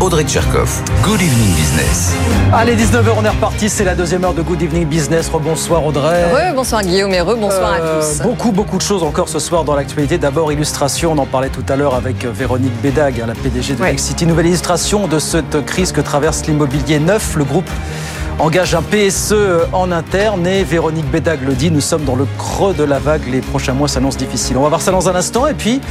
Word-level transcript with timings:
Audrey 0.00 0.24
Tcherkov. 0.24 0.80
Good 1.02 1.20
evening 1.20 1.54
business. 1.54 2.14
Allez, 2.54 2.74
19h, 2.74 3.10
on 3.18 3.24
est 3.24 3.28
reparti. 3.28 3.68
C'est 3.68 3.84
la 3.84 3.94
deuxième 3.94 4.24
heure 4.24 4.32
de 4.32 4.40
Good 4.40 4.62
Evening 4.62 4.86
Business. 4.86 5.28
Rebonsoir 5.28 5.84
Audrey. 5.84 6.24
Re, 6.24 6.54
bonsoir 6.54 6.82
Guillaume 6.82 7.12
et 7.12 7.20
re, 7.20 7.36
bonsoir 7.36 7.74
Euh, 7.80 8.00
à 8.00 8.02
tous. 8.02 8.22
Beaucoup, 8.22 8.50
beaucoup 8.50 8.78
de 8.78 8.82
choses 8.82 9.02
encore 9.02 9.28
ce 9.28 9.38
soir 9.38 9.64
dans 9.64 9.74
l'actualité. 9.74 10.16
D'abord, 10.16 10.52
illustration, 10.52 11.12
on 11.12 11.18
en 11.18 11.26
parlait 11.26 11.50
tout 11.50 11.64
à 11.68 11.76
l'heure 11.76 11.94
avec 11.94 12.24
euh, 12.24 12.30
Véronique 12.32 12.72
Bédag, 12.82 13.20
hein, 13.20 13.26
la 13.26 13.34
PDG 13.34 13.74
de 13.74 13.82
Ouais. 13.82 13.90
Nexity. 13.90 14.24
Nouvelle 14.26 14.46
illustration 14.46 15.06
de 15.06 15.18
cette 15.18 15.64
crise 15.66 15.92
que 15.92 16.00
traverse 16.00 16.46
l'immobilier 16.46 16.98
neuf. 16.98 17.34
Le 17.36 17.44
groupe 17.44 17.68
engage 18.38 18.74
un 18.74 18.82
PSE 18.82 19.34
en 19.74 19.92
interne 19.92 20.46
et 20.46 20.64
Véronique 20.64 21.10
Bédag 21.10 21.40
le 21.46 21.52
dit, 21.52 21.70
nous 21.70 21.82
sommes 21.82 22.04
dans 22.04 22.16
le 22.16 22.26
creux 22.38 22.72
de 22.72 22.84
la 22.84 22.98
vague. 22.98 23.22
Les 23.30 23.40
prochains 23.42 23.74
mois 23.74 23.88
s'annoncent 23.88 24.16
difficiles. 24.18 24.56
On 24.56 24.62
va 24.62 24.68
voir 24.70 24.80
ça 24.80 24.92
dans 24.92 25.10
un 25.10 25.14
instant 25.14 25.46
et 25.46 25.54
puis 25.54 25.82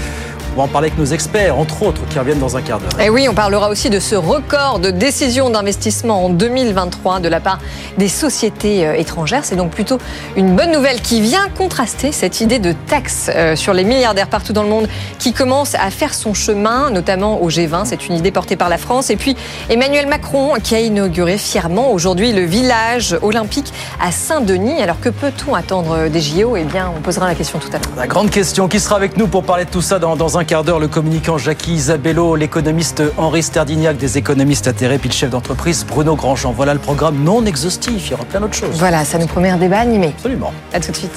va 0.59 0.65
en 0.65 0.67
parler 0.67 0.87
avec 0.89 0.99
nos 0.99 1.05
experts, 1.05 1.57
entre 1.57 1.83
autres, 1.83 2.01
qui 2.09 2.19
reviennent 2.19 2.39
dans 2.39 2.57
un 2.57 2.61
quart 2.61 2.79
d'heure. 2.79 2.99
Et 2.99 3.09
oui, 3.09 3.27
on 3.29 3.33
parlera 3.33 3.69
aussi 3.69 3.89
de 3.89 3.99
ce 3.99 4.15
record 4.15 4.79
de 4.79 4.91
décisions 4.91 5.49
d'investissement 5.49 6.25
en 6.25 6.29
2023 6.29 7.21
de 7.21 7.29
la 7.29 7.39
part 7.39 7.59
des 7.97 8.09
sociétés 8.09 8.85
euh, 8.85 8.93
étrangères. 8.93 9.45
C'est 9.45 9.55
donc 9.55 9.71
plutôt 9.71 9.99
une 10.35 10.57
bonne 10.57 10.71
nouvelle 10.71 11.01
qui 11.01 11.21
vient 11.21 11.47
contraster 11.57 12.11
cette 12.11 12.41
idée 12.41 12.59
de 12.59 12.73
taxe 12.73 13.31
euh, 13.33 13.55
sur 13.55 13.73
les 13.73 13.85
milliardaires 13.85 14.27
partout 14.27 14.51
dans 14.51 14.63
le 14.63 14.69
monde 14.69 14.89
qui 15.17 15.31
commence 15.31 15.75
à 15.75 15.89
faire 15.91 16.13
son 16.13 16.33
chemin, 16.33 16.89
notamment 16.89 17.41
au 17.41 17.49
G20. 17.49 17.85
C'est 17.85 18.09
une 18.09 18.15
idée 18.15 18.31
portée 18.31 18.57
par 18.57 18.67
la 18.67 18.77
France. 18.77 19.09
Et 19.09 19.15
puis 19.15 19.37
Emmanuel 19.69 20.07
Macron 20.07 20.55
qui 20.61 20.75
a 20.75 20.81
inauguré 20.81 21.37
fièrement 21.37 21.91
aujourd'hui 21.91 22.33
le 22.33 22.41
village 22.41 23.17
olympique 23.21 23.71
à 24.01 24.11
Saint-Denis. 24.11 24.81
Alors 24.81 24.99
que 24.99 25.09
peut-on 25.09 25.55
attendre 25.55 26.09
des 26.09 26.19
JO 26.19 26.57
Eh 26.57 26.65
bien, 26.65 26.91
on 26.97 26.99
posera 26.99 27.27
la 27.27 27.35
question 27.35 27.59
tout 27.59 27.69
à 27.69 27.77
l'heure. 27.77 27.95
La 27.95 28.07
grande 28.07 28.29
question, 28.29 28.67
qui 28.67 28.81
sera 28.81 28.97
avec 28.97 29.15
nous 29.15 29.27
pour 29.27 29.43
parler 29.43 29.63
de 29.63 29.69
tout 29.69 29.81
ça 29.81 29.99
dans, 29.99 30.17
dans 30.17 30.37
un 30.37 30.48
quart 30.49 30.63
d'heure 30.63 30.79
Le 30.79 30.87
communicant 30.87 31.37
Jackie 31.37 31.73
Isabello, 31.73 32.35
l'économiste 32.35 33.03
Henri 33.17 33.43
Sterdignac 33.43 33.97
des 33.97 34.17
économistes 34.17 34.65
atterrés, 34.65 34.97
puis 34.97 35.07
le 35.09 35.13
chef 35.13 35.29
d'entreprise 35.29 35.85
Bruno 35.85 36.15
Grandjean. 36.15 36.53
Voilà 36.53 36.73
le 36.73 36.79
programme 36.79 37.23
non 37.23 37.45
exhaustif, 37.45 38.07
il 38.07 38.11
y 38.11 38.13
aura 38.15 38.25
plein 38.25 38.39
d'autres 38.39 38.55
choses. 38.55 38.75
Voilà, 38.79 39.05
ça 39.05 39.19
nous 39.19 39.27
promet 39.27 39.49
un 39.49 39.57
débat 39.57 39.77
animé. 39.77 40.07
Absolument. 40.07 40.51
À 40.73 40.79
tout 40.79 40.91
de 40.91 40.95
suite. 40.95 41.11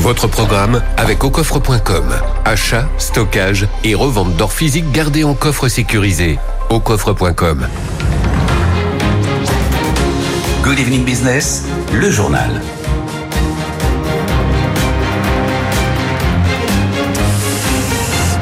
Votre 0.00 0.26
programme 0.26 0.82
avec 0.98 1.24
aucoffre.com. 1.24 2.12
Achat, 2.44 2.86
stockage 2.98 3.66
et 3.84 3.94
revente 3.94 4.36
d'or 4.36 4.52
physique 4.52 4.92
gardé 4.92 5.24
en 5.24 5.32
coffre 5.32 5.68
sécurisé. 5.68 6.38
aucoffre.com. 6.68 7.66
Good 10.62 10.78
evening 10.78 11.04
business, 11.04 11.64
le 11.94 12.10
journal. 12.10 12.60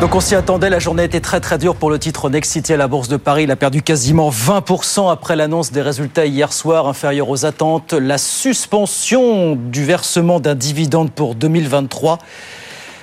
Donc 0.01 0.15
on 0.15 0.21
s'y 0.21 0.35
attendait, 0.35 0.69
la 0.69 0.79
journée 0.79 1.05
était 1.05 1.21
très 1.21 1.41
très 1.41 1.57
dure 1.57 1.75
pour 1.75 1.89
le 1.89 1.99
titre 1.99 2.29
Next 2.29 2.53
City 2.53 2.75
à 2.75 2.77
la 2.77 2.87
Bourse 2.87 3.09
de 3.09 3.17
Paris. 3.17 3.45
Il 3.45 3.51
a 3.51 3.57
perdu 3.57 3.81
quasiment 3.81 4.29
20% 4.29 5.11
après 5.11 5.37
l'annonce 5.37 5.73
des 5.73 5.81
résultats 5.81 6.27
hier 6.27 6.53
soir 6.53 6.87
inférieurs 6.87 7.31
aux 7.31 7.47
attentes. 7.47 7.95
La 7.95 8.19
suspension 8.19 9.57
du 9.57 9.87
versement 9.87 10.39
d'un 10.39 10.55
dividende 10.55 11.11
pour 11.11 11.35
2023. 11.35 12.19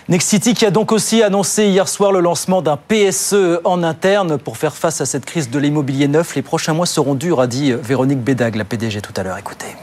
Next 0.08 0.30
City 0.30 0.54
qui 0.54 0.68
a 0.68 0.72
donc 0.72 0.92
aussi 0.92 1.24
annoncé 1.24 1.66
hier 1.66 1.88
soir 1.88 2.12
le 2.12 2.20
lancement 2.20 2.62
d'un 2.62 2.78
PSE 2.78 3.60
en 3.64 3.82
interne 3.82 4.38
pour 4.38 4.58
faire 4.58 4.76
face 4.76 5.02
à 5.02 5.08
cette 5.08 5.26
crise 5.26 5.50
de 5.50 5.58
l'immobilier 5.58 6.08
neuf. 6.08 6.36
Les 6.36 6.44
prochains 6.44 6.74
mois 6.74 6.86
seront 6.86 7.16
durs, 7.16 7.40
a 7.40 7.48
dit 7.48 7.72
Véronique 7.72 8.22
Bédag, 8.22 8.56
la 8.56 8.66
PDG 8.66 9.02
tout 9.02 9.14
à 9.18 9.24
l'heure. 9.24 9.40
Écoutez. 9.40 9.76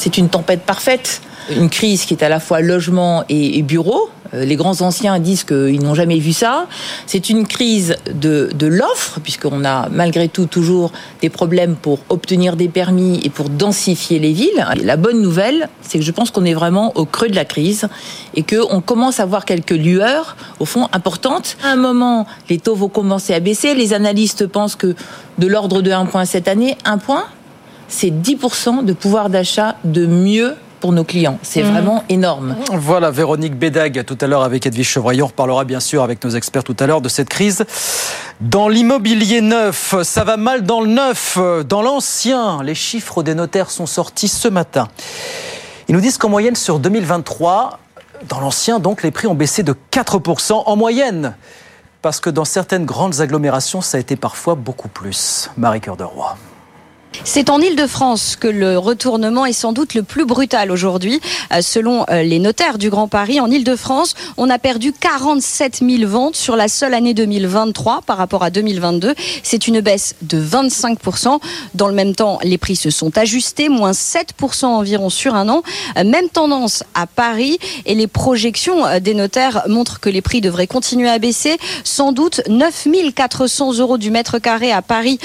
C'est 0.00 0.16
une 0.16 0.30
tempête 0.30 0.62
parfaite, 0.62 1.20
une 1.54 1.68
crise 1.68 2.06
qui 2.06 2.14
est 2.14 2.24
à 2.24 2.30
la 2.30 2.40
fois 2.40 2.62
logement 2.62 3.22
et, 3.28 3.60
bureau. 3.60 4.08
Euh, 4.32 4.46
Les 4.46 4.56
grands 4.56 4.80
anciens 4.80 5.18
disent 5.18 5.44
qu'ils 5.44 5.82
n'ont 5.82 5.94
jamais 5.94 6.18
vu 6.18 6.32
ça. 6.32 6.68
C'est 7.04 7.28
une 7.28 7.46
crise 7.46 7.96
de, 8.10 8.48
de 8.54 8.66
l'offre, 8.66 9.20
puisqu'on 9.20 9.62
a 9.62 9.90
malgré 9.90 10.28
tout 10.28 10.46
toujours 10.46 10.90
des 11.20 11.28
problèmes 11.28 11.76
pour 11.76 11.98
obtenir 12.08 12.56
des 12.56 12.68
permis 12.68 13.20
et 13.24 13.28
pour 13.28 13.50
densifier 13.50 14.18
les 14.18 14.32
villes. 14.32 14.66
La 14.82 14.96
bonne 14.96 15.20
nouvelle, 15.20 15.68
c'est 15.82 15.98
que 15.98 16.04
je 16.04 16.12
pense 16.12 16.30
qu'on 16.30 16.46
est 16.46 16.54
vraiment 16.54 16.96
au 16.96 17.04
creux 17.04 17.28
de 17.28 17.36
la 17.36 17.44
crise 17.44 17.86
et 18.34 18.42
qu'on 18.42 18.80
commence 18.80 19.20
à 19.20 19.26
voir 19.26 19.44
quelques 19.44 19.72
lueurs, 19.72 20.34
au 20.60 20.64
fond, 20.64 20.88
importantes. 20.94 21.58
À 21.62 21.72
un 21.72 21.76
moment, 21.76 22.26
les 22.48 22.56
taux 22.56 22.74
vont 22.74 22.88
commencer 22.88 23.34
à 23.34 23.40
baisser. 23.40 23.74
Les 23.74 23.92
analystes 23.92 24.46
pensent 24.46 24.76
que 24.76 24.94
de 25.36 25.46
l'ordre 25.46 25.82
de 25.82 25.90
1 25.90 26.06
point 26.06 26.24
cette 26.24 26.48
année, 26.48 26.78
1 26.86 26.96
point, 26.96 27.26
c'est 27.90 28.10
10% 28.10 28.84
de 28.84 28.92
pouvoir 28.94 29.28
d'achat 29.28 29.76
de 29.84 30.06
mieux 30.06 30.56
pour 30.80 30.92
nos 30.92 31.04
clients. 31.04 31.38
C'est 31.42 31.60
vraiment 31.60 32.04
énorme. 32.08 32.56
Voilà, 32.72 33.10
Véronique 33.10 33.54
Bédag, 33.54 34.02
tout 34.06 34.16
à 34.20 34.26
l'heure 34.26 34.42
avec 34.42 34.64
Edwige 34.64 34.88
Chevreuil. 34.88 35.22
On 35.22 35.26
reparlera 35.26 35.64
bien 35.64 35.80
sûr 35.80 36.02
avec 36.02 36.24
nos 36.24 36.30
experts 36.30 36.64
tout 36.64 36.76
à 36.80 36.86
l'heure 36.86 37.02
de 37.02 37.10
cette 37.10 37.28
crise. 37.28 37.66
Dans 38.40 38.68
l'immobilier 38.68 39.42
neuf, 39.42 39.94
ça 40.02 40.24
va 40.24 40.38
mal 40.38 40.62
dans 40.62 40.80
le 40.80 40.86
neuf, 40.86 41.38
dans 41.68 41.82
l'ancien. 41.82 42.62
Les 42.62 42.74
chiffres 42.74 43.22
des 43.22 43.34
notaires 43.34 43.70
sont 43.70 43.84
sortis 43.84 44.28
ce 44.28 44.48
matin. 44.48 44.88
Ils 45.88 45.94
nous 45.94 46.00
disent 46.00 46.16
qu'en 46.16 46.30
moyenne 46.30 46.56
sur 46.56 46.78
2023, 46.78 47.78
dans 48.28 48.40
l'ancien, 48.40 48.78
donc, 48.78 49.02
les 49.02 49.10
prix 49.10 49.26
ont 49.26 49.34
baissé 49.34 49.62
de 49.62 49.74
4% 49.92 50.62
en 50.64 50.76
moyenne. 50.76 51.34
Parce 52.00 52.20
que 52.20 52.30
dans 52.30 52.46
certaines 52.46 52.86
grandes 52.86 53.20
agglomérations, 53.20 53.82
ça 53.82 53.98
a 53.98 54.00
été 54.00 54.16
parfois 54.16 54.54
beaucoup 54.54 54.88
plus. 54.88 55.50
Marie 55.58 55.82
Cœur 55.82 55.98
de 55.98 56.04
Roy. 56.04 56.36
C'est 57.24 57.50
en 57.50 57.60
Ile-de-France 57.60 58.36
que 58.36 58.48
le 58.48 58.78
retournement 58.78 59.44
est 59.44 59.52
sans 59.52 59.72
doute 59.72 59.94
le 59.94 60.02
plus 60.02 60.24
brutal 60.24 60.70
aujourd'hui. 60.70 61.20
Euh, 61.52 61.60
Selon 61.60 62.06
euh, 62.08 62.22
les 62.22 62.38
notaires 62.38 62.78
du 62.78 62.88
Grand 62.88 63.08
Paris, 63.08 63.40
en 63.40 63.50
Ile-de-France, 63.50 64.14
on 64.36 64.48
a 64.48 64.58
perdu 64.58 64.92
47 64.92 65.82
000 65.86 66.10
ventes 66.10 66.36
sur 66.36 66.56
la 66.56 66.68
seule 66.68 66.94
année 66.94 67.12
2023 67.12 68.02
par 68.06 68.16
rapport 68.16 68.42
à 68.42 68.50
2022. 68.50 69.14
C'est 69.42 69.68
une 69.68 69.80
baisse 69.80 70.14
de 70.22 70.42
25% 70.42 71.40
Dans 71.74 71.88
le 71.88 71.94
même 71.94 72.14
temps, 72.14 72.38
les 72.42 72.58
prix 72.58 72.76
se 72.76 72.90
sont 72.90 73.16
ajustés, 73.18 73.68
moins 73.68 73.92
7% 73.92 74.64
environ 74.66 75.10
sur 75.10 75.34
un 75.34 75.48
an. 75.48 75.62
Euh, 75.98 76.04
Même 76.04 76.28
tendance 76.28 76.84
à 76.94 77.06
Paris 77.06 77.58
et 77.86 77.94
les 77.94 78.06
projections 78.06 78.98
des 79.00 79.14
notaires 79.14 79.64
montrent 79.68 80.00
que 80.00 80.08
les 80.08 80.22
prix 80.22 80.40
devraient 80.40 80.66
continuer 80.66 81.08
à 81.08 81.18
baisser. 81.18 81.58
Sans 81.84 82.12
doute 82.12 82.40
9 82.48 82.88
400 83.14 83.78
euros 83.78 83.98
du 83.98 84.10
mètre 84.10 84.38
carré 84.38 84.72
à 84.72 84.80
Paris 84.82 85.18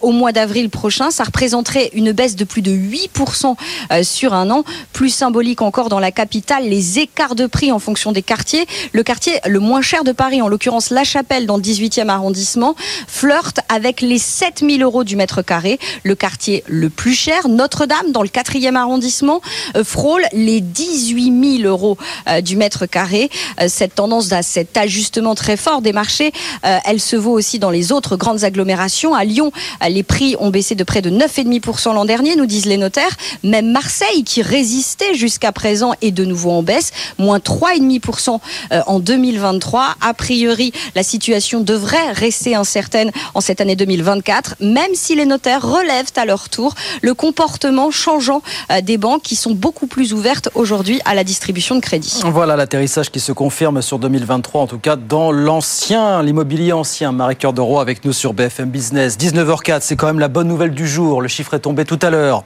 au 0.00 0.12
mois 0.12 0.32
d'avril 0.32 0.70
prochain. 0.70 1.10
Représenterait 1.32 1.90
une 1.94 2.12
baisse 2.12 2.36
de 2.36 2.44
plus 2.44 2.60
de 2.60 2.72
8% 2.72 3.56
euh, 3.90 4.02
sur 4.02 4.34
un 4.34 4.50
an. 4.50 4.64
Plus 4.92 5.08
symbolique 5.08 5.62
encore 5.62 5.88
dans 5.88 5.98
la 5.98 6.12
capitale, 6.12 6.68
les 6.68 6.98
écarts 6.98 7.34
de 7.34 7.46
prix 7.46 7.72
en 7.72 7.78
fonction 7.78 8.12
des 8.12 8.20
quartiers. 8.20 8.66
Le 8.92 9.02
quartier 9.02 9.40
le 9.46 9.58
moins 9.58 9.80
cher 9.80 10.04
de 10.04 10.12
Paris, 10.12 10.42
en 10.42 10.48
l'occurrence 10.48 10.90
La 10.90 11.04
Chapelle 11.04 11.46
dans 11.46 11.56
le 11.56 11.62
18e 11.62 12.08
arrondissement, 12.08 12.74
flirte 13.08 13.60
avec 13.70 14.02
les 14.02 14.18
7000 14.18 14.82
euros 14.82 15.04
du 15.04 15.16
mètre 15.16 15.40
carré. 15.40 15.78
Le 16.04 16.14
quartier 16.14 16.64
le 16.66 16.90
plus 16.90 17.14
cher, 17.14 17.48
Notre-Dame 17.48 18.12
dans 18.12 18.22
le 18.22 18.28
4e 18.28 18.76
arrondissement, 18.76 19.40
euh, 19.74 19.84
frôle 19.84 20.24
les 20.34 20.60
18 20.60 21.60
000 21.62 21.68
euros 21.68 21.96
euh, 22.28 22.42
du 22.42 22.56
mètre 22.56 22.84
carré. 22.84 23.30
Cette 23.68 23.94
tendance 23.94 24.32
à 24.32 24.42
cet 24.42 24.76
ajustement 24.76 25.34
très 25.34 25.56
fort 25.56 25.80
des 25.80 25.92
marchés, 25.92 26.32
elle 26.62 27.00
se 27.00 27.16
vaut 27.16 27.32
aussi 27.32 27.58
dans 27.58 27.70
les 27.70 27.92
autres 27.92 28.16
grandes 28.16 28.44
agglomérations. 28.44 29.14
À 29.14 29.24
Lyon, 29.24 29.50
les 29.88 30.02
prix 30.02 30.36
ont 30.38 30.50
baissé 30.50 30.74
de 30.74 30.84
près 30.84 31.00
de 31.00 31.10
9,5% 31.26 31.94
l'an 31.94 32.04
dernier, 32.04 32.36
nous 32.36 32.46
disent 32.46 32.66
les 32.66 32.76
notaires. 32.76 33.16
Même 33.42 33.70
Marseille, 33.70 34.24
qui 34.24 34.42
résistait 34.42 35.14
jusqu'à 35.14 35.52
présent, 35.52 35.92
est 36.02 36.10
de 36.10 36.24
nouveau 36.24 36.50
en 36.50 36.62
baisse, 36.62 36.92
moins 37.18 37.38
3,5% 37.38 38.40
euh, 38.72 38.80
en 38.86 39.00
2023. 39.00 39.96
A 40.00 40.14
priori, 40.14 40.72
la 40.94 41.02
situation 41.02 41.60
devrait 41.60 42.12
rester 42.12 42.54
incertaine 42.54 43.10
en 43.34 43.40
cette 43.40 43.60
année 43.60 43.76
2024, 43.76 44.56
même 44.60 44.94
si 44.94 45.14
les 45.14 45.26
notaires 45.26 45.62
relèvent 45.62 46.12
à 46.16 46.24
leur 46.24 46.48
tour 46.48 46.74
le 47.02 47.14
comportement 47.14 47.90
changeant 47.90 48.42
euh, 48.70 48.80
des 48.80 48.98
banques 48.98 49.22
qui 49.22 49.36
sont 49.36 49.52
beaucoup 49.52 49.86
plus 49.86 50.12
ouvertes 50.12 50.48
aujourd'hui 50.54 51.00
à 51.04 51.14
la 51.14 51.24
distribution 51.24 51.76
de 51.76 51.80
crédit. 51.80 52.20
Voilà 52.24 52.56
l'atterrissage 52.56 53.10
qui 53.10 53.20
se 53.20 53.32
confirme 53.32 53.82
sur 53.82 53.98
2023, 53.98 54.62
en 54.62 54.66
tout 54.66 54.78
cas 54.78 54.96
dans 54.96 55.30
l'ancien, 55.30 56.22
l'immobilier 56.22 56.72
ancien. 56.72 57.12
Marie 57.12 57.36
Cœur 57.36 57.52
de 57.52 57.60
Roy 57.60 57.80
avec 57.80 58.04
nous 58.04 58.12
sur 58.12 58.32
BFM 58.32 58.70
Business. 58.70 59.16
19h04, 59.18 59.80
c'est 59.82 59.96
quand 59.96 60.06
même 60.06 60.18
la 60.18 60.28
bonne 60.28 60.48
nouvelle 60.48 60.72
du 60.72 60.88
jour. 60.88 61.11
Le 61.20 61.28
chiffre 61.28 61.54
est 61.54 61.60
tombé 61.60 61.84
tout 61.84 61.98
à 62.02 62.10
l'heure. 62.10 62.44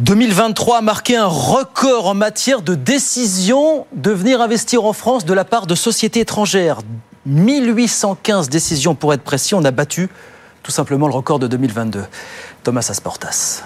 2023 0.00 0.78
a 0.78 0.80
marqué 0.80 1.16
un 1.16 1.26
record 1.26 2.08
en 2.08 2.14
matière 2.14 2.62
de 2.62 2.74
décision 2.74 3.86
de 3.92 4.10
venir 4.10 4.40
investir 4.40 4.84
en 4.84 4.92
France 4.92 5.24
de 5.24 5.32
la 5.32 5.44
part 5.44 5.66
de 5.66 5.74
sociétés 5.74 6.20
étrangères. 6.20 6.80
1815 7.26 8.48
décisions 8.48 8.94
pour 8.94 9.14
être 9.14 9.22
précis. 9.22 9.54
On 9.54 9.64
a 9.64 9.70
battu 9.70 10.08
tout 10.62 10.72
simplement 10.72 11.06
le 11.06 11.14
record 11.14 11.38
de 11.38 11.46
2022. 11.46 12.04
Thomas 12.64 12.86
Asportas. 12.90 13.62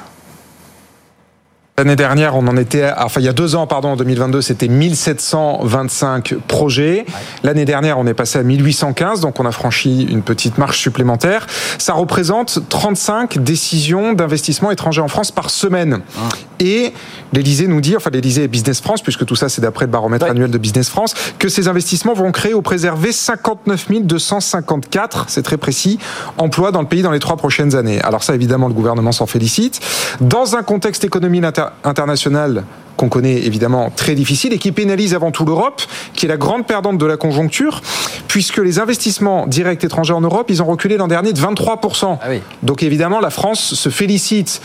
L'année 1.79 1.97
dernière, 1.97 2.35
on 2.35 2.47
en 2.49 2.57
était, 2.57 2.91
enfin 2.99 3.21
il 3.21 3.25
y 3.25 3.29
a 3.29 3.33
deux 3.33 3.55
ans, 3.55 3.67
pardon, 3.67 3.91
en 3.91 3.97
2022, 3.97 4.43
c'était 4.43 4.69
1725 4.69 6.35
projets. 6.49 7.07
L'année 7.45 7.65
dernière, 7.65 7.99
on 7.99 8.07
est 8.07 8.15
passé 8.15 8.39
à 8.39 8.43
1815, 8.43 9.21
donc 9.21 9.39
on 9.39 9.47
a 9.47 9.53
franchi 9.53 10.03
une 10.03 10.23
petite 10.23 10.59
marche 10.59 10.81
supplémentaire. 10.81 11.47
Ça 11.79 11.93
représente 11.93 12.69
35 12.69 13.39
décisions 13.39 14.13
d'investissement 14.13 14.73
étranger 14.73 15.01
en 15.01 15.07
France 15.07 15.31
par 15.31 15.51
semaine. 15.51 16.01
Ah. 16.19 16.29
Et 16.59 16.93
l'Elysée 17.33 17.69
nous 17.69 17.81
dit, 17.81 17.97
enfin 17.97 18.11
l'Elysée 18.13 18.43
et 18.43 18.49
Business 18.49 18.81
France, 18.81 19.01
puisque 19.01 19.25
tout 19.25 19.37
ça 19.37 19.49
c'est 19.49 19.61
d'après 19.61 19.85
le 19.85 19.93
baromètre 19.93 20.27
annuel 20.27 20.51
de 20.51 20.59
Business 20.59 20.89
France, 20.89 21.15
que 21.39 21.49
ces 21.49 21.69
investissements 21.69 22.15
vont 22.15 22.33
créer 22.33 22.55
ou 22.55 22.63
préserver 22.63 23.13
59 23.13 24.03
254, 24.03 25.27
c'est 25.29 25.43
très 25.43 25.57
précis, 25.57 26.01
emplois 26.39 26.73
dans 26.73 26.83
le 26.83 26.89
pays 26.89 27.03
dans 27.03 27.13
les 27.13 27.21
trois 27.21 27.37
prochaines 27.37 27.77
années. 27.77 28.01
Alors 28.01 28.25
ça, 28.25 28.35
évidemment, 28.35 28.67
le 28.67 28.75
gouvernement 28.75 29.13
s'en 29.13 29.27
félicite. 29.27 29.81
Dans 30.21 30.57
un 30.57 30.65
contexte 30.65 31.05
économique 31.05 31.39
international 31.85 32.65
qu'on 32.99 33.09
connaît 33.09 33.37
évidemment 33.37 33.91
très 33.95 34.15
difficile 34.15 34.53
et 34.53 34.59
qui 34.59 34.73
pénalise 34.73 35.15
avant 35.15 35.31
tout 35.31 35.45
l'Europe, 35.45 35.81
qui 36.15 36.27
est 36.27 36.29
la 36.29 36.37
grande 36.37 36.67
perdante 36.67 36.99
de 36.99 37.07
la 37.07 37.17
conjoncture, 37.17 37.81
puisque 38.27 38.59
les 38.59 38.81
investissements 38.81 39.47
directs 39.47 39.85
étrangers 39.85 40.13
en 40.13 40.21
Europe, 40.21 40.51
ils 40.51 40.61
ont 40.63 40.67
reculé 40.67 40.97
l'an 40.97 41.07
dernier 41.07 41.33
de 41.33 41.41
23%. 41.41 42.19
Ah 42.21 42.27
Donc 42.63 42.83
évidemment, 42.83 43.21
la 43.21 43.31
France 43.31 43.75
se 43.75 43.89
félicite 43.89 44.61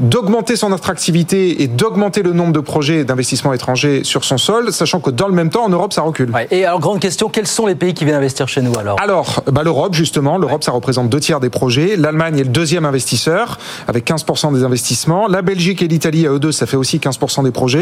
d'augmenter 0.00 0.56
son 0.56 0.72
attractivité 0.72 1.62
et 1.62 1.68
d'augmenter 1.68 2.22
le 2.22 2.32
nombre 2.32 2.52
de 2.52 2.60
projets 2.60 3.04
d'investissement 3.04 3.52
étrangers 3.52 4.02
sur 4.02 4.24
son 4.24 4.38
sol, 4.38 4.72
sachant 4.72 5.00
que 5.00 5.10
dans 5.10 5.28
le 5.28 5.34
même 5.34 5.50
temps, 5.50 5.64
en 5.64 5.68
Europe, 5.68 5.92
ça 5.92 6.02
recule. 6.02 6.32
Et 6.50 6.64
alors, 6.64 6.80
grande 6.80 7.00
question, 7.00 7.28
quels 7.28 7.46
sont 7.46 7.66
les 7.66 7.74
pays 7.74 7.92
qui 7.92 8.04
viennent 8.04 8.16
investir 8.16 8.48
chez 8.48 8.62
nous 8.62 8.76
alors? 8.78 8.98
Alors, 9.00 9.42
bah, 9.52 9.62
l'Europe, 9.62 9.94
justement. 9.94 10.38
L'Europe, 10.38 10.64
ça 10.64 10.72
représente 10.72 11.10
deux 11.10 11.20
tiers 11.20 11.40
des 11.40 11.50
projets. 11.50 11.96
L'Allemagne 11.96 12.38
est 12.38 12.44
le 12.44 12.48
deuxième 12.48 12.86
investisseur, 12.86 13.58
avec 13.88 14.06
15% 14.08 14.54
des 14.54 14.64
investissements. 14.64 15.28
La 15.28 15.42
Belgique 15.42 15.82
et 15.82 15.88
l'Italie, 15.88 16.26
à 16.26 16.30
eux 16.30 16.38
deux, 16.38 16.52
ça 16.52 16.66
fait 16.66 16.76
aussi 16.76 16.98
15% 16.98 17.44
des 17.44 17.50
projets. 17.50 17.73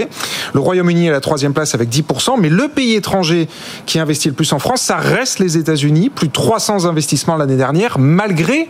Le 0.55 0.61
Royaume-Uni 0.61 1.07
est 1.07 1.11
à 1.11 1.13
la 1.13 1.21
troisième 1.21 1.55
place 1.55 1.75
avec 1.75 1.89
10%, 1.89 2.39
mais 2.39 2.49
le 2.49 2.69
pays 2.69 2.95
étranger 2.95 3.49
qui 3.87 3.99
investit 3.99 4.29
le 4.29 4.35
plus 4.35 4.53
en 4.53 4.59
France, 4.59 4.83
ça 4.83 4.97
reste 4.97 5.39
les 5.39 5.59
États-Unis, 5.59 6.11
plus 6.11 6.29
de 6.29 6.33
300 6.33 6.87
investissements 6.87 7.37
l'année 7.37 7.57
dernière, 7.57 7.99
malgré 7.99 8.69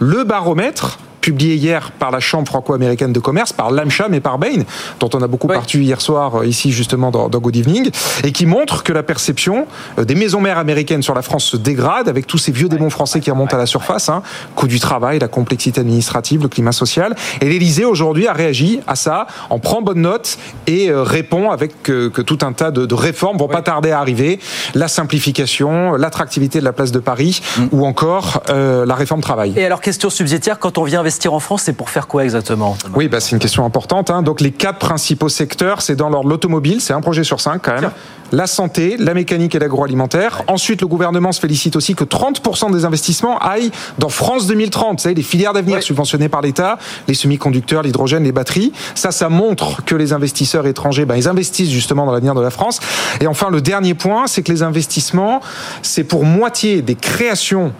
le 0.00 0.24
baromètre 0.24 0.98
publié 1.24 1.54
hier 1.54 1.90
par 1.92 2.10
la 2.10 2.20
Chambre 2.20 2.46
franco-américaine 2.46 3.14
de 3.14 3.18
commerce, 3.18 3.54
par 3.54 3.70
l'AMCHAM 3.70 4.12
et 4.12 4.20
par 4.20 4.38
Bain, 4.38 4.64
dont 5.00 5.08
on 5.14 5.22
a 5.22 5.26
beaucoup 5.26 5.48
oui. 5.48 5.54
partu 5.54 5.82
hier 5.82 6.02
soir 6.02 6.42
euh, 6.42 6.46
ici 6.46 6.70
justement 6.70 7.10
dans, 7.10 7.30
dans, 7.30 7.38
Good 7.38 7.56
Evening, 7.56 7.90
et 8.24 8.30
qui 8.30 8.44
montre 8.44 8.82
que 8.82 8.92
la 8.92 9.02
perception 9.02 9.66
euh, 9.98 10.04
des 10.04 10.14
maisons 10.14 10.42
mères 10.42 10.58
américaines 10.58 11.02
sur 11.02 11.14
la 11.14 11.22
France 11.22 11.44
se 11.44 11.56
dégrade 11.56 12.10
avec 12.10 12.26
tous 12.26 12.36
ces 12.36 12.52
vieux 12.52 12.68
démons 12.68 12.90
français 12.90 13.20
qui 13.20 13.30
remontent 13.30 13.56
à 13.56 13.58
la 13.58 13.64
surface, 13.64 14.10
hein, 14.10 14.22
coût 14.54 14.68
du 14.68 14.78
travail, 14.80 15.18
la 15.18 15.28
complexité 15.28 15.80
administrative, 15.80 16.42
le 16.42 16.48
climat 16.48 16.72
social. 16.72 17.16
Et 17.40 17.46
l'Élysée 17.46 17.86
aujourd'hui 17.86 18.26
a 18.26 18.34
réagi 18.34 18.80
à 18.86 18.94
ça, 18.94 19.26
en 19.48 19.58
prend 19.58 19.80
bonne 19.80 20.02
note 20.02 20.36
et 20.66 20.90
euh, 20.90 21.02
répond 21.02 21.50
avec 21.50 21.82
que, 21.82 22.08
que, 22.08 22.20
tout 22.20 22.40
un 22.42 22.52
tas 22.52 22.70
de, 22.70 22.84
de 22.84 22.94
réformes 22.94 23.38
vont 23.38 23.46
oui. 23.46 23.54
pas 23.54 23.62
tarder 23.62 23.92
à 23.92 23.98
arriver, 23.98 24.40
la 24.74 24.88
simplification, 24.88 25.94
l'attractivité 25.94 26.60
de 26.60 26.64
la 26.66 26.74
place 26.74 26.92
de 26.92 26.98
Paris, 26.98 27.40
mm. 27.56 27.68
ou 27.72 27.86
encore 27.86 28.42
euh, 28.50 28.84
la 28.84 28.94
réforme 28.94 29.22
travail. 29.22 29.54
Et 29.56 29.64
alors 29.64 29.80
question 29.80 30.10
subsidiaire, 30.10 30.58
quand 30.58 30.76
on 30.76 30.84
vient 30.84 31.00
investir 31.00 31.13
investir 31.14 31.32
en 31.32 31.38
France, 31.38 31.62
c'est 31.62 31.74
pour 31.74 31.90
faire 31.90 32.08
quoi 32.08 32.24
exactement 32.24 32.76
Oui, 32.96 33.06
bah, 33.06 33.20
c'est 33.20 33.30
une 33.30 33.38
question 33.38 33.64
importante. 33.64 34.10
Hein. 34.10 34.22
Donc 34.22 34.40
les 34.40 34.50
quatre 34.50 34.80
principaux 34.80 35.28
secteurs, 35.28 35.80
c'est 35.80 35.94
dans 35.94 36.08
l'ordre 36.08 36.28
l'automobile, 36.28 36.80
c'est 36.80 36.92
un 36.92 37.00
projet 37.00 37.22
sur 37.22 37.40
cinq 37.40 37.62
quand 37.62 37.80
même. 37.80 37.90
La 38.32 38.48
santé, 38.48 38.96
la 38.98 39.14
mécanique 39.14 39.54
et 39.54 39.60
l'agroalimentaire. 39.60 40.40
Ouais. 40.40 40.54
Ensuite, 40.54 40.80
le 40.80 40.88
gouvernement 40.88 41.30
se 41.30 41.38
félicite 41.38 41.76
aussi 41.76 41.94
que 41.94 42.02
30% 42.02 42.72
des 42.72 42.84
investissements 42.84 43.38
aillent 43.38 43.70
dans 43.98 44.08
France 44.08 44.48
2030, 44.48 44.98
vous 44.98 45.02
savez, 45.02 45.14
les 45.14 45.22
filières 45.22 45.52
d'avenir 45.52 45.76
ouais. 45.76 45.82
subventionnées 45.82 46.28
par 46.28 46.40
l'État, 46.40 46.78
les 47.06 47.14
semi-conducteurs, 47.14 47.82
l'hydrogène, 47.82 48.24
les 48.24 48.32
batteries. 48.32 48.72
Ça, 48.96 49.12
ça 49.12 49.28
montre 49.28 49.84
que 49.84 49.94
les 49.94 50.12
investisseurs 50.12 50.66
étrangers, 50.66 51.04
ben, 51.04 51.14
ils 51.14 51.28
investissent 51.28 51.70
justement 51.70 52.06
dans 52.06 52.12
l'avenir 52.12 52.34
de 52.34 52.40
la 52.40 52.50
France. 52.50 52.80
Et 53.20 53.28
enfin, 53.28 53.50
le 53.50 53.60
dernier 53.60 53.94
point, 53.94 54.26
c'est 54.26 54.42
que 54.42 54.50
les 54.50 54.64
investissements, 54.64 55.40
c'est 55.82 56.04
pour 56.04 56.24
moitié 56.24 56.82
des 56.82 56.96
créations 56.96 57.72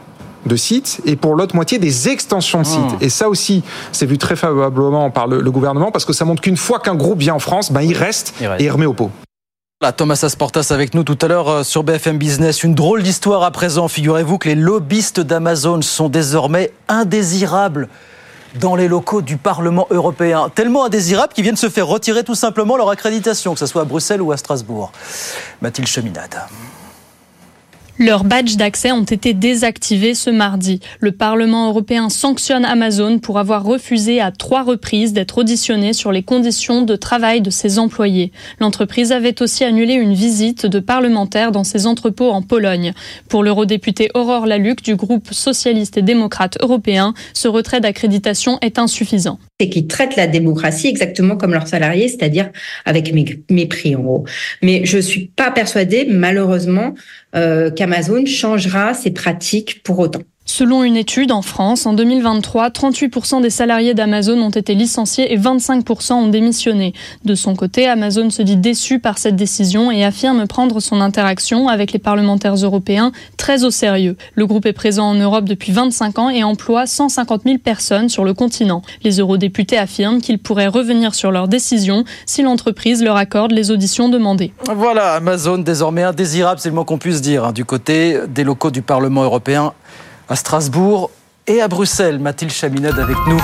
de 0.46 0.56
sites 0.56 1.00
et 1.05 1.17
pour 1.17 1.35
l'autre 1.35 1.55
moitié 1.55 1.79
des 1.79 2.08
extensions 2.08 2.62
de 2.62 2.67
sites. 2.67 2.81
Mmh. 2.81 3.02
Et 3.02 3.08
ça 3.08 3.29
aussi, 3.29 3.62
c'est 3.93 4.06
vu 4.06 4.19
très 4.19 4.37
favorablement 4.37 5.11
par 5.11 5.26
le, 5.26 5.41
le, 5.41 5.50
gouvernement 5.50 5.91
parce 5.91 6.05
que 6.05 6.12
ça 6.12 6.25
montre 6.25 6.43
qu'une 6.43 6.56
fois 6.56 6.79
qu'un 6.79 6.94
groupe 6.94 7.19
vient 7.19 7.35
en 7.35 7.38
France, 7.38 7.73
ben, 7.73 7.82
il 7.82 7.96
reste, 7.96 8.35
il 8.41 8.46
reste. 8.46 8.61
et 8.61 8.64
il 8.64 8.70
remet 8.70 8.87
au 8.87 8.94
pot. 8.94 9.11
Thomas 9.93 10.20
Asportas 10.23 10.69
avec 10.70 10.94
nous 10.94 11.05
tout 11.05 11.19
à 11.20 11.29
l'heure 11.29 11.49
euh, 11.49 11.62
sur 11.62 11.82
BFM 11.82 12.19
Business. 12.19 12.62
Une 12.62 12.75
drôle 12.75 13.02
d'histoire 13.02 13.43
à 13.43 13.50
présent. 13.50 13.88
Figurez-vous 13.88 14.38
que 14.38 14.49
les 14.49 14.55
lobbyistes 14.55 15.20
d'Amazon 15.20 15.82
sont 15.82 16.08
désormais 16.08 16.73
indésirables 16.88 17.88
dans 18.61 18.76
les 18.76 18.88
locaux 18.88 19.20
du 19.20 19.37
Parlement 19.37 19.87
européen. 19.91 20.50
Tellement 20.55 20.85
indésirables 20.85 21.32
qu'ils 21.32 21.44
viennent 21.44 21.56
se 21.56 21.69
faire 21.69 21.87
retirer 21.87 22.25
tout 22.25 22.37
simplement 22.37 22.76
leur 22.76 22.88
accréditation, 22.88 23.52
que 23.55 23.58
ce 23.58 23.67
soit 23.67 23.82
à 23.82 23.85
Bruxelles 23.85 24.23
ou 24.23 24.32
à 24.32 24.37
Strasbourg. 24.37 24.93
Mathilde 25.61 25.88
Cheminade. 25.88 26.37
Leurs 28.00 28.25
badges 28.25 28.56
d'accès 28.56 28.91
ont 28.91 29.05
été 29.05 29.35
désactivés 29.35 30.14
ce 30.14 30.29
mardi. 30.29 30.81
Le 30.99 31.12
Parlement 31.12 31.69
européen 31.69 32.08
sanctionne 32.08 32.64
Amazon 32.64 33.20
pour 33.20 33.38
avoir 33.38 33.62
refusé 33.62 34.20
à 34.20 34.32
trois 34.32 34.64
reprises 34.64 35.12
d'être 35.12 35.38
auditionné 35.38 35.93
sur 35.93 36.11
les 36.11 36.25
conditions 36.25 36.82
de 36.82 36.96
travail 36.96 37.41
de 37.41 37.50
ses 37.50 37.79
employés. 37.79 38.32
L'entreprise 38.58 39.12
avait 39.12 39.41
aussi 39.41 39.62
annulé 39.62 39.94
une 39.94 40.12
visite 40.12 40.67
de 40.67 40.81
parlementaires 40.81 41.52
dans 41.52 41.62
ses 41.62 41.87
entrepôts 41.87 42.31
en 42.31 42.43
Pologne. 42.43 42.94
Pour 43.29 43.44
l'eurodéputé 43.44 44.11
Aurore 44.14 44.46
Laluc 44.46 44.82
du 44.82 44.96
groupe 44.96 45.32
socialiste 45.32 45.96
et 45.96 46.02
démocrate 46.02 46.58
européen, 46.61 47.14
ce 47.32 47.46
retrait 47.46 47.81
d'accréditation 47.81 48.58
est 48.61 48.81
insuffisant. 48.81 49.38
C'est 49.61 49.69
qu'ils 49.69 49.87
traitent 49.87 50.17
la 50.17 50.27
démocratie 50.27 50.89
exactement 50.89 51.37
comme 51.37 51.53
leurs 51.53 51.69
salariés, 51.69 52.09
c'est-à-dire 52.09 52.51
avec 52.85 53.15
mépris 53.51 53.95
en 53.95 54.01
gros. 54.01 54.27
Mais 54.62 54.85
je 54.85 54.99
suis 54.99 55.27
pas 55.27 55.53
persuadée, 55.53 56.06
malheureusement, 56.11 56.95
euh, 57.37 57.71
qu'Amazon 57.71 58.27
changera 58.27 58.95
ses 58.95 59.12
pratiques 59.12 59.83
pour 59.85 60.01
autant. 60.01 60.23
Selon 60.46 60.85
une 60.85 60.99
étude 60.99 61.32
en 61.32 61.41
France, 61.41 61.87
en 61.87 61.94
2023, 61.94 62.69
38% 62.69 63.41
des 63.41 63.49
salariés 63.49 63.94
d'Amazon 63.94 64.38
ont 64.43 64.50
été 64.50 64.75
licenciés 64.75 65.32
et 65.32 65.38
25% 65.38 66.12
ont 66.12 66.29
démissionné. 66.29 66.93
De 67.25 67.35
son 67.35 67.56
côté, 67.56 67.88
Amazon 67.88 68.29
se 68.29 68.43
dit 68.43 68.58
déçu 68.58 68.99
par 68.99 69.17
cette 69.17 69.37
décision 69.37 69.91
et 69.91 70.05
affirme 70.05 70.46
prendre 70.46 70.81
son 70.81 71.00
interaction 71.00 71.69
avec 71.69 71.93
les 71.93 71.99
parlementaires 71.99 72.56
européens 72.56 73.11
très 73.38 73.64
au 73.64 73.70
sérieux. 73.70 74.19
Le 74.35 74.46
groupe 74.46 74.67
est 74.67 74.75
présent 74.75 75.06
en 75.06 75.14
Europe 75.14 75.46
depuis 75.46 75.73
25 75.73 76.19
ans 76.19 76.29
et 76.29 76.44
emploie 76.44 76.87
150 76.87 77.44
000 77.44 77.58
personnes 77.58 78.11
sur 78.11 78.25
le 78.25 78.35
continent. 78.35 78.82
Les 79.02 79.20
eurodéputés 79.20 79.79
affirment 79.79 80.20
qu'ils 80.20 80.38
pourraient 80.38 80.67
revenir 80.67 81.14
sur 81.14 81.31
leur 81.31 81.49
décision 81.49 82.05
si 82.26 82.43
l'entreprise 82.43 83.02
leur 83.02 83.17
accorde 83.17 83.52
les 83.52 83.70
auditions 83.70 84.11
demandées. 84.11 84.52
Voilà, 84.76 85.14
Amazon 85.14 85.56
désormais 85.56 86.02
indésirable, 86.02 86.61
c'est 86.61 86.69
le 86.69 86.75
mot 86.75 86.85
qu'on 86.85 86.99
puisse 86.99 87.23
dire, 87.23 87.46
hein, 87.46 87.52
du 87.52 87.64
côté 87.64 88.20
des 88.29 88.44
locaux 88.44 88.70
du 88.70 88.82
Parlement 88.82 89.25
européen 89.25 89.73
à 90.29 90.37
Strasbourg 90.37 91.11
et 91.47 91.61
à 91.61 91.69
Bruxelles. 91.69 92.19
Mathilde 92.19 92.53
Chaminade 92.53 92.98
avec 92.98 93.17
nous. 93.29 93.41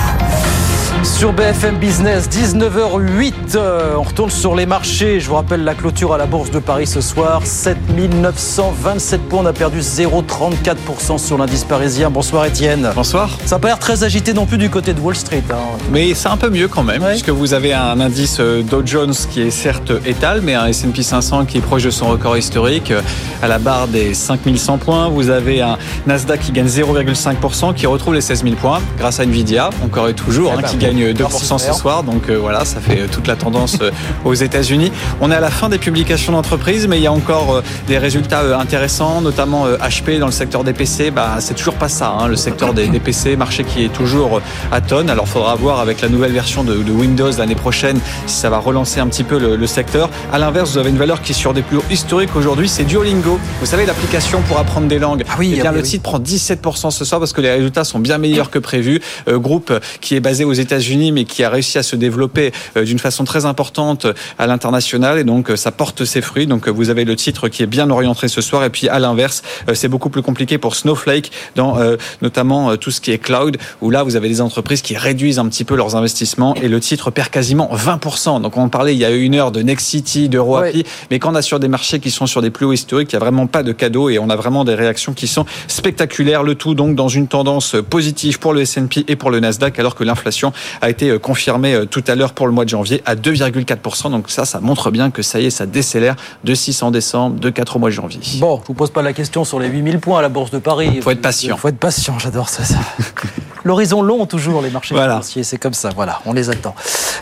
Sur 1.03 1.33
BFM 1.33 1.77
Business, 1.77 2.29
19h08, 2.29 3.33
euh, 3.55 3.95
on 3.97 4.03
retourne 4.03 4.29
sur 4.29 4.55
les 4.55 4.67
marchés. 4.67 5.19
Je 5.19 5.27
vous 5.27 5.33
rappelle 5.33 5.63
la 5.63 5.73
clôture 5.73 6.13
à 6.13 6.17
la 6.19 6.27
Bourse 6.27 6.51
de 6.51 6.59
Paris 6.59 6.85
ce 6.85 7.01
soir, 7.01 7.41
7927 7.43 9.21
points. 9.21 9.39
On 9.41 9.45
a 9.47 9.53
perdu 9.53 9.79
0,34% 9.79 11.17
sur 11.17 11.39
l'indice 11.39 11.63
parisien. 11.63 12.11
Bonsoir 12.11 12.45
Étienne. 12.45 12.87
Bonsoir. 12.95 13.31
Ça 13.45 13.55
n'a 13.55 13.59
pas 13.59 13.69
l'air 13.69 13.79
très 13.79 14.03
agité 14.03 14.33
non 14.33 14.45
plus 14.45 14.59
du 14.59 14.69
côté 14.69 14.93
de 14.93 14.99
Wall 14.99 15.15
Street. 15.15 15.41
Hein. 15.49 15.55
Mais 15.91 16.13
c'est 16.13 16.29
un 16.29 16.37
peu 16.37 16.51
mieux 16.51 16.67
quand 16.67 16.83
même, 16.83 17.01
ouais. 17.01 17.11
puisque 17.11 17.29
vous 17.29 17.55
avez 17.55 17.73
un 17.73 17.99
indice 17.99 18.37
euh, 18.39 18.61
Dow 18.61 18.83
Jones 18.85 19.15
qui 19.31 19.41
est 19.41 19.51
certes 19.51 19.91
étal, 20.05 20.41
mais 20.43 20.53
un 20.53 20.67
S&P 20.67 21.01
500 21.01 21.45
qui 21.45 21.57
est 21.57 21.61
proche 21.61 21.83
de 21.83 21.89
son 21.89 22.09
record 22.09 22.37
historique, 22.37 22.91
euh, 22.91 23.01
à 23.41 23.47
la 23.47 23.57
barre 23.57 23.87
des 23.87 24.13
5100 24.13 24.77
points. 24.77 25.09
Vous 25.09 25.31
avez 25.31 25.61
un 25.61 25.79
Nasdaq 26.05 26.41
qui 26.41 26.51
gagne 26.51 26.67
0,5%, 26.67 27.73
qui 27.73 27.87
retrouve 27.87 28.13
les 28.13 28.21
16 28.21 28.43
000 28.43 28.55
points 28.55 28.81
grâce 28.99 29.19
à 29.19 29.23
Nvidia, 29.23 29.71
encore 29.83 30.07
et 30.07 30.13
toujours, 30.13 30.53
hein, 30.53 30.61
qui 30.61 30.77
gagne 30.77 30.90
2% 30.93 31.57
ce 31.57 31.73
soir. 31.73 32.03
Donc 32.03 32.29
euh, 32.29 32.37
voilà, 32.37 32.65
ça 32.65 32.79
fait 32.79 33.07
toute 33.07 33.27
la 33.27 33.35
tendance 33.35 33.77
euh, 33.81 33.91
aux 34.25 34.33
États-Unis. 34.33 34.91
On 35.19 35.31
est 35.31 35.35
à 35.35 35.39
la 35.39 35.49
fin 35.49 35.69
des 35.69 35.77
publications 35.77 36.33
d'entreprise, 36.33 36.87
mais 36.87 36.97
il 36.97 37.03
y 37.03 37.07
a 37.07 37.11
encore 37.11 37.55
euh, 37.55 37.63
des 37.87 37.97
résultats 37.97 38.59
intéressants, 38.59 39.21
notamment 39.21 39.67
HP 39.67 40.19
dans 40.19 40.25
le 40.27 40.31
secteur 40.31 40.63
des 40.63 40.73
PC. 40.73 41.11
Bah, 41.11 41.37
c'est 41.39 41.55
toujours 41.55 41.75
pas 41.75 41.89
ça, 41.89 42.15
hein, 42.19 42.27
le 42.27 42.35
secteur 42.35 42.73
des, 42.73 42.87
des, 42.87 42.99
PC, 42.99 43.35
marché 43.35 43.63
qui 43.63 43.83
est 43.83 43.93
toujours 43.93 44.41
à 44.71 44.81
tonne. 44.81 45.09
Alors 45.09 45.27
faudra 45.27 45.55
voir 45.55 45.79
avec 45.79 46.01
la 46.01 46.09
nouvelle 46.09 46.31
version 46.31 46.63
de, 46.63 46.75
de 46.75 46.91
Windows 46.91 47.31
l'année 47.37 47.55
prochaine 47.55 47.99
si 48.27 48.35
ça 48.35 48.49
va 48.49 48.59
relancer 48.59 48.99
un 48.99 49.07
petit 49.07 49.23
peu 49.23 49.39
le, 49.39 49.55
le 49.55 49.67
secteur. 49.67 50.09
À 50.31 50.39
l'inverse, 50.39 50.71
vous 50.71 50.77
avez 50.77 50.89
une 50.89 50.97
valeur 50.97 51.21
qui 51.21 51.31
est 51.31 51.35
sur 51.35 51.53
des 51.53 51.61
plus 51.61 51.77
hauts 51.77 51.83
historiques 51.89 52.35
aujourd'hui, 52.35 52.69
c'est 52.69 52.83
Duolingo. 52.83 53.39
Vous 53.59 53.65
savez, 53.65 53.85
l'application 53.85 54.41
pour 54.47 54.57
apprendre 54.59 54.87
des 54.87 54.99
langues. 54.99 55.23
Ah 55.29 55.35
oui, 55.39 55.53
eh 55.57 55.61
bien, 55.61 55.71
oui, 55.71 55.77
le 55.77 55.83
titre 55.83 56.03
prend 56.03 56.19
17% 56.19 56.91
ce 56.91 57.05
soir 57.05 57.19
parce 57.19 57.33
que 57.33 57.41
les 57.41 57.51
résultats 57.51 57.83
sont 57.83 57.99
bien 57.99 58.17
meilleurs 58.17 58.49
que 58.49 58.59
prévu. 58.59 59.01
Euh, 59.27 59.39
groupe 59.39 59.73
qui 59.99 60.15
est 60.15 60.19
basé 60.19 60.43
aux 60.43 60.53
États 60.53 60.79
États-Unis, 60.81 61.11
mais 61.11 61.25
qui 61.25 61.43
a 61.43 61.49
réussi 61.49 61.77
à 61.77 61.83
se 61.83 61.95
développer 61.95 62.51
d'une 62.75 62.97
façon 62.97 63.23
très 63.23 63.45
importante 63.45 64.07
à 64.39 64.47
l'international. 64.47 65.19
Et 65.19 65.23
donc, 65.23 65.51
ça 65.55 65.71
porte 65.71 66.05
ses 66.05 66.21
fruits. 66.21 66.47
Donc, 66.47 66.67
vous 66.67 66.89
avez 66.89 67.05
le 67.05 67.15
titre 67.15 67.49
qui 67.49 67.61
est 67.61 67.67
bien 67.67 67.89
orienté 67.91 68.27
ce 68.27 68.41
soir. 68.41 68.63
Et 68.63 68.71
puis, 68.71 68.89
à 68.89 68.97
l'inverse, 68.97 69.43
c'est 69.73 69.87
beaucoup 69.87 70.09
plus 70.09 70.23
compliqué 70.23 70.57
pour 70.57 70.75
Snowflake, 70.75 71.31
dans 71.55 71.77
notamment 72.21 72.75
tout 72.77 72.89
ce 72.89 72.99
qui 72.99 73.11
est 73.11 73.19
cloud, 73.19 73.57
où 73.81 73.91
là, 73.91 74.01
vous 74.01 74.15
avez 74.15 74.27
des 74.27 74.41
entreprises 74.41 74.81
qui 74.81 74.97
réduisent 74.97 75.37
un 75.37 75.47
petit 75.47 75.63
peu 75.63 75.75
leurs 75.75 75.95
investissements 75.95 76.55
et 76.55 76.67
le 76.67 76.79
titre 76.79 77.11
perd 77.11 77.29
quasiment 77.29 77.69
20%. 77.73 78.41
Donc, 78.41 78.57
on 78.57 78.69
parlait 78.69 78.95
il 78.95 78.99
y 78.99 79.05
a 79.05 79.11
une 79.11 79.35
heure 79.35 79.51
de 79.51 79.61
Nexity, 79.61 80.29
de 80.29 80.39
Roapi, 80.39 80.83
mais 81.11 81.19
quand 81.19 81.31
on 81.31 81.35
a 81.35 81.43
sur 81.43 81.59
des 81.59 81.67
marchés 81.67 81.99
qui 81.99 82.09
sont 82.09 82.25
sur 82.25 82.41
des 82.41 82.49
plus 82.49 82.65
hauts 82.65 82.73
historiques, 82.73 83.13
il 83.13 83.15
n'y 83.15 83.21
a 83.21 83.25
vraiment 83.25 83.45
pas 83.45 83.61
de 83.61 83.71
cadeau 83.71 84.09
et 84.09 84.17
on 84.17 84.29
a 84.31 84.35
vraiment 84.35 84.65
des 84.65 84.73
réactions 84.73 85.13
qui 85.13 85.27
sont 85.27 85.45
spectaculaires. 85.67 86.41
Le 86.41 86.55
tout 86.55 86.73
donc 86.73 86.95
dans 86.95 87.07
une 87.07 87.27
tendance 87.27 87.75
positive 87.87 88.39
pour 88.39 88.53
le 88.53 88.61
S&P 88.61 89.05
et 89.07 89.15
pour 89.15 89.29
le 89.29 89.39
Nasdaq, 89.39 89.77
alors 89.77 89.95
que 89.95 90.03
l'inflation 90.03 90.53
a 90.81 90.89
été 90.89 91.19
confirmée 91.19 91.85
tout 91.89 92.03
à 92.07 92.15
l'heure 92.15 92.33
pour 92.33 92.47
le 92.47 92.53
mois 92.53 92.65
de 92.65 92.69
janvier 92.69 93.01
à 93.05 93.15
2,4%. 93.15 94.11
Donc 94.11 94.29
ça, 94.29 94.45
ça 94.45 94.59
montre 94.59 94.91
bien 94.91 95.11
que 95.11 95.21
ça 95.21 95.39
y 95.39 95.45
est, 95.45 95.49
ça 95.49 95.65
décélère 95.65 96.15
de 96.43 96.53
6 96.53 96.83
en 96.83 96.91
décembre, 96.91 97.39
de 97.39 97.49
4 97.49 97.75
au 97.75 97.79
mois 97.79 97.89
de 97.89 97.95
janvier. 97.95 98.19
Bon, 98.39 98.59
je 98.61 98.67
vous 98.67 98.73
pose 98.73 98.91
pas 98.91 99.01
la 99.01 99.13
question 99.13 99.43
sur 99.43 99.59
les 99.59 99.67
8000 99.67 99.99
points 99.99 100.19
à 100.19 100.21
la 100.21 100.29
Bourse 100.29 100.51
de 100.51 100.59
Paris. 100.59 100.91
Il 100.95 101.01
faut 101.01 101.11
être 101.11 101.21
patient. 101.21 101.55
Il 101.55 101.59
faut 101.59 101.67
être 101.67 101.79
patient, 101.79 102.19
j'adore 102.19 102.49
ça. 102.49 102.63
L'horizon 103.63 104.01
long 104.01 104.25
toujours, 104.25 104.61
les 104.63 104.71
marchés 104.71 104.95
financiers, 104.95 105.43
c'est 105.43 105.57
comme 105.57 105.75
ça, 105.75 105.89
voilà, 105.95 106.19
on 106.25 106.33
les 106.33 106.49
attend. 106.49 106.73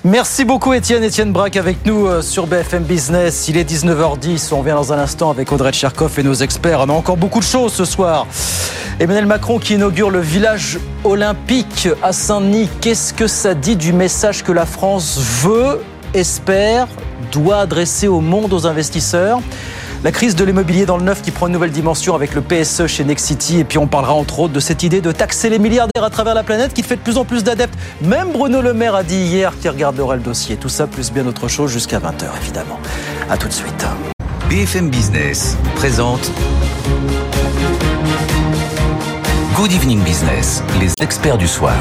Merci 0.06 0.46
beaucoup 0.46 0.72
Étienne, 0.72 1.04
Étienne 1.04 1.34
Braque 1.34 1.58
avec 1.58 1.86
nous 1.86 2.08
euh, 2.08 2.22
sur 2.22 2.48
BFM 2.48 2.84
Business. 2.84 3.50
Il 3.50 3.58
est 3.58 3.70
19h10, 3.70 4.54
on 4.54 4.62
vient 4.62 4.76
dans 4.76 4.94
un 4.94 5.00
instant 5.00 5.30
avec 5.32 5.52
Audrey 5.52 5.74
Tcherkov 5.74 6.18
et 6.18 6.24
nos 6.24 6.36
experts. 6.36 6.80
On 6.80 6.90
a 6.90 6.94
encore 6.94 7.18
beaucoup 7.18 7.40
de 7.40 7.46
choses 7.46 7.74
ce 7.74 7.84
soir. 7.84 8.26
Emmanuel 9.02 9.26
Macron 9.26 9.60
qui 9.60 9.74
inaugure 9.74 10.10
le 10.10 10.20
village 10.20 10.80
olympique 11.04 11.90
à 12.02 12.14
Saint-Denis. 12.14 12.70
Qu'est-ce 12.80 13.14
que 13.14 13.28
ça 13.40 13.54
dit 13.54 13.78
du 13.78 13.94
message 13.94 14.44
que 14.44 14.52
la 14.52 14.66
France 14.66 15.18
veut, 15.18 15.80
espère, 16.14 16.90
doit 17.32 17.60
adresser 17.60 18.10
au 18.10 18.20
monde, 18.20 18.52
aux 18.52 18.68
investisseurs 18.68 19.40
la 20.04 20.12
crise 20.12 20.36
de 20.36 20.44
l'immobilier 20.44 20.86
dans 20.86 20.98
le 20.98 21.04
neuf 21.04 21.22
qui 21.22 21.32
prend 21.32 21.48
une 21.48 21.54
nouvelle 21.54 21.72
dimension 21.72 22.16
avec 22.16 22.34
le 22.36 22.42
PSE 22.42 22.88
chez 22.88 23.06
Nexity. 23.06 23.60
Et 23.60 23.64
puis 23.64 23.78
on 23.78 23.88
parlera 23.88 24.14
entre 24.14 24.40
autres 24.42 24.54
de 24.54 24.60
cette 24.60 24.84
idée 24.84 25.00
de 25.00 25.14
taxer 25.14 25.50
les 25.50 25.58
milliardaires 25.58 26.04
à 26.04 26.10
travers 26.10 26.34
la 26.34 26.44
planète 26.44 26.74
qui 26.74 26.84
fait 26.84 26.98
de 26.98 27.02
plus 27.02 27.18
en 27.18 27.24
plus 27.24 27.46
d'adeptes. 27.46 27.78
Même 28.02 28.34
Bruno 28.34 28.62
Le 28.62 28.74
Maire 28.74 28.96
a 28.96 29.04
dit 29.04 29.16
hier 29.16 29.58
qu'il 29.58 29.70
regarderait 29.70 30.18
le 30.18 30.24
dossier. 30.24 30.58
Tout 30.58 30.70
ça 30.70 30.86
plus 30.86 31.10
bien 31.10 31.26
autre 31.26 31.48
chose 31.48 31.72
jusqu'à 31.72 32.00
20h 32.00 32.26
évidemment. 32.42 32.80
A 33.30 33.38
tout 33.38 33.48
de 33.48 33.54
suite. 33.54 33.86
BFM 34.50 34.90
Business 34.90 35.56
présente 35.76 36.30
Good 39.56 39.72
Evening 39.72 40.02
Business, 40.04 40.62
les 40.82 40.92
experts 41.02 41.38
du 41.38 41.48
soir. 41.48 41.76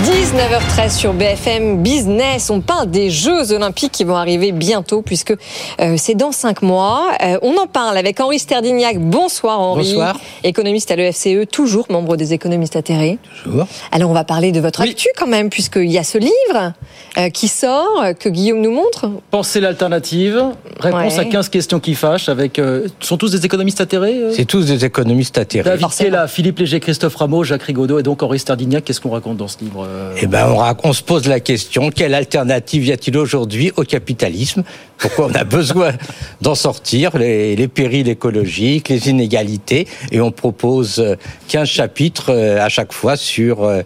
D 0.00 0.21
19h13 0.32 0.96
sur 0.96 1.12
BFM 1.12 1.82
Business. 1.82 2.48
On 2.48 2.62
parle 2.62 2.90
des 2.90 3.10
Jeux 3.10 3.52
Olympiques 3.52 3.92
qui 3.92 4.04
vont 4.04 4.16
arriver 4.16 4.50
bientôt 4.50 5.02
puisque 5.02 5.34
euh, 5.78 5.96
c'est 5.98 6.14
dans 6.14 6.32
cinq 6.32 6.62
mois. 6.62 7.08
Euh, 7.22 7.36
on 7.42 7.54
en 7.58 7.66
parle 7.66 7.98
avec 7.98 8.18
Henri 8.18 8.38
Sterdignac. 8.38 8.98
Bonsoir 8.98 9.60
Henri. 9.60 9.90
Bonsoir. 9.90 10.18
Économiste 10.42 10.90
à 10.90 10.96
l'EFCE, 10.96 11.46
toujours 11.50 11.84
membre 11.90 12.16
des 12.16 12.32
économistes 12.32 12.76
atterrés. 12.76 13.18
Toujours. 13.44 13.66
Alors 13.90 14.08
on 14.08 14.14
va 14.14 14.24
parler 14.24 14.52
de 14.52 14.60
votre 14.60 14.80
actu 14.80 15.08
quand 15.18 15.26
même 15.26 15.50
puisqu'il 15.50 15.92
y 15.92 15.98
a 15.98 16.02
ce 16.02 16.16
livre 16.16 16.72
euh, 17.18 17.28
qui 17.28 17.48
sort, 17.48 18.02
que 18.18 18.30
Guillaume 18.30 18.62
nous 18.62 18.72
montre. 18.72 19.10
Pensez 19.30 19.60
l'alternative. 19.60 20.42
Réponse 20.80 21.18
à 21.18 21.26
15 21.26 21.50
questions 21.50 21.78
qui 21.78 21.94
fâchent 21.94 22.30
avec... 22.30 22.58
sont 23.00 23.18
tous 23.18 23.32
des 23.32 23.44
économistes 23.44 23.82
atterrés 23.82 24.18
C'est 24.34 24.46
tous 24.46 24.64
des 24.64 24.86
économistes 24.86 25.36
atterrés. 25.36 25.68
David 25.78 26.10
là, 26.10 26.26
Philippe 26.26 26.58
Léger, 26.58 26.80
Christophe 26.80 27.16
Rameau, 27.16 27.44
Jacques 27.44 27.64
Rigaudot 27.64 27.98
et 27.98 28.02
donc 28.02 28.22
Henri 28.22 28.38
Sterdignac. 28.38 28.82
Qu'est-ce 28.84 29.02
qu'on 29.02 29.10
raconte 29.10 29.36
dans 29.36 29.48
ce 29.48 29.58
livre 29.60 29.86
eh 30.22 30.26
ben, 30.28 30.76
on, 30.84 30.92
se 30.92 31.02
pose 31.02 31.26
la 31.26 31.40
question 31.40 31.90
quelle 31.90 32.14
alternative 32.14 32.86
y 32.86 32.92
a-t-il 32.92 33.18
aujourd'hui 33.18 33.72
au 33.76 33.82
capitalisme? 33.82 34.62
Pourquoi 34.96 35.26
on 35.26 35.34
a 35.34 35.42
besoin 35.58 35.92
d'en 36.40 36.54
sortir 36.54 37.18
les, 37.18 37.68
périls 37.68 38.08
écologiques, 38.08 38.88
les 38.88 39.08
inégalités, 39.08 39.88
et 40.12 40.20
on 40.20 40.30
propose 40.30 41.04
15 41.48 41.68
chapitres 41.68 42.30
euh, 42.30 42.64
à 42.64 42.68
chaque 42.68 42.92
fois 42.92 43.16
sur 43.16 43.64
euh, 43.64 43.82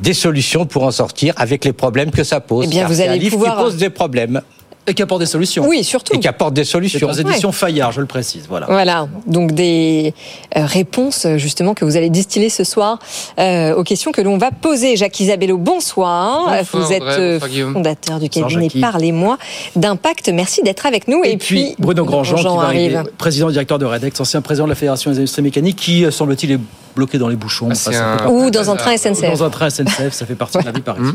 des 0.00 0.12
solutions 0.12 0.66
pour 0.66 0.82
en 0.82 0.90
sortir 0.90 1.32
avec 1.38 1.64
les 1.64 1.72
problèmes 1.72 2.10
que 2.10 2.22
ça 2.22 2.40
pose. 2.40 2.66
Eh 2.66 2.68
bien, 2.68 2.86
vous 2.86 3.00
allez 3.00 3.10
un 3.10 3.16
livre 3.16 3.42
qui 3.42 3.50
pose 3.50 3.76
des 3.76 3.90
problèmes. 3.90 4.42
Et 4.88 4.94
qui 4.94 5.02
apporte 5.02 5.20
des 5.20 5.26
solutions. 5.26 5.66
Oui, 5.66 5.82
surtout. 5.82 6.14
Et 6.14 6.20
qui 6.20 6.28
apporte 6.28 6.54
des 6.54 6.64
solutions. 6.64 7.08
Les 7.08 7.20
éditions 7.20 7.50
Fayard, 7.50 7.92
je 7.92 8.00
le 8.00 8.06
précise. 8.06 8.46
Voilà. 8.48 8.66
Voilà. 8.66 9.08
Donc 9.26 9.52
des 9.52 10.14
euh, 10.56 10.64
réponses 10.64 11.26
justement 11.36 11.74
que 11.74 11.84
vous 11.84 11.96
allez 11.96 12.10
distiller 12.10 12.48
ce 12.50 12.62
soir 12.62 12.98
euh, 13.38 13.74
aux 13.74 13.82
questions 13.82 14.12
que 14.12 14.20
l'on 14.20 14.38
va 14.38 14.50
poser. 14.50 14.96
Jacques 14.96 15.18
Isabello, 15.18 15.58
bonsoir. 15.58 16.54
vous 16.72 16.92
êtes 16.92 17.02
euh, 17.02 17.40
fondateur 17.72 18.20
du 18.20 18.28
cabinet 18.28 18.68
Parlez-moi 18.80 19.38
d'impact. 19.74 20.28
Merci 20.28 20.62
d'être 20.62 20.86
avec 20.86 21.08
nous. 21.08 21.22
Et, 21.24 21.36
puis, 21.36 21.74
Bruno 21.78 22.04
Grandjean, 22.04 22.36
qui 22.36 22.44
va 22.44 22.62
arriver, 22.62 23.00
président 23.18 23.50
directeur 23.50 23.78
de 23.78 23.86
Redex, 23.86 24.20
ancien 24.20 24.40
président 24.40 24.64
de 24.64 24.70
la 24.70 24.76
Fédération 24.76 25.10
des 25.10 25.18
industries 25.18 25.42
mécaniques, 25.42 25.76
qui 25.76 26.06
semble-t-il 26.10 26.52
est 26.52 26.60
bloqué 26.96 27.18
dans 27.18 27.28
les 27.28 27.36
bouchons. 27.36 27.68
Ah, 27.92 28.28
Ou 28.28 28.50
dans 28.50 28.70
un 28.70 28.74
train 28.76 28.96
SNCF. 28.96 29.30
Dans 29.30 29.44
un 29.44 29.50
train 29.50 29.70
SNCF, 29.70 30.12
ça 30.12 30.26
fait 30.26 30.34
partie 30.34 30.58
de 30.58 30.64
la 30.64 30.72
vie 30.72 30.80
parisienne. 30.80 31.14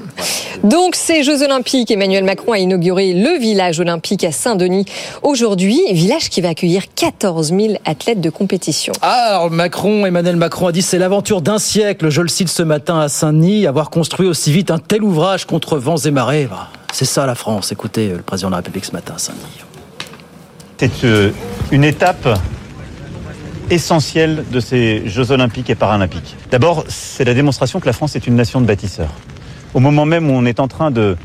Donc 0.64 0.96
ces 0.96 1.24
Jeux 1.24 1.44
Olympiques, 1.44 1.92
Emmanuel 1.92 2.24
Macron 2.24 2.54
a 2.54 2.60
inauguré 2.60 3.14
le 3.14 3.38
village 3.40 3.80
olympique 3.80 4.24
à 4.24 4.32
Saint-Denis 4.32 4.86
aujourd'hui, 5.24 5.82
village 5.92 6.30
qui 6.30 6.40
va 6.40 6.50
accueillir 6.50 6.84
14 6.96 7.50
000 7.50 7.74
athlètes 7.84 8.22
de 8.22 8.30
compétition. 8.30 8.94
Ah, 9.02 9.36
alors 9.36 9.52
Macron, 9.52 10.06
Emmanuel 10.06 10.38
Macron 10.38 10.68
a 10.68 10.72
dit 10.72 10.82
c'est 10.82 11.00
l'aventure 11.00 11.42
d'un 11.42 11.60
siècle, 11.60 12.10
je 12.10 12.22
le 12.22 12.30
cite 12.30 12.50
ce 12.50 12.64
matin 12.64 13.00
à 13.00 13.10
Saint-Denis, 13.10 13.68
avoir 13.68 13.90
construit 13.90 14.28
aussi 14.28 14.52
vite 14.52 14.72
un 14.72 14.80
tel 14.80 15.04
ouvrage 15.04 15.46
contre 15.46 15.78
vents 15.78 15.98
et 15.98 16.12
marées. 16.12 16.48
Bah, 16.50 16.70
c'est 16.94 17.06
ça 17.06 17.26
la 17.26 17.36
France. 17.36 17.72
Écoutez 17.72 18.10
le 18.10 18.22
président 18.22 18.50
de 18.50 18.52
la 18.52 18.58
République 18.58 18.86
ce 18.86 18.92
matin 18.92 19.14
à 19.16 19.20
Saint-Denis. 19.20 19.66
C'est 20.78 21.04
euh, 21.04 21.32
une 21.72 21.84
étape 21.84 22.28
essentiel 23.72 24.44
de 24.52 24.60
ces 24.60 25.08
Jeux 25.08 25.32
olympiques 25.32 25.70
et 25.70 25.76
paralympiques. 25.76 26.36
D'abord, 26.52 26.84
c'est 26.88 27.24
la 27.24 27.34
démonstration 27.34 27.80
que 27.80 27.86
la 27.86 27.94
France 27.94 28.16
est 28.16 28.28
une 28.28 28.36
nation 28.36 28.62
de 28.62 28.66
bâtisseurs. 28.66 29.14
Au 29.74 29.80
moment 29.80 30.06
même 30.06 30.30
où 30.30 30.34
on 30.34 30.46
est 30.46 30.60
en 30.60 30.68
train 30.68 30.92
de, 30.92 31.16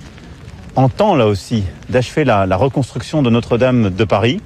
en 0.76 0.88
temps 0.88 1.16
là 1.16 1.26
aussi, 1.26 1.64
d'achever 1.90 2.24
la, 2.24 2.46
la, 2.46 2.56
reconstruction 2.56 3.22
de 3.22 3.30
Notre-Dame 3.30 3.90
de 3.90 4.04
Paris, 4.04 4.40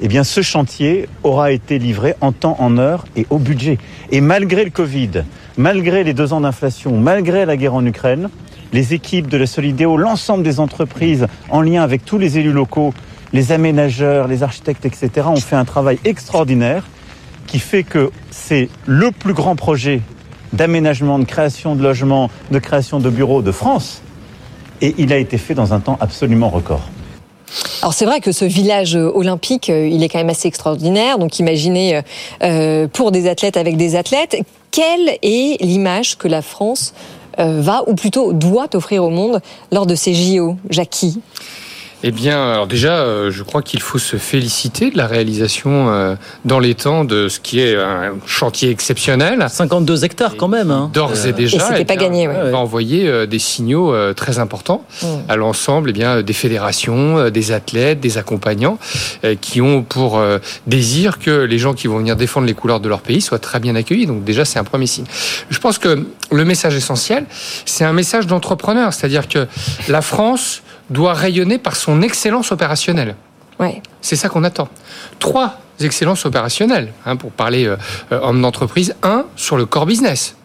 eh 0.00 0.08
bien 0.08 0.22
ce 0.22 0.40
chantier 0.40 1.08
aura 1.24 1.50
été 1.50 1.78
livré 1.78 2.14
en 2.20 2.30
temps, 2.30 2.56
en 2.60 2.78
heure 2.78 3.04
et 3.16 3.26
au 3.30 3.38
budget. 3.38 3.78
Et 4.12 4.20
malgré 4.20 4.64
le 4.64 4.70
Covid, 4.70 5.24
malgré 5.56 6.04
les 6.04 6.14
deux 6.14 6.32
ans 6.32 6.40
d'inflation, 6.40 6.96
malgré 6.96 7.44
la 7.44 7.56
guerre 7.56 7.74
en 7.74 7.84
Ukraine, 7.84 8.30
les 8.72 8.94
équipes 8.94 9.28
de 9.28 9.36
la 9.36 9.46
Solidéo, 9.46 9.96
l'ensemble 9.96 10.42
des 10.42 10.60
entreprises 10.60 11.26
en 11.48 11.60
lien 11.60 11.82
avec 11.82 12.04
tous 12.04 12.18
les 12.18 12.38
élus 12.38 12.52
locaux 12.52 12.92
les 13.34 13.50
aménageurs, 13.50 14.28
les 14.28 14.42
architectes, 14.42 14.86
etc., 14.86 15.26
ont 15.26 15.36
fait 15.36 15.56
un 15.56 15.66
travail 15.66 15.98
extraordinaire 16.04 16.84
qui 17.46 17.58
fait 17.58 17.82
que 17.82 18.10
c'est 18.30 18.70
le 18.86 19.10
plus 19.10 19.34
grand 19.34 19.56
projet 19.56 20.00
d'aménagement, 20.52 21.18
de 21.18 21.24
création 21.24 21.74
de 21.74 21.82
logements, 21.82 22.30
de 22.52 22.58
création 22.60 23.00
de 23.00 23.10
bureaux 23.10 23.42
de 23.42 23.50
France. 23.50 24.02
Et 24.80 24.94
il 24.98 25.12
a 25.12 25.18
été 25.18 25.36
fait 25.36 25.54
dans 25.54 25.74
un 25.74 25.80
temps 25.80 25.98
absolument 26.00 26.48
record. 26.48 26.88
Alors 27.82 27.92
c'est 27.92 28.04
vrai 28.04 28.20
que 28.20 28.32
ce 28.32 28.44
village 28.44 28.94
olympique, 28.94 29.68
euh, 29.68 29.86
il 29.86 30.02
est 30.02 30.08
quand 30.08 30.18
même 30.18 30.30
assez 30.30 30.48
extraordinaire. 30.48 31.18
Donc 31.18 31.38
imaginez 31.40 31.96
euh, 31.96 32.02
euh, 32.42 32.88
pour 32.88 33.10
des 33.10 33.28
athlètes 33.28 33.56
avec 33.56 33.76
des 33.76 33.96
athlètes, 33.96 34.36
quelle 34.70 35.18
est 35.22 35.60
l'image 35.60 36.16
que 36.16 36.28
la 36.28 36.40
France 36.40 36.94
va 37.36 37.82
ou 37.88 37.96
plutôt 37.96 38.32
doit 38.32 38.68
offrir 38.74 39.02
au 39.02 39.10
monde 39.10 39.40
lors 39.72 39.86
de 39.86 39.96
ces 39.96 40.14
JO, 40.14 40.56
Jackie 40.70 41.20
eh 42.06 42.10
bien, 42.10 42.50
alors 42.50 42.66
déjà, 42.66 42.98
euh, 42.98 43.30
je 43.30 43.42
crois 43.42 43.62
qu'il 43.62 43.80
faut 43.80 43.96
se 43.96 44.18
féliciter 44.18 44.90
de 44.90 44.98
la 44.98 45.06
réalisation 45.06 45.88
euh, 45.88 46.16
dans 46.44 46.58
les 46.58 46.74
temps 46.74 47.02
de 47.02 47.28
ce 47.28 47.40
qui 47.40 47.60
est 47.60 47.76
un 47.76 48.12
chantier 48.26 48.68
exceptionnel. 48.68 49.46
52 49.48 50.04
hectares 50.04 50.36
quand 50.36 50.48
même. 50.48 50.70
Hein. 50.70 50.90
D'ores 50.92 51.24
et 51.24 51.32
déjà, 51.32 51.56
et 51.56 51.60
c'était 51.60 51.80
eh 51.80 51.84
pas 51.86 51.96
gagné. 51.96 52.28
Ouais. 52.28 52.50
va 52.50 52.58
envoyer 52.58 53.08
euh, 53.08 53.24
des 53.24 53.38
signaux 53.38 53.94
très 54.12 54.38
importants 54.38 54.84
mm. 55.02 55.06
à 55.30 55.36
l'ensemble, 55.36 55.88
eh 55.88 55.92
bien, 55.94 56.20
des 56.20 56.34
fédérations, 56.34 57.30
des 57.30 57.52
athlètes, 57.52 58.00
des 58.00 58.18
accompagnants, 58.18 58.78
qui 59.40 59.62
ont 59.62 59.82
pour 59.82 60.20
désir 60.66 61.18
que 61.18 61.30
les 61.30 61.58
gens 61.58 61.72
qui 61.72 61.86
vont 61.86 61.96
venir 61.96 62.16
défendre 62.16 62.46
les 62.46 62.52
couleurs 62.52 62.80
de 62.80 62.88
leur 62.90 63.00
pays 63.00 63.22
soient 63.22 63.38
très 63.38 63.60
bien 63.60 63.76
accueillis. 63.76 64.04
Donc 64.04 64.24
déjà, 64.24 64.44
c'est 64.44 64.58
un 64.58 64.64
premier 64.64 64.86
signe. 64.86 65.06
Je 65.48 65.58
pense 65.58 65.78
que 65.78 66.06
le 66.30 66.44
message 66.44 66.74
essentiel, 66.74 67.24
c'est 67.64 67.84
un 67.84 67.94
message 67.94 68.26
d'entrepreneur, 68.26 68.92
c'est-à-dire 68.92 69.26
que 69.26 69.46
la 69.88 70.02
France 70.02 70.60
doit 70.90 71.14
rayonner 71.14 71.58
par 71.58 71.76
son 71.76 72.02
excellence 72.02 72.52
opérationnelle. 72.52 73.16
Ouais. 73.58 73.82
C'est 74.00 74.16
ça 74.16 74.28
qu'on 74.28 74.44
attend. 74.44 74.68
Trois 75.18 75.60
excellences 75.80 76.24
opérationnelles, 76.26 76.92
hein, 77.06 77.16
pour 77.16 77.32
parler 77.32 77.66
euh, 77.66 77.76
en 78.10 78.42
entreprise. 78.44 78.94
Un, 79.02 79.24
sur 79.36 79.56
le 79.56 79.66
core 79.66 79.86
business. 79.86 80.36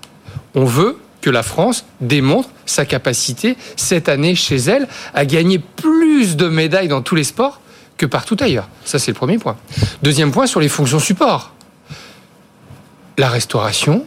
On 0.56 0.66
veut 0.66 0.98
que 1.22 1.30
la 1.30 1.44
France 1.44 1.86
démontre 2.02 2.50
sa 2.66 2.86
capacité 2.86 3.58
cette 3.76 4.10
année 4.10 4.36
chez 4.36 4.58
elle 4.58 4.88
à 5.14 5.26
gagner 5.26 5.60
plus 5.60 6.38
de 6.38 6.48
médailles 6.48 6.88
dans 6.88 7.02
tous 7.02 7.16
les 7.16 7.24
sports 7.24 7.60
que 7.98 8.06
partout 8.06 8.38
ailleurs. 8.40 8.70
Ça, 8.86 9.00
c'est 9.00 9.12
le 9.12 9.16
premier 9.16 9.38
point. 9.38 9.58
Deuxième 10.02 10.32
point, 10.32 10.48
sur 10.48 10.62
les 10.62 10.70
fonctions 10.70 11.00
support. 11.00 11.52
La 13.18 13.28
restauration, 13.28 14.06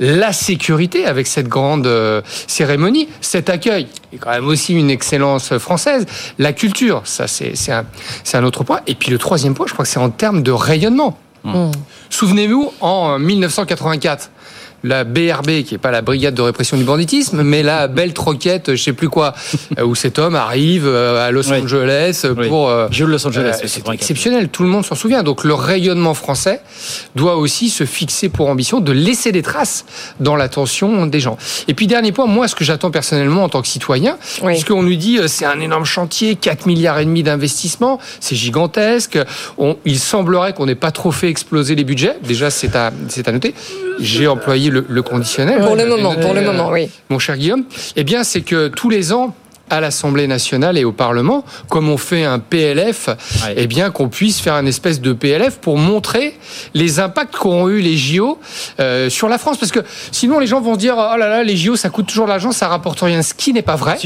la 0.00 0.32
sécurité 0.32 1.06
avec 1.06 1.26
cette 1.26 1.48
grande 1.48 1.86
euh, 1.86 2.22
cérémonie, 2.46 3.08
cet 3.20 3.48
accueil, 3.48 3.86
est 4.12 4.18
quand 4.18 4.30
même 4.30 4.46
aussi 4.46 4.74
une 4.74 4.90
excellence 4.90 5.56
française, 5.58 6.06
la 6.38 6.52
culture, 6.52 7.02
ça 7.04 7.26
c'est 7.28 7.54
un, 7.70 7.84
c'est 8.22 8.36
un 8.36 8.44
autre 8.44 8.64
point. 8.64 8.80
Et 8.86 8.94
puis 8.94 9.10
le 9.10 9.18
troisième 9.18 9.54
point, 9.54 9.66
je 9.66 9.72
crois 9.72 9.84
que 9.84 9.90
c'est 9.90 9.98
en 9.98 10.10
termes 10.10 10.42
de 10.42 10.52
rayonnement. 10.52 11.18
Souvenez-vous, 12.08 12.72
en 12.80 13.18
1984, 13.18 14.30
la 14.84 15.02
BRB, 15.04 15.62
qui 15.64 15.74
est 15.74 15.78
pas 15.78 15.90
la 15.90 16.02
brigade 16.02 16.34
de 16.34 16.42
répression 16.42 16.76
du 16.76 16.84
banditisme, 16.84 17.42
mais 17.42 17.62
la 17.64 17.88
belle 17.88 18.12
troquette, 18.12 18.76
je 18.76 18.82
sais 18.82 18.92
plus 18.92 19.08
quoi, 19.08 19.34
euh, 19.78 19.82
où 19.84 19.94
cet 19.94 20.18
homme 20.18 20.34
arrive 20.36 20.86
euh, 20.86 21.26
à 21.26 21.30
Los 21.32 21.50
Angeles 21.64 22.24
pour. 22.48 22.68
euh, 22.68 22.86
Jeu 22.90 23.06
de 23.06 23.10
Los 23.10 23.26
Angeles, 23.26 23.54
euh, 23.56 23.62
oui, 23.62 23.68
c'est 23.68 23.80
84. 23.80 23.94
exceptionnel, 23.94 24.48
tout 24.50 24.62
le 24.62 24.68
monde 24.68 24.84
s'en 24.84 24.94
souvient. 24.94 25.22
Donc 25.22 25.42
le 25.44 25.54
rayonnement 25.54 26.14
français 26.14 26.60
doit 27.16 27.36
aussi 27.36 27.70
se 27.70 27.84
fixer 27.84 28.28
pour 28.28 28.48
ambition 28.48 28.80
de 28.80 28.92
laisser 28.92 29.32
des 29.32 29.42
traces 29.42 29.84
dans 30.20 30.36
l'attention 30.36 31.06
des 31.06 31.20
gens. 31.20 31.38
Et 31.66 31.74
puis 31.74 31.86
dernier 31.86 32.12
point, 32.12 32.26
moi 32.26 32.46
ce 32.46 32.54
que 32.54 32.64
j'attends 32.64 32.90
personnellement 32.90 33.44
en 33.44 33.48
tant 33.48 33.62
que 33.62 33.68
citoyen, 33.68 34.18
puisqu'on 34.52 34.82
nous 34.82 34.96
dit 34.96 35.18
euh, 35.18 35.28
c'est 35.28 35.46
un 35.46 35.60
énorme 35.60 35.86
chantier, 35.86 36.36
4 36.36 36.66
milliards 36.66 36.98
et 36.98 37.04
demi 37.06 37.22
d'investissements, 37.22 37.98
c'est 38.20 38.36
gigantesque. 38.36 39.18
On- 39.58 39.76
il 39.86 39.98
semblerait 39.98 40.52
qu'on 40.52 40.66
n'ait 40.66 40.74
pas 40.74 40.90
trop 40.90 41.10
fait 41.10 41.28
exploser 41.30 41.74
les 41.74 41.84
budgets. 41.84 42.16
Déjà 42.22 42.50
c'est 42.50 42.76
à 42.76 42.92
c'est 43.08 43.26
à 43.28 43.32
noter. 43.32 43.54
J'ai 44.00 44.26
employé 44.26 44.70
le, 44.74 44.84
le 44.88 45.02
conditionnel. 45.02 45.60
Pour 45.60 45.76
le 45.76 45.86
moment, 45.86 46.14
pour 46.14 46.34
le 46.34 46.42
moment, 46.42 46.70
oui. 46.70 46.90
mon 47.08 47.18
cher 47.18 47.36
Guillaume, 47.36 47.64
eh 47.96 48.04
bien, 48.04 48.24
c'est 48.24 48.42
que 48.42 48.68
tous 48.68 48.90
les 48.90 49.12
ans, 49.12 49.34
à 49.70 49.80
l'Assemblée 49.80 50.26
nationale 50.26 50.76
et 50.78 50.84
au 50.84 50.92
Parlement, 50.92 51.44
comme 51.68 51.88
on 51.88 51.96
fait 51.96 52.24
un 52.24 52.38
PLF, 52.38 53.08
eh 53.56 53.66
bien, 53.66 53.90
qu'on 53.90 54.08
puisse 54.08 54.40
faire 54.40 54.54
un 54.54 54.66
espèce 54.66 55.00
de 55.00 55.12
PLF 55.12 55.58
pour 55.58 55.78
montrer 55.78 56.38
les 56.74 57.00
impacts 57.00 57.34
qu'auront 57.34 57.68
eu 57.68 57.80
les 57.80 57.96
JO 57.96 58.38
euh, 58.80 59.08
sur 59.08 59.28
la 59.28 59.38
France. 59.38 59.56
Parce 59.58 59.72
que 59.72 59.80
sinon, 60.12 60.38
les 60.38 60.46
gens 60.46 60.60
vont 60.60 60.74
se 60.74 60.78
dire, 60.78 60.94
oh 60.96 61.16
là 61.16 61.28
là, 61.28 61.42
les 61.42 61.56
JO, 61.56 61.76
ça 61.76 61.88
coûte 61.90 62.06
toujours 62.06 62.26
de 62.26 62.30
l'argent, 62.30 62.52
ça 62.52 62.68
rapporte 62.68 63.00
rien. 63.00 63.22
Ce 63.22 63.34
qui 63.34 63.52
n'est 63.52 63.62
pas 63.62 63.76
vrai. 63.76 63.96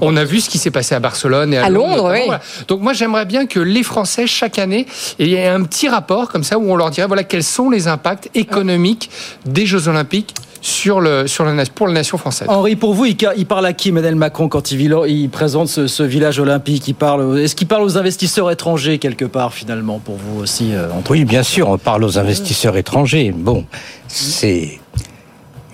on 0.00 0.16
a 0.16 0.24
vu 0.24 0.40
ce 0.40 0.50
qui 0.50 0.58
s'est 0.58 0.70
passé 0.70 0.94
à 0.94 1.00
Barcelone 1.00 1.54
et 1.54 1.58
à, 1.58 1.64
À 1.66 1.70
Londres, 1.70 2.10
oui. 2.12 2.22
voilà. 2.26 2.40
Donc 2.68 2.80
moi, 2.80 2.92
j'aimerais 2.92 3.24
bien 3.24 3.46
que 3.46 3.60
les 3.60 3.82
Français, 3.82 4.26
chaque 4.26 4.58
année, 4.58 4.86
il 5.18 5.28
y 5.28 5.34
ait 5.34 5.48
un 5.48 5.62
petit 5.62 5.88
rapport 5.88 6.28
comme 6.28 6.44
ça 6.44 6.58
où 6.58 6.70
on 6.70 6.76
leur 6.76 6.90
dirait, 6.90 7.06
voilà, 7.06 7.24
quels 7.24 7.44
sont 7.44 7.70
les 7.70 7.88
impacts 7.88 8.28
économiques 8.34 9.10
des 9.44 9.66
Jeux 9.66 9.88
Olympiques 9.88 10.34
sur 10.66 11.00
le, 11.00 11.26
sur 11.26 11.44
la, 11.44 11.64
pour 11.66 11.86
la 11.86 11.92
nation 11.92 12.18
française. 12.18 12.48
Henri, 12.50 12.74
pour 12.74 12.92
vous, 12.92 13.04
il, 13.06 13.16
parle 13.46 13.66
à 13.66 13.72
qui, 13.72 13.90
Emmanuel 13.90 14.16
Macron, 14.16 14.48
quand 14.48 14.72
il, 14.72 15.28
présente 15.30 15.68
ce, 15.68 15.86
ce 15.86 16.02
village 16.02 16.40
olympique 16.40 16.88
il 16.88 16.94
parle, 16.94 17.38
Est-ce 17.38 17.54
qu'il 17.54 17.68
parle 17.68 17.84
aux 17.84 17.96
investisseurs 17.96 18.50
étrangers, 18.50 18.98
quelque 18.98 19.24
part, 19.24 19.54
finalement, 19.54 20.00
pour 20.00 20.16
vous 20.16 20.40
aussi 20.40 20.74
euh, 20.74 20.88
Oui, 21.08 21.24
bien 21.24 21.44
sûr, 21.44 21.68
on 21.68 21.78
parle 21.78 22.02
aux 22.04 22.18
investisseurs 22.18 22.76
étrangers. 22.76 23.32
Bon, 23.32 23.64
c'est 24.08 24.80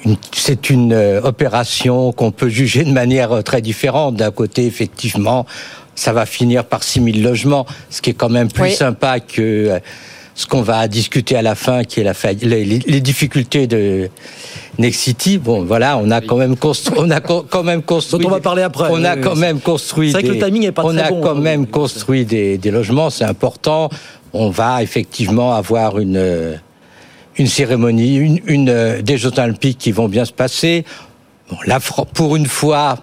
une, 0.04 0.16
c'est 0.32 0.68
une 0.68 0.92
euh, 0.92 1.22
opération 1.22 2.12
qu'on 2.12 2.30
peut 2.30 2.50
juger 2.50 2.84
de 2.84 2.92
manière 2.92 3.32
euh, 3.32 3.42
très 3.42 3.62
différente. 3.62 4.16
D'un 4.16 4.30
côté, 4.30 4.66
effectivement, 4.66 5.46
ça 5.94 6.12
va 6.12 6.26
finir 6.26 6.64
par 6.64 6.82
6 6.82 7.02
000 7.02 7.18
logements, 7.18 7.66
ce 7.88 8.02
qui 8.02 8.11
est 8.11 8.14
quand 8.14 8.28
même 8.28 8.50
plus 8.50 8.62
Oui. 8.62 8.72
sympa 8.72 9.20
que 9.20 9.40
euh, 9.40 9.78
ce 10.34 10.46
qu'on 10.46 10.62
va 10.62 10.88
discuter 10.88 11.36
à 11.36 11.42
la 11.42 11.54
fin, 11.54 11.84
qui 11.84 12.00
est 12.00 12.04
la 12.04 12.14
failli- 12.14 12.46
les, 12.46 12.64
les- 12.64 13.00
difficultés 13.00 13.66
de 13.66 14.08
Nexity. 14.78 15.38
Bon, 15.38 15.62
voilà, 15.64 15.98
on 15.98 16.10
a 16.10 16.20
quand 16.20 16.36
même 16.36 16.56
construit, 16.56 16.98
on 16.98 17.10
a 17.10 17.20
quand 17.20 17.62
même 17.62 17.82
construit. 17.82 18.26
On 18.26 18.30
va 18.30 18.40
parler 18.40 18.62
après. 18.62 18.88
On 18.90 19.04
a 19.04 19.16
quand 19.16 19.36
même 19.36 19.60
construit. 19.60 20.10
C'est 20.10 20.18
vrai 20.20 20.28
que 20.28 20.32
le 20.38 20.44
timing 20.44 20.64
est 20.64 20.72
pas 20.72 20.84
On 20.84 20.92
très 20.94 21.02
a 21.02 21.08
bon, 21.10 21.20
quand 21.20 21.36
hein. 21.36 21.40
même 21.40 21.66
construit 21.66 22.24
des, 22.24 22.56
des 22.58 22.70
logements, 22.70 23.10
c'est 23.10 23.24
important. 23.24 23.90
On 24.32 24.48
va 24.48 24.82
effectivement 24.82 25.52
avoir 25.54 25.98
une 25.98 26.58
une 27.38 27.46
cérémonie, 27.46 28.16
une, 28.16 28.40
une 28.46 28.68
euh, 28.68 29.00
des 29.02 29.16
Jeux 29.16 29.32
Olympiques 29.38 29.78
qui 29.78 29.90
vont 29.92 30.08
bien 30.08 30.24
se 30.26 30.32
passer. 30.32 30.84
Bon, 31.50 31.56
la 31.66 31.80
pour 31.80 32.36
une 32.36 32.46
fois, 32.46 32.98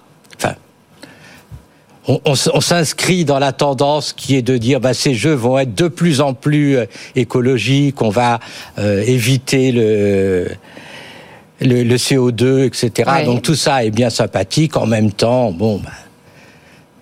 on, 2.09 2.19
on 2.25 2.33
s- 2.33 2.49
on 2.53 2.59
s'inscrit 2.61 3.23
dans 3.23 3.39
la 3.39 3.53
tendance 3.53 4.11
qui 4.13 4.35
est 4.35 4.41
de 4.41 4.57
dire 4.57 4.79
bah, 4.81 4.93
ces 4.93 5.13
jeux 5.13 5.33
vont 5.33 5.57
être 5.59 5.73
de 5.75 5.87
plus 5.87 6.19
en 6.21 6.33
plus 6.33 6.75
euh, 6.77 6.85
écologiques, 7.15 8.01
on 8.01 8.09
va 8.09 8.39
euh, 8.79 9.01
éviter 9.05 9.71
le, 9.71 10.49
le, 11.61 11.83
le 11.83 11.95
CO2, 11.95 12.65
etc. 12.65 13.09
Ouais. 13.11 13.25
Donc 13.25 13.41
tout 13.43 13.55
ça 13.55 13.83
est 13.85 13.91
bien 13.91 14.09
sympathique. 14.09 14.75
En 14.77 14.85
même 14.87 15.11
temps, 15.11 15.51
bon, 15.51 15.77
bah, 15.77 15.91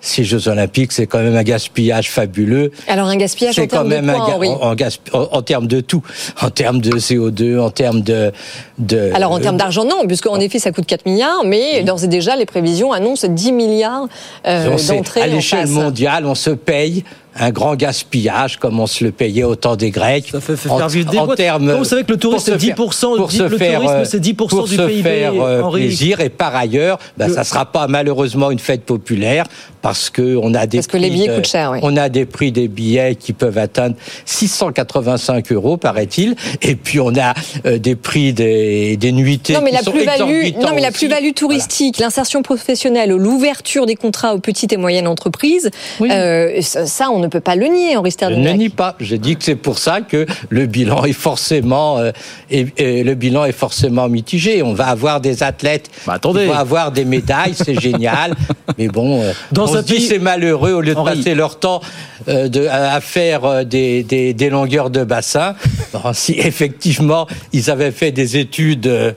ces 0.01 0.23
Jeux 0.23 0.47
Olympiques, 0.47 0.91
c'est 0.91 1.07
quand 1.07 1.19
même 1.19 1.35
un 1.35 1.43
gaspillage 1.43 2.09
fabuleux. 2.11 2.71
Alors 2.87 3.07
un 3.07 3.15
gaspillage 3.17 3.57
en 3.57 3.61
C'est 3.61 3.67
termes 3.67 3.89
de 3.89 3.95
même 3.95 4.05
quoi, 4.15 4.35
en, 4.37 4.71
en 4.71 4.75
gasp- 4.75 4.99
en- 5.13 5.27
en 5.31 5.41
termes 5.41 5.67
de 5.67 5.81
tout, 5.81 6.03
en 6.41 6.49
termes 6.49 6.79
de 6.81 6.91
CO2, 6.91 7.59
en 7.59 7.69
termes 7.71 8.01
de, 8.01 8.31
de 8.77 9.11
Alors 9.13 9.31
en 9.31 9.39
termes 9.39 9.57
d'argent, 9.57 9.85
non, 9.85 10.05
puisqu'en 10.07 10.39
effet 10.39 10.59
ça 10.59 10.71
coûte 10.71 10.85
4 10.85 11.05
milliards, 11.05 11.43
mais 11.45 11.83
d'ores 11.83 12.03
et 12.03 12.07
déjà 12.07 12.35
les 12.35 12.45
prévisions 12.45 12.91
annoncent 12.91 13.27
10 13.27 13.51
milliards 13.51 14.07
euh, 14.45 14.75
d'entrées 14.87 15.21
à 15.21 15.25
en 15.25 15.27
l'échelle 15.27 15.67
mondiale, 15.67 16.25
on 16.25 16.35
se 16.35 16.51
paye 16.51 17.03
un 17.39 17.51
grand 17.51 17.75
gaspillage 17.75 18.57
comme 18.57 18.79
on 18.79 18.87
se 18.87 19.03
le 19.03 19.11
payait 19.11 19.43
au 19.43 19.55
temps 19.55 19.75
des 19.75 19.91
Grecs. 19.91 20.29
Ça 20.31 20.41
fait 20.41 20.55
faire 20.55 20.87
vivre 20.87 21.09
des 21.11 21.17
boîtes. 21.17 21.37
termes, 21.37 21.71
vous 21.73 21.83
savez 21.83 22.03
que 22.03 22.11
le 22.11 22.17
tourisme, 22.17 22.43
c'est 22.45 22.51
faire- 22.59 22.75
10%, 22.75 23.15
pour 23.17 23.27
dit- 23.27 23.37
se 23.37 23.43
le 23.43 23.57
faire, 23.57 23.79
tourisme, 23.81 23.95
euh, 23.95 24.05
c'est 24.05 24.19
10% 24.19 24.47
pour 24.47 24.67
du 24.67 24.75
se 24.75 24.81
PIB, 24.81 25.03
faire 25.03 25.33
euh, 25.39 25.69
plaisir 25.71 26.19
et 26.19 26.29
par 26.29 26.55
ailleurs, 26.55 26.99
bah, 27.17 27.27
Le- 27.27 27.33
ça 27.33 27.43
sera 27.43 27.65
pas 27.65 27.87
malheureusement 27.87 28.51
une 28.51 28.59
fête 28.59 28.83
populaire 28.83 29.45
parce 29.81 30.09
que 30.09 30.35
on 30.41 30.53
a 30.53 30.65
des 30.67 30.77
Parce 30.79 30.87
que 30.87 30.97
les 30.97 31.07
prix 31.09 31.17
billets 31.17 31.27
de- 31.29 31.35
coûtent 31.35 31.47
cher, 31.47 31.71
oui. 31.71 31.79
on 31.83 31.95
a 31.97 32.09
des 32.09 32.25
prix 32.25 32.51
des 32.51 32.67
billets 32.67 33.15
qui 33.15 33.31
peuvent 33.33 33.57
atteindre 33.57 33.95
685 34.25 35.51
euros 35.51 35.77
paraît-il 35.77 36.35
et 36.61 36.75
puis 36.75 36.99
on 36.99 37.15
a 37.15 37.33
euh, 37.65 37.77
des 37.77 37.95
prix 37.95 38.33
des, 38.33 38.97
des 38.97 39.11
nuitées 39.11 39.53
Non 39.53 39.61
mais 39.61 39.69
qui 39.71 39.75
la 39.77 39.83
sont 39.83 39.91
plus-value, 39.91 40.53
non 40.61 40.69
mais 40.73 40.81
la 40.81 40.91
plus-value 40.91 41.31
touristique, 41.35 41.99
l'insertion 41.99 42.41
professionnelle, 42.41 43.11
l'ouverture 43.11 43.85
des 43.85 43.95
contrats 43.95 44.33
aux 44.33 44.39
petites 44.39 44.73
et 44.73 44.77
moyennes 44.77 45.07
entreprises, 45.07 45.69
euh, 46.01 46.61
ça, 46.61 46.85
ça, 46.85 47.09
on 47.11 47.19
ne 47.19 47.26
peut 47.29 47.39
pas 47.39 47.55
le 47.55 47.67
nier, 47.67 47.95
Henri 47.97 48.09
Je 48.09 48.13
Sterdyniak. 48.13 48.53
ne 48.53 48.57
nie 48.57 48.69
pas. 48.69 48.95
J'ai 48.99 49.17
dit 49.17 49.35
que 49.35 49.43
c'est 49.43 49.55
pour 49.55 49.79
ça 49.79 50.01
que 50.01 50.25
le 50.49 50.65
bilan 50.65 51.03
est 51.05 51.13
forcément 51.13 51.97
euh, 51.99 52.11
et, 52.49 52.67
et 52.77 53.03
le 53.03 53.15
bilan 53.15 53.45
est 53.45 53.51
forcément 53.51 54.09
mitigé. 54.09 54.61
On 54.63 54.73
va 54.73 54.87
avoir 54.87 55.21
des 55.21 55.43
athlètes 55.43 55.89
attendez. 56.07 56.41
qui 56.41 56.45
vont 56.47 56.53
avoir 56.53 56.91
des 56.91 57.05
médailles, 57.05 57.53
c'est 57.55 57.79
génial. 57.87 58.33
Mais 58.77 58.87
bon, 58.87 59.21
euh, 59.21 59.31
Dans 59.51 59.63
on 59.65 59.73
se 59.73 59.77
dit 59.79 60.01
c'est 60.01 60.19
malheureux 60.19 60.71
au 60.73 60.81
lieu 60.81 60.93
de 60.93 60.99
Henri. 60.99 61.17
passer 61.17 61.35
leur 61.35 61.59
temps 61.59 61.81
euh, 62.27 62.47
de, 62.49 62.67
à 62.67 62.99
faire 63.01 63.45
euh, 63.45 63.63
des, 63.63 64.03
des, 64.03 64.33
des 64.33 64.49
longueurs 64.49 64.89
de 64.89 65.03
bassin. 65.03 65.55
Bon, 65.93 66.13
si 66.13 66.33
effectivement 66.33 67.27
ils 67.53 67.69
avaient 67.69 67.91
fait 67.91 68.11
des 68.11 68.37
études. 68.37 69.15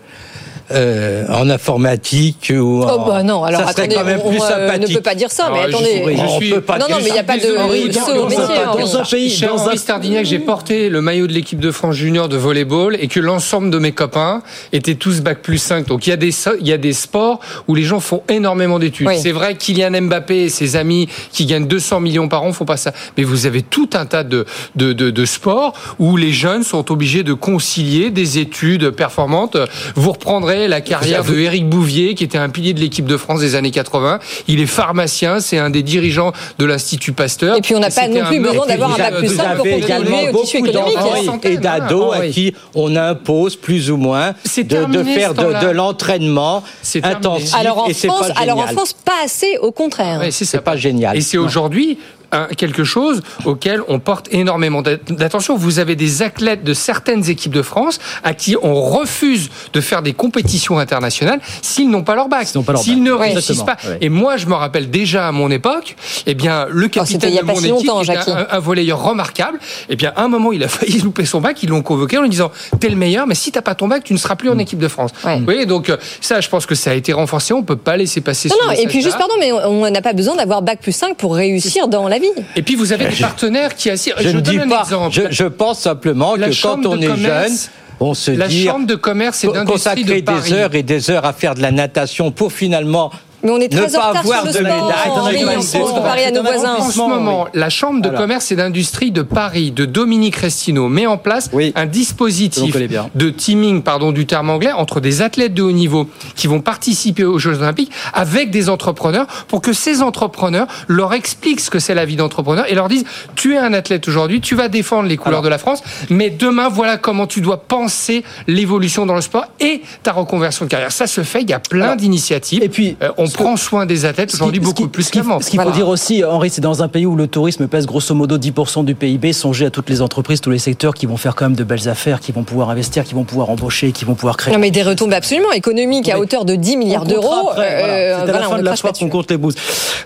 Euh, 0.72 1.26
en 1.28 1.48
informatique 1.50 2.52
ou 2.54 2.82
en... 2.82 2.94
Oh 2.94 3.04
bah 3.06 3.22
non, 3.22 3.42
alors 3.44 3.60
ça 3.62 3.72
serait 3.72 3.82
attendez, 3.82 3.94
quand 3.96 4.04
même 4.04 4.20
on, 4.24 4.28
plus 4.30 4.40
euh, 4.40 4.48
sympathique. 4.48 4.88
ne 4.90 4.94
peut 4.94 5.00
pas 5.02 5.14
dire 5.14 5.30
ça, 5.30 5.50
mais 5.52 5.62
je 5.62 5.68
attendez. 5.68 6.02
suis- 6.04 6.16
je 6.16 6.22
on 6.22 6.38
suis- 6.40 6.50
peut 6.50 6.60
pas 6.60 6.78
non, 6.78 6.86
non, 6.90 6.96
mais 7.02 7.08
il 7.08 7.12
n'y 7.12 7.18
a 7.18 7.22
pas 7.24 7.36
de 7.38 7.42
dans- 7.42 8.06
saut 8.06 8.12
au 8.12 8.28
dans 8.28 8.40
un- 8.40 8.98
dans 9.00 9.04
pays, 9.04 9.30
Cher 9.30 9.50
dans 9.54 9.62
un 9.62 9.66
Henri 9.66 9.78
Stardignac, 9.78 10.24
j'ai 10.24 10.38
porté 10.38 10.88
le 10.88 11.00
maillot 11.00 11.26
de 11.26 11.32
l'équipe 11.32 11.58
de 11.60 11.70
France 11.70 11.96
junior 11.96 12.28
de 12.28 12.36
volleyball 12.36 12.96
et 13.00 13.08
que 13.08 13.20
l'ensemble 13.20 13.70
de 13.70 13.78
mes 13.78 13.92
copains 13.92 14.42
étaient 14.72 14.94
tous 14.94 15.20
bac 15.20 15.40
plus 15.42 15.58
5. 15.58 15.86
Donc 15.86 16.06
il 16.06 16.10
y 16.10 16.12
a 16.12 16.16
des 16.16 16.32
so- 16.32 16.50
il 16.60 16.66
y 16.68 16.72
a 16.72 16.78
des 16.78 16.92
sports 16.92 17.40
où 17.68 17.74
les 17.74 17.82
gens 17.82 18.00
font 18.00 18.22
énormément 18.28 18.78
d'études. 18.78 19.06
Oui. 19.08 19.18
C'est 19.20 19.32
vrai 19.32 19.56
Kylian 19.56 20.02
Mbappé 20.02 20.44
et 20.44 20.48
ses 20.48 20.76
amis 20.76 21.08
qui 21.32 21.46
gagnent 21.46 21.66
200 21.66 22.00
millions 22.00 22.28
par 22.28 22.42
an 22.44 22.52
font 22.52 22.64
pas 22.64 22.76
ça. 22.76 22.92
Mais 23.16 23.24
vous 23.24 23.46
avez 23.46 23.62
tout 23.62 23.90
un 23.94 24.06
tas 24.06 24.24
de 24.24 24.44
de, 24.76 24.92
de, 24.92 25.10
de 25.10 25.24
sports 25.24 25.72
où 25.98 26.16
les 26.16 26.32
jeunes 26.32 26.62
sont 26.62 26.90
obligés 26.92 27.22
de 27.22 27.32
concilier 27.32 28.10
des 28.10 28.38
études 28.38 28.90
performantes. 28.90 29.56
Vous 29.96 30.12
reprendrez 30.12 30.59
la 30.68 30.80
carrière 30.80 31.24
de 31.24 31.36
Éric 31.38 31.68
Bouvier 31.68 32.14
qui 32.14 32.24
était 32.24 32.38
un 32.38 32.48
pilier 32.48 32.72
de 32.72 32.80
l'équipe 32.80 33.06
de 33.06 33.16
France 33.16 33.40
des 33.40 33.54
années 33.54 33.70
80. 33.70 34.18
Il 34.48 34.60
est 34.60 34.66
pharmacien, 34.66 35.40
c'est 35.40 35.58
un 35.58 35.70
des 35.70 35.82
dirigeants 35.82 36.32
de 36.58 36.64
l'Institut 36.64 37.12
Pasteur. 37.12 37.56
Et 37.56 37.60
puis, 37.60 37.74
on 37.74 37.80
n'a 37.80 37.90
pas 37.90 38.08
non 38.08 38.24
plus 38.26 38.40
besoin 38.40 38.66
d'avoir 38.66 38.94
un 38.94 38.98
bac 38.98 39.14
plus 39.16 39.28
de- 39.28 39.34
cinq 39.34 39.56
pour 39.56 39.64
Vous 39.64 39.70
avez 39.70 39.80
contribuer 39.80 39.84
également 39.84 40.20
au 40.32 40.42
tissu 40.42 40.58
beaucoup 40.58 40.70
économique. 40.70 40.94
d'enfants 40.96 41.40
et 41.44 41.56
d'ados 41.56 42.14
à 42.14 42.26
qui 42.28 42.54
on 42.74 42.96
impose 42.96 43.56
plus 43.56 43.90
ou 43.90 43.96
moins 43.96 44.34
C'est 44.44 44.64
de, 44.64 45.02
faire 45.04 45.34
de, 45.34 45.70
l'entraînement 45.70 46.62
intensif 47.02 47.54
Alors 47.54 47.84
en 47.84 47.86
et 47.86 47.92
c'est 47.92 48.08
France, 48.08 48.28
pas 48.28 48.40
alors 48.40 48.58
en. 48.58 48.66
France, 48.68 48.92
pas 48.92 49.12
assez, 49.24 49.58
au 49.60 49.72
contraire. 49.72 50.22
C'est 50.30 50.60
pas 50.60 50.76
génial. 50.76 51.16
Et 51.16 51.20
c'est 51.20 51.38
aujourd'hui 51.38 51.98
un- 52.32 52.46
quelque 52.46 52.84
chose 52.84 53.22
auquel 53.44 53.82
on 53.88 53.98
porte 53.98 54.28
énormément 54.32 54.82
d'a- 54.82 54.96
d'attention. 54.96 55.56
Vous 55.56 55.78
avez 55.78 55.96
des 55.96 56.22
athlètes 56.22 56.64
de 56.64 56.74
certaines 56.74 57.28
équipes 57.28 57.52
de 57.54 57.62
France 57.62 57.98
à 58.22 58.34
qui 58.34 58.56
on 58.62 58.74
refuse 58.80 59.50
de 59.72 59.80
faire 59.80 60.02
des 60.02 60.12
compétitions 60.12 60.78
internationales 60.78 61.40
s'ils 61.62 61.90
n'ont 61.90 62.02
pas 62.04 62.14
leur 62.14 62.28
bac, 62.28 62.46
S'ils 62.76 63.02
ne 63.02 63.12
réussissent 63.12 63.62
pas. 63.62 63.76
Ouais. 63.84 63.98
Et 64.00 64.08
moi, 64.08 64.36
je 64.36 64.46
me 64.46 64.54
rappelle 64.54 64.90
déjà 64.90 65.28
à 65.28 65.32
mon 65.32 65.50
époque, 65.50 65.96
eh 66.26 66.34
bien, 66.34 66.66
le 66.70 66.82
c'était 66.82 67.00
capitaine 67.00 67.38
a 67.38 67.40
de 67.42 67.46
mon 67.46 67.56
si 67.56 67.68
équipe, 67.68 67.90
était 68.10 68.30
un, 68.30 68.46
un 68.50 68.58
volleyeur 68.58 69.02
remarquable, 69.02 69.58
eh 69.88 69.96
bien, 69.96 70.12
à 70.16 70.22
un 70.22 70.28
moment, 70.28 70.52
il 70.52 70.62
a 70.62 70.68
failli 70.68 70.98
louper 71.00 71.24
son 71.24 71.40
bac. 71.40 71.62
Ils 71.62 71.68
l'ont 71.68 71.82
convoqué 71.82 72.18
en 72.18 72.22
lui 72.22 72.28
disant 72.30 72.50
"T'es 72.78 72.88
le 72.88 72.96
meilleur, 72.96 73.26
mais 73.26 73.34
si 73.34 73.50
t'as 73.52 73.62
pas 73.62 73.74
ton 73.74 73.88
bac, 73.88 74.04
tu 74.04 74.12
ne 74.12 74.18
seras 74.18 74.36
plus 74.36 74.48
en 74.50 74.58
équipe 74.58 74.78
de 74.78 74.88
France." 74.88 75.10
Ouais. 75.24 75.38
Vous 75.38 75.44
voyez, 75.44 75.66
donc 75.66 75.88
euh, 75.90 75.96
ça, 76.20 76.40
je 76.40 76.48
pense 76.48 76.66
que 76.66 76.74
ça 76.74 76.90
a 76.90 76.94
été 76.94 77.12
renforcé. 77.12 77.52
On 77.54 77.62
peut 77.62 77.76
pas 77.76 77.96
laisser 77.96 78.20
passer. 78.20 78.48
Non, 78.48 78.56
non, 78.66 78.72
et 78.72 78.86
puis 78.86 79.02
juste, 79.02 79.18
pardon, 79.18 79.34
mais 79.40 79.52
on 79.52 79.80
on 79.82 79.90
n'a 79.90 80.02
pas 80.02 80.12
besoin 80.12 80.36
d'avoir 80.36 80.60
bac 80.62 80.80
plus 80.82 80.92
5 80.92 81.16
pour 81.16 81.34
réussir 81.34 81.88
dans 81.88 82.06
la 82.06 82.18
vie. 82.20 82.44
Et 82.56 82.62
puis 82.62 82.74
vous 82.76 82.92
avez 82.92 83.06
des 83.08 83.16
partenaires 83.16 83.74
qui 83.74 83.90
assurent. 83.90 84.16
je, 84.18 84.28
ne 84.28 84.32
donne 84.34 84.42
dis 84.42 84.58
un 84.58 84.68
pas. 84.68 84.82
exemple. 84.82 85.14
Je, 85.14 85.22
je 85.30 85.44
pense 85.44 85.80
simplement 85.80 86.36
La 86.36 86.50
que 86.50 86.62
quand 86.62 86.84
on 86.86 87.00
est 87.00 87.06
commerce 87.06 87.48
jeune, 87.48 87.58
on 88.00 88.14
se 88.14 88.30
La 88.30 88.48
dit 88.48 88.64
chambre 88.64 88.86
de 88.86 88.94
commerce 88.94 89.44
et 89.44 89.48
d'industrie 89.48 90.04
de 90.04 90.08
consacrer 90.10 90.22
Paris. 90.22 90.50
des 90.50 90.52
heures 90.54 90.74
et 90.74 90.82
des 90.82 91.10
heures 91.10 91.24
à 91.24 91.32
faire 91.32 91.54
de 91.54 91.60
la 91.62 91.70
natation 91.70 92.30
pour 92.30 92.52
finalement 92.52 93.10
Mais 93.42 93.50
on 93.50 93.56
est 93.58 93.72
ne 93.72 93.78
très 93.78 93.96
en 93.96 93.98
pas 94.00 94.08
retard 94.08 94.22
avoir 94.24 94.42
sur 94.42 94.46
le 94.46 94.52
de 94.52 95.60
sport. 95.60 95.94
comparer 95.94 96.24
à 96.24 96.30
nos 96.30 96.42
voisins. 96.42 96.74
En 96.76 96.90
ce 96.90 96.98
moment, 96.98 97.46
la 97.54 97.70
Chambre 97.70 98.00
de 98.02 98.08
Alors. 98.08 98.20
commerce 98.20 98.50
et 98.52 98.56
d'industrie 98.56 99.10
de 99.12 99.22
Paris, 99.22 99.70
de 99.70 99.84
Dominique 99.84 100.36
Restino, 100.36 100.88
met 100.88 101.06
en 101.06 101.16
place 101.18 101.50
un 101.74 101.86
dispositif 101.86 102.76
de 103.14 103.30
teaming, 103.30 103.82
pardon 103.82 104.12
du 104.12 104.26
terme 104.26 104.50
anglais, 104.50 104.72
entre 104.72 105.00
des 105.00 105.22
athlètes 105.22 105.54
de 105.54 105.62
haut 105.62 105.72
niveau 105.72 106.08
qui 106.36 106.46
vont 106.46 106.60
participer 106.60 107.24
aux 107.24 107.38
Jeux 107.38 107.58
Olympiques 107.58 107.90
avec 108.12 108.50
des 108.50 108.68
entrepreneurs 108.68 109.26
pour 109.48 109.60
que 109.62 109.72
ces 109.72 110.02
entrepreneurs 110.02 110.66
leur 110.88 111.12
expliquent 111.14 111.60
ce 111.60 111.70
que 111.70 111.78
c'est 111.78 111.94
la 111.94 112.04
vie 112.04 112.16
d'entrepreneur 112.16 112.66
et 112.70 112.74
leur 112.74 112.88
disent 112.88 113.04
tu 113.36 113.54
es 113.54 113.58
un 113.58 113.72
athlète 113.72 114.06
aujourd'hui, 114.08 114.40
tu 114.40 114.54
vas 114.54 114.68
défendre 114.68 115.08
les 115.08 115.16
couleurs 115.16 115.42
de 115.42 115.48
la 115.48 115.58
France, 115.58 115.82
mais 116.10 116.30
demain 116.30 116.68
voilà 116.68 116.96
comment 116.98 117.26
tu 117.26 117.40
dois 117.40 117.62
penser 117.62 118.24
l'évolution 118.46 119.06
dans 119.06 119.14
le 119.14 119.20
sport 119.20 119.46
et 119.60 119.82
ta 120.02 120.12
reconversion 120.12 120.64
de 120.66 120.70
carrière. 120.70 120.92
Ça 120.92 121.06
se 121.06 121.22
fait, 121.22 121.42
il 121.42 121.50
y 121.50 121.54
a 121.54 121.58
plein 121.58 121.96
d'initiatives. 121.96 122.62
Et 122.62 122.68
puis, 122.68 122.96
Euh, 123.02 123.10
on 123.16 123.28
prend 123.32 123.56
soin 123.56 123.86
des 123.86 124.04
athlètes 124.04 124.32
aujourd'hui 124.34 124.60
beaucoup 124.60 124.84
qui- 124.84 124.88
plus 124.88 125.10
qu'avant. 125.10 125.40
Ce 125.40 125.50
qu'il 125.50 125.60
faut 125.60 125.70
dire 125.70 125.88
aussi, 125.88 126.24
Henri, 126.24 126.50
c'est 126.50 126.60
dans 126.60 126.82
un 126.82 126.88
pays 126.88 127.06
où 127.06 127.16
le 127.16 127.26
tourisme 127.26 127.66
pèse 127.68 127.86
grosso 127.86 128.14
modo 128.14 128.38
10% 128.38 128.84
du 128.84 128.94
PIB, 128.94 129.32
songez 129.32 129.66
à 129.66 129.70
toutes 129.70 129.88
les 129.90 130.02
entreprises, 130.02 130.40
tous 130.40 130.50
les 130.50 130.58
secteurs 130.58 130.94
qui 130.94 131.06
vont 131.06 131.16
faire 131.16 131.34
quand 131.34 131.46
même 131.46 131.56
de 131.56 131.64
belles 131.64 131.88
affaires, 131.88 132.20
qui 132.20 132.32
vont 132.32 132.42
pouvoir 132.42 132.70
investir, 132.70 133.04
qui 133.04 133.14
vont 133.14 133.24
pouvoir 133.24 133.50
embaucher, 133.50 133.92
qui 133.92 134.04
vont 134.04 134.14
pouvoir 134.14 134.36
créer. 134.36 134.52
Non, 134.54 134.60
mais 134.60 134.70
des 134.70 134.82
retombées 134.82 135.16
absolument 135.16 135.52
économiques 135.52 136.08
à 136.08 136.18
hauteur 136.18 136.44
de 136.44 136.54
10 136.54 136.76
milliards 136.76 137.04
d'euros. 137.06 137.50
voilà. 137.54 137.62
Euh, 137.62 137.76
C'est 137.86 138.12
à 138.12 138.24
voilà, 138.24 138.40
la 138.40 138.48
fin 138.48 138.58
de 138.58 138.62
la 138.64 138.76
soirée 138.76 138.98
qu'on 138.98 139.08
compte 139.08 139.30
les 139.30 139.36
bouses. 139.36 139.54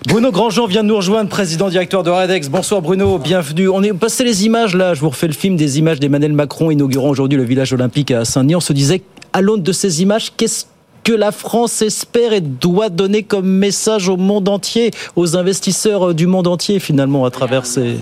Bruno 0.07 0.31
Grandjean 0.31 0.67
vient 0.67 0.83
de 0.83 0.87
nous 0.89 0.95
rejoindre, 0.97 1.29
président 1.29 1.69
directeur 1.69 2.03
de 2.03 2.09
Radex. 2.09 2.49
Bonsoir 2.49 2.81
Bruno, 2.81 3.17
bienvenue. 3.17 3.69
On 3.69 3.81
est 3.83 3.93
passé 3.93 4.23
les 4.23 4.45
images 4.45 4.75
là, 4.75 4.93
je 4.93 5.01
vous 5.01 5.09
refais 5.09 5.27
le 5.27 5.33
film 5.33 5.55
des 5.55 5.79
images 5.79 5.99
d'Emmanuel 5.99 6.33
Macron 6.33 6.71
inaugurant 6.71 7.09
aujourd'hui 7.09 7.37
le 7.37 7.43
village 7.43 7.73
olympique 7.73 8.11
à 8.11 8.25
Saint-Denis. 8.25 8.55
On 8.55 8.59
se 8.59 8.73
disait, 8.73 9.01
à 9.33 9.41
l'aune 9.41 9.61
de 9.63 9.71
ces 9.71 10.01
images, 10.01 10.31
qu'est-ce 10.37 10.65
que 11.05 11.13
la 11.13 11.31
France 11.31 11.81
espère 11.83 12.33
et 12.33 12.41
doit 12.41 12.89
donner 12.89 13.23
comme 13.23 13.47
message 13.47 14.09
au 14.09 14.17
monde 14.17 14.49
entier, 14.49 14.91
aux 15.15 15.37
investisseurs 15.37 16.15
du 16.15 16.25
monde 16.25 16.47
entier 16.47 16.79
finalement 16.79 17.25
à 17.25 17.31
travers 17.31 17.65
ces... 17.65 17.97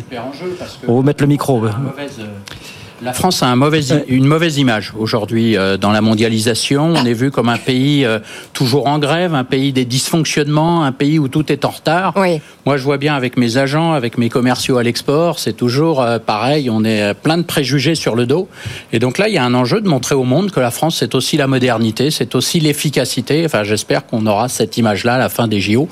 On 0.88 0.98
va 0.98 1.04
mettre 1.04 1.22
le 1.22 1.28
micro. 1.28 1.62
La 3.04 3.12
France 3.12 3.44
a 3.44 3.48
un 3.48 3.58
mauvais, 3.58 3.82
une 4.08 4.26
mauvaise 4.26 4.58
image 4.60 4.94
aujourd'hui 4.98 5.58
euh, 5.58 5.76
dans 5.76 5.92
la 5.92 6.00
mondialisation. 6.00 6.94
On 6.96 7.04
est 7.04 7.13
vu 7.13 7.32
comme 7.32 7.50
un 7.50 7.58
pays 7.58 8.06
euh, 8.06 8.20
toujours 8.54 8.88
en 8.88 8.98
grève, 8.98 9.36
un 9.36 9.44
pays 9.44 9.74
des 9.74 9.84
dysfonctionnements, 9.84 10.86
un 10.86 10.94
pays 10.94 11.20
où 11.20 11.28
tout 11.28 11.52
est 11.52 11.66
en 11.66 11.72
retard. 11.72 12.13
Moi, 12.66 12.78
je 12.78 12.84
vois 12.84 12.98
bien 12.98 13.13
avec 13.16 13.36
mes 13.36 13.58
agents, 13.58 13.92
avec 13.92 14.18
mes 14.18 14.30
commerciaux 14.30 14.78
à 14.78 14.84
l'export, 14.84 15.39
c'est 15.39 15.52
toujours 15.52 16.02
euh, 16.02 16.18
pareil. 16.18 16.70
On 16.70 16.86
est 16.86 17.13
plein 17.13 17.38
de 17.38 17.44
préjugés 17.44 17.96
sur 17.96 18.16
le 18.16 18.26
dos. 18.26 18.48
Et 18.94 19.00
donc 19.00 19.18
là, 19.18 19.28
il 19.28 19.34
y 19.34 19.38
a 19.38 19.44
un 19.44 19.54
enjeu 19.54 19.82
de 19.82 19.89
montrer 19.89 20.16
au 20.16 20.24
monde 20.24 20.52
que 20.52 20.62
la 20.62 20.72
France, 20.72 20.98
c'est 21.00 21.13
aussi 21.13 21.36
la 21.36 21.48
modernité, 21.48 22.10
c'est 22.10 22.36
aussi 22.36 22.62
l'efficacité. 22.62 23.44
Enfin, 23.46 23.63
j'espère 23.63 24.06
qu'on 24.06 24.26
aura 24.28 24.48
cette 24.48 24.78
image-là 24.78 25.16
à 25.16 25.20
la 25.20 25.30
fin 25.30 25.50
des 25.50 25.60
JO. 25.60 25.89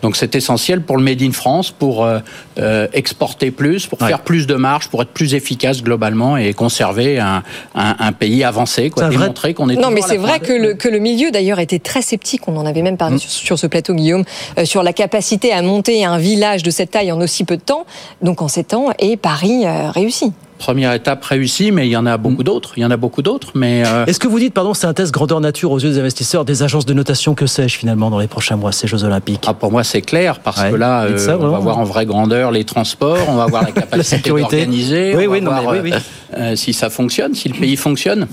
Donc, 0.00 0.16
c'est 0.16 0.34
essentiel 0.34 0.80
pour 0.80 0.96
le 0.96 1.02
Made 1.02 1.20
in 1.20 1.32
France, 1.32 1.70
pour 1.70 2.06
euh, 2.06 2.86
exporter 2.92 3.50
plus, 3.50 3.86
pour 3.86 3.98
faire 3.98 4.20
plus 4.20 4.46
de 4.46 4.54
marge, 4.54 4.88
pour 4.88 5.02
être 5.02 5.10
plus 5.10 5.34
efficace 5.34 5.82
globalement 5.82 6.36
et 6.36 6.53
conserver 6.54 7.18
un, 7.18 7.42
un, 7.74 7.96
un 7.98 8.12
pays 8.12 8.44
avancé, 8.44 8.90
quoi, 8.90 9.08
démontrer 9.08 9.54
qu'on 9.54 9.68
est 9.68 9.76
Non, 9.76 9.90
mais 9.90 10.00
c'est 10.00 10.16
vrai 10.16 10.40
que 10.40 10.52
le, 10.52 10.74
que 10.74 10.88
le 10.88 10.98
milieu, 10.98 11.30
d'ailleurs, 11.30 11.58
était 11.58 11.78
très 11.78 12.02
sceptique. 12.02 12.48
On 12.48 12.56
en 12.56 12.64
avait 12.66 12.82
même 12.82 12.94
Mm. 12.94 12.98
parlé 12.98 13.18
sur, 13.18 13.30
sur 13.30 13.58
ce 13.58 13.66
plateau, 13.66 13.94
Guillaume, 13.94 14.24
euh, 14.58 14.64
sur 14.64 14.82
la 14.82 14.92
capacité 14.92 15.52
à 15.52 15.60
monter 15.62 16.04
un 16.04 16.18
village 16.18 16.62
de 16.62 16.70
cette 16.70 16.92
taille 16.92 17.12
en 17.12 17.20
aussi 17.20 17.44
peu 17.44 17.56
de 17.56 17.62
temps, 17.62 17.84
donc 18.22 18.40
en 18.42 18.48
7 18.48 18.74
ans, 18.74 18.86
et 18.98 19.16
Paris 19.16 19.64
euh, 19.66 19.90
réussit. 19.90 20.32
Première 20.64 20.94
étape 20.94 21.22
réussie, 21.22 21.72
mais 21.72 21.86
il 21.86 21.90
y 21.90 21.96
en 21.96 22.06
a 22.06 22.16
beaucoup 22.16 22.42
d'autres. 22.42 22.72
Il 22.78 22.80
y 22.82 22.86
en 22.86 22.90
a 22.90 22.96
beaucoup 22.96 23.20
d'autres, 23.20 23.50
mais 23.54 23.82
euh, 23.84 24.06
Est-ce 24.06 24.18
que 24.18 24.26
vous 24.28 24.38
dites, 24.38 24.54
pardon, 24.54 24.72
c'est 24.72 24.86
un 24.86 24.94
test 24.94 25.12
grandeur 25.12 25.38
nature 25.42 25.70
aux 25.70 25.78
yeux 25.78 25.90
des 25.90 25.98
investisseurs, 25.98 26.46
des 26.46 26.62
agences 26.62 26.86
de 26.86 26.94
notation, 26.94 27.34
que 27.34 27.44
sais-je 27.46 27.76
finalement 27.76 28.08
dans 28.08 28.18
les 28.18 28.28
prochains 28.28 28.56
mois, 28.56 28.72
ces 28.72 28.86
Jeux 28.86 29.04
Olympiques 29.04 29.44
Ah, 29.46 29.52
pour 29.52 29.70
moi, 29.70 29.84
c'est 29.84 30.00
clair, 30.00 30.38
parce 30.40 30.62
Ouais. 30.62 30.70
que 30.70 30.76
là, 30.76 31.06
Dites 31.06 31.16
euh, 31.16 31.18
ça, 31.18 31.36
on 31.38 31.48
va 31.48 31.58
voir 31.58 31.76
en 31.76 31.84
vraie 31.84 32.06
grandeur 32.06 32.50
les 32.50 32.64
transports, 32.64 33.26
on 33.28 33.34
va 33.34 33.44
voir 33.44 33.64
la 33.64 33.72
capacité 33.82 34.16
sécurité. 34.16 34.56
d'organiser, 34.56 35.14
Oui, 35.14 35.26
on 35.26 35.32
oui, 35.32 35.40
va 35.40 35.44
non, 35.44 35.52
mais 35.54 35.60
voir 35.64 35.74
oui, 35.74 35.80
oui. 35.82 35.92
euh, 35.92 36.38
euh, 36.52 36.56
si 36.56 36.72
ça 36.72 36.88
fonctionne, 36.88 37.34
si 37.34 37.50
le 37.50 37.54
pays 37.60 37.76
fonctionne. 37.76 38.26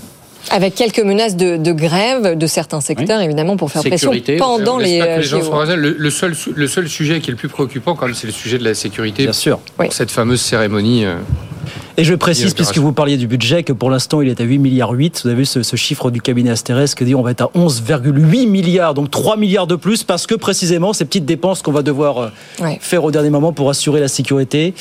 Avec 0.50 0.74
quelques 0.74 1.00
menaces 1.04 1.36
de, 1.36 1.58
de 1.58 1.72
grève 1.72 2.38
de 2.38 2.46
certains 2.46 2.80
secteurs, 2.80 3.20
évidemment, 3.20 3.58
pour 3.58 3.70
faire 3.70 3.82
Sécurité, 3.82 4.38
pression 4.38 4.56
pendant 4.58 4.78
les, 4.78 5.00
gens 5.22 5.64
le, 5.76 5.94
le 5.98 6.10
seul, 6.10 6.34
le 6.56 6.66
seul 6.66 6.88
sujet 6.88 7.20
qui 7.20 7.28
est 7.28 7.32
le 7.32 7.36
plus 7.36 7.50
préoccupant, 7.50 7.94
quand 7.94 8.06
même, 8.06 8.14
c'est 8.14 8.26
le 8.26 8.32
sujet 8.32 8.56
de 8.56 8.64
la 8.64 8.72
sécurité. 8.72 9.24
Bien 9.24 9.34
sûr. 9.34 9.58
Pour 9.76 9.92
cette 9.92 10.10
fameuse 10.10 10.40
cérémonie. 10.40 11.04
Et 11.96 12.04
je 12.04 12.14
précise, 12.14 12.54
puisque 12.54 12.78
vous 12.78 12.92
parliez 12.92 13.16
du 13.16 13.26
budget, 13.26 13.62
que 13.62 13.72
pour 13.72 13.90
l'instant 13.90 14.20
il 14.20 14.28
est 14.28 14.40
à 14.40 14.44
8 14.44 14.58
milliards 14.58 14.90
8. 14.92 15.20
Vous 15.22 15.28
avez 15.28 15.38
vu 15.38 15.44
ce, 15.44 15.62
ce 15.62 15.76
chiffre 15.76 16.10
du 16.10 16.20
cabinet 16.20 16.50
Asterès 16.50 16.94
qui 16.94 17.04
dit 17.04 17.14
on 17.14 17.22
va 17.22 17.30
être 17.32 17.42
à 17.42 17.50
11,8 17.56 18.46
milliards, 18.48 18.94
donc 18.94 19.10
3 19.10 19.36
milliards 19.36 19.66
de 19.66 19.76
plus, 19.76 20.02
parce 20.04 20.26
que 20.26 20.34
précisément 20.34 20.92
ces 20.92 21.04
petites 21.04 21.24
dépenses 21.26 21.62
qu'on 21.62 21.72
va 21.72 21.82
devoir 21.82 22.18
euh, 22.18 22.28
Ouais. 22.60 22.78
faire 22.80 23.04
au 23.04 23.10
dernier 23.10 23.30
moment 23.30 23.52
pour 23.52 23.68
assurer 23.70 24.00
la 24.00 24.08
sécurité, 24.08 24.74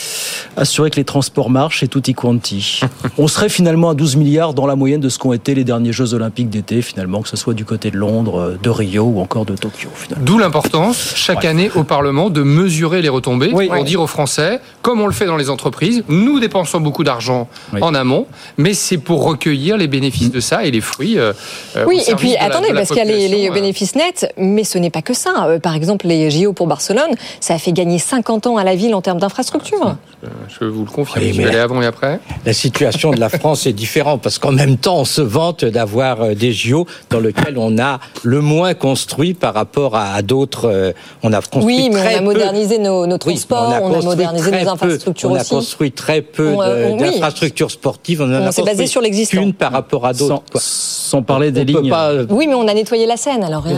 assurer 0.57 0.89
que 0.89 0.95
les 0.97 1.03
transports 1.03 1.49
marchent 1.49 1.83
et 1.83 1.87
tutti 1.87 2.13
quanti. 2.13 2.81
on 3.17 3.27
serait 3.27 3.49
finalement 3.49 3.89
à 3.89 3.93
12 3.93 4.15
milliards 4.15 4.53
dans 4.53 4.65
la 4.65 4.75
moyenne 4.75 5.01
de 5.01 5.09
ce 5.09 5.19
qu'ont 5.19 5.33
été 5.33 5.53
les 5.55 5.63
derniers 5.63 5.91
Jeux 5.93 6.13
Olympiques 6.13 6.49
d'été, 6.49 6.81
finalement, 6.81 7.21
que 7.21 7.29
ce 7.29 7.37
soit 7.37 7.53
du 7.53 7.65
côté 7.65 7.91
de 7.91 7.97
Londres, 7.97 8.39
euh, 8.39 8.57
de 8.61 8.69
Rio 8.69 9.03
ou 9.03 9.19
encore 9.19 9.45
de 9.45 9.55
Tokyo. 9.55 9.89
D'où 10.21 10.37
l'importance, 10.37 11.13
chaque 11.15 11.45
année 11.45 11.69
au 11.75 11.83
Parlement, 11.83 12.29
de 12.29 12.43
mesurer 12.43 13.01
les 13.01 13.09
retombées 13.09 13.49
pour 13.49 13.57
Oui. 13.59 13.83
dire 13.83 14.01
aux 14.01 14.07
Français, 14.07 14.59
comme 14.81 15.01
on 15.01 15.07
le 15.07 15.13
fait 15.13 15.25
dans 15.25 15.37
les 15.37 15.49
entreprises, 15.49 16.03
nous 16.07 16.39
dépensons 16.39 16.70
beaucoup 16.79 17.03
d'argent 17.03 17.47
en 17.81 17.93
amont, 17.93 18.25
mais 18.57 18.73
c'est 18.73 18.97
pour 18.97 19.23
recueillir 19.23 19.77
les 19.77 19.87
bénéfices 19.87 20.31
de 20.31 20.39
ça 20.39 20.63
et 20.65 20.71
les 20.71 20.81
fruits. 20.81 21.17
euh, 21.17 21.33
euh, 21.75 21.85
Oui, 21.87 22.01
et 22.07 22.15
puis 22.15 22.35
attendez, 22.37 22.69
la 22.69 22.75
parce 22.75 22.89
qu'il 22.89 22.97
y 22.97 23.01
a 23.01 23.05
les, 23.05 23.49
euh. 23.49 23.53
bénéfices 23.53 23.95
nets, 23.95 24.31
mais 24.37 24.63
ce 24.63 24.77
n'est 24.77 24.89
pas 24.89 25.01
que 25.01 25.13
ça. 25.13 25.31
Euh, 25.47 25.59
Par 25.59 25.75
exemple, 25.75 26.07
les 26.07 26.29
JO 26.31 26.53
pour 26.53 26.67
Barcelone, 26.67 27.11
ça 27.39 27.53
a 27.55 27.57
fait 27.57 27.71
gagner 27.73 27.99
50 27.99 28.47
ans 28.47 28.57
à 28.57 28.63
la 28.63 28.75
ville 28.75 28.93
en 28.95 29.01
termes 29.01 29.19
d'infrastructures. 29.19 29.95
euh, 30.23 30.27
Je 30.59 30.65
vous 30.65 30.85
le 30.85 30.91
confirme. 30.91 31.25
Oui, 31.25 31.33
je 31.33 31.41
vais 31.41 31.47
aller 31.49 31.57
avant 31.59 31.81
et 31.81 31.85
après. 31.85 32.19
La 32.45 32.53
situation 32.53 33.11
de 33.11 33.19
la 33.19 33.29
France 33.39 33.65
est 33.65 33.73
différente 33.73 34.21
parce 34.21 34.39
qu'en 34.39 34.51
même 34.51 34.77
temps, 34.77 34.97
on 34.99 35.05
se 35.05 35.21
vante 35.21 35.65
d'avoir 35.65 36.35
des 36.35 36.51
JO 36.53 36.85
dans 37.09 37.19
lesquels 37.19 37.57
on 37.57 37.77
a 37.79 37.99
le 38.23 38.41
moins 38.41 38.73
construit 38.73 39.33
par 39.33 39.53
rapport 39.53 39.95
à 39.95 40.11
à 40.13 40.21
d'autres. 40.23 40.65
euh, 40.69 40.91
On 41.23 41.31
a 41.31 41.41
construit 41.41 41.63
Oui, 41.65 41.89
mais 41.91 41.99
très 41.99 42.13
on 42.15 42.17
a 42.17 42.19
peu. 42.19 42.23
modernisé 42.25 42.77
nos, 42.79 43.05
nos 43.07 43.13
Oui, 43.13 43.19
mais 43.27 43.33
transports, 43.33 43.79
on 43.81 43.93
a, 43.99 44.01
modernisé 44.01 44.51
nos 44.51 44.57
peu. 44.63 44.69
infrastructures 44.69 45.31
On 45.31 45.35
a 45.35 45.41
aussi. 45.41 45.49
construit 45.49 45.91
très 45.91 46.21
peu 46.21 46.53
Euh, 46.65 46.89
oui. 46.93 46.99
d'infrastructures 46.99 47.71
sportives. 47.71 48.21
On, 48.21 48.25
en 48.33 48.41
On 48.43 48.47
a 48.47 48.51
s'est 48.51 48.63
basé 48.63 48.87
sur 48.87 49.01
l'existant. 49.01 49.41
Qu'une 49.41 49.53
par 49.53 49.71
rapport 49.71 50.05
à 50.05 50.13
d'autres. 50.13 50.41
Sans 50.55 51.21
parler 51.23 51.51
des 51.51 51.61
On 51.61 51.81
lignes. 51.81 51.89
pas, 51.89 52.09
euh, 52.11 52.25
Oui, 52.29 52.47
mais 52.47 52.53
on 52.55 52.67
a 52.67 52.73
nettoyé 52.73 53.05
la 53.05 53.17
Seine, 53.17 53.43
alors 53.43 53.63
rien. 53.63 53.77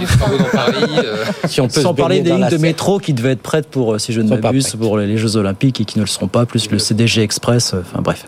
si 1.48 1.62
on 1.62 1.68
peut 1.68 1.82
Sans 1.82 1.94
parler 1.94 2.22
des 2.22 2.32
lignes 2.32 2.48
de 2.50 2.58
métro 2.58 3.00
qui 3.00 3.14
devaient 3.14 3.32
être 3.32 3.42
prêtes 3.42 3.68
pour, 3.68 3.94
euh, 3.94 3.98
si 4.00 4.14
je 4.14 4.22
ne 4.22 4.30
m'abuse, 4.30 4.76
pour 4.80 4.98
les 4.98 5.18
Jeux 5.18 5.36
Olympiques 5.36 5.82
et 5.82 5.86
qui 5.86 5.98
ne 5.98 6.04
le 6.04 6.08
seront 6.10 6.28
pas, 6.28 6.46
plus 6.46 6.70
le 6.70 6.80
CDG 6.80 7.22
Express. 7.22 7.74
euh, 7.74 7.82
Enfin 7.82 8.02
bref. 8.02 8.26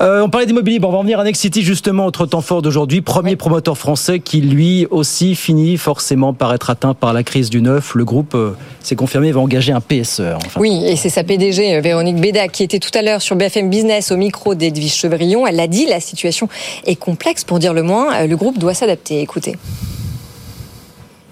Euh, 0.00 0.22
on 0.22 0.28
parlait 0.30 0.46
d'immobilier. 0.46 0.78
Bon, 0.78 0.88
on 0.88 0.92
va 0.92 0.98
en 0.98 1.02
venir 1.02 1.20
à 1.20 1.24
Next 1.24 1.40
City 1.42 1.62
justement, 1.62 2.06
autre 2.06 2.26
temps 2.26 2.40
fort 2.40 2.62
d'aujourd'hui. 2.62 3.00
Premier 3.02 3.36
promoteur 3.36 3.76
français 3.78 4.20
qui 4.20 4.40
lui 4.40 4.86
aussi 4.90 5.34
finit 5.34 5.76
forcément 5.76 6.32
par 6.32 6.52
être 6.54 6.70
atteint 6.70 6.94
par 6.94 7.12
la 7.12 7.22
crise 7.22 7.50
du 7.50 7.62
neuf. 7.62 7.94
Le 7.94 8.04
groupe 8.04 8.34
euh, 8.34 8.50
s'est 8.82 8.96
confirmé 8.96 9.30
va 9.32 9.40
engager 9.40 9.72
un 9.72 9.80
PSE. 9.80 10.20
Enfin, 10.36 10.60
Oui, 10.60 10.82
et 10.86 10.96
c'est 10.96 11.08
sa 11.10 11.24
PDG, 11.24 11.76
euh, 11.76 11.80
Véronique 11.80 12.16
Béda, 12.20 12.48
qui 12.48 12.62
était 12.62 12.78
tout 12.78 12.90
à 12.94 13.02
l'heure 13.02 13.22
sur 13.22 13.36
BFM 13.36 13.68
Business 13.70 13.89
au 14.10 14.16
micro 14.16 14.54
d'Edwige 14.54 14.94
Chevrillon. 14.94 15.46
Elle 15.46 15.56
l'a 15.56 15.66
dit, 15.66 15.86
la 15.86 16.00
situation 16.00 16.48
est 16.86 16.96
complexe, 16.96 17.44
pour 17.44 17.58
dire 17.58 17.74
le 17.74 17.82
moins. 17.82 18.26
Le 18.26 18.36
groupe 18.36 18.58
doit 18.58 18.74
s'adapter. 18.74 19.20
Écoutez. 19.20 19.56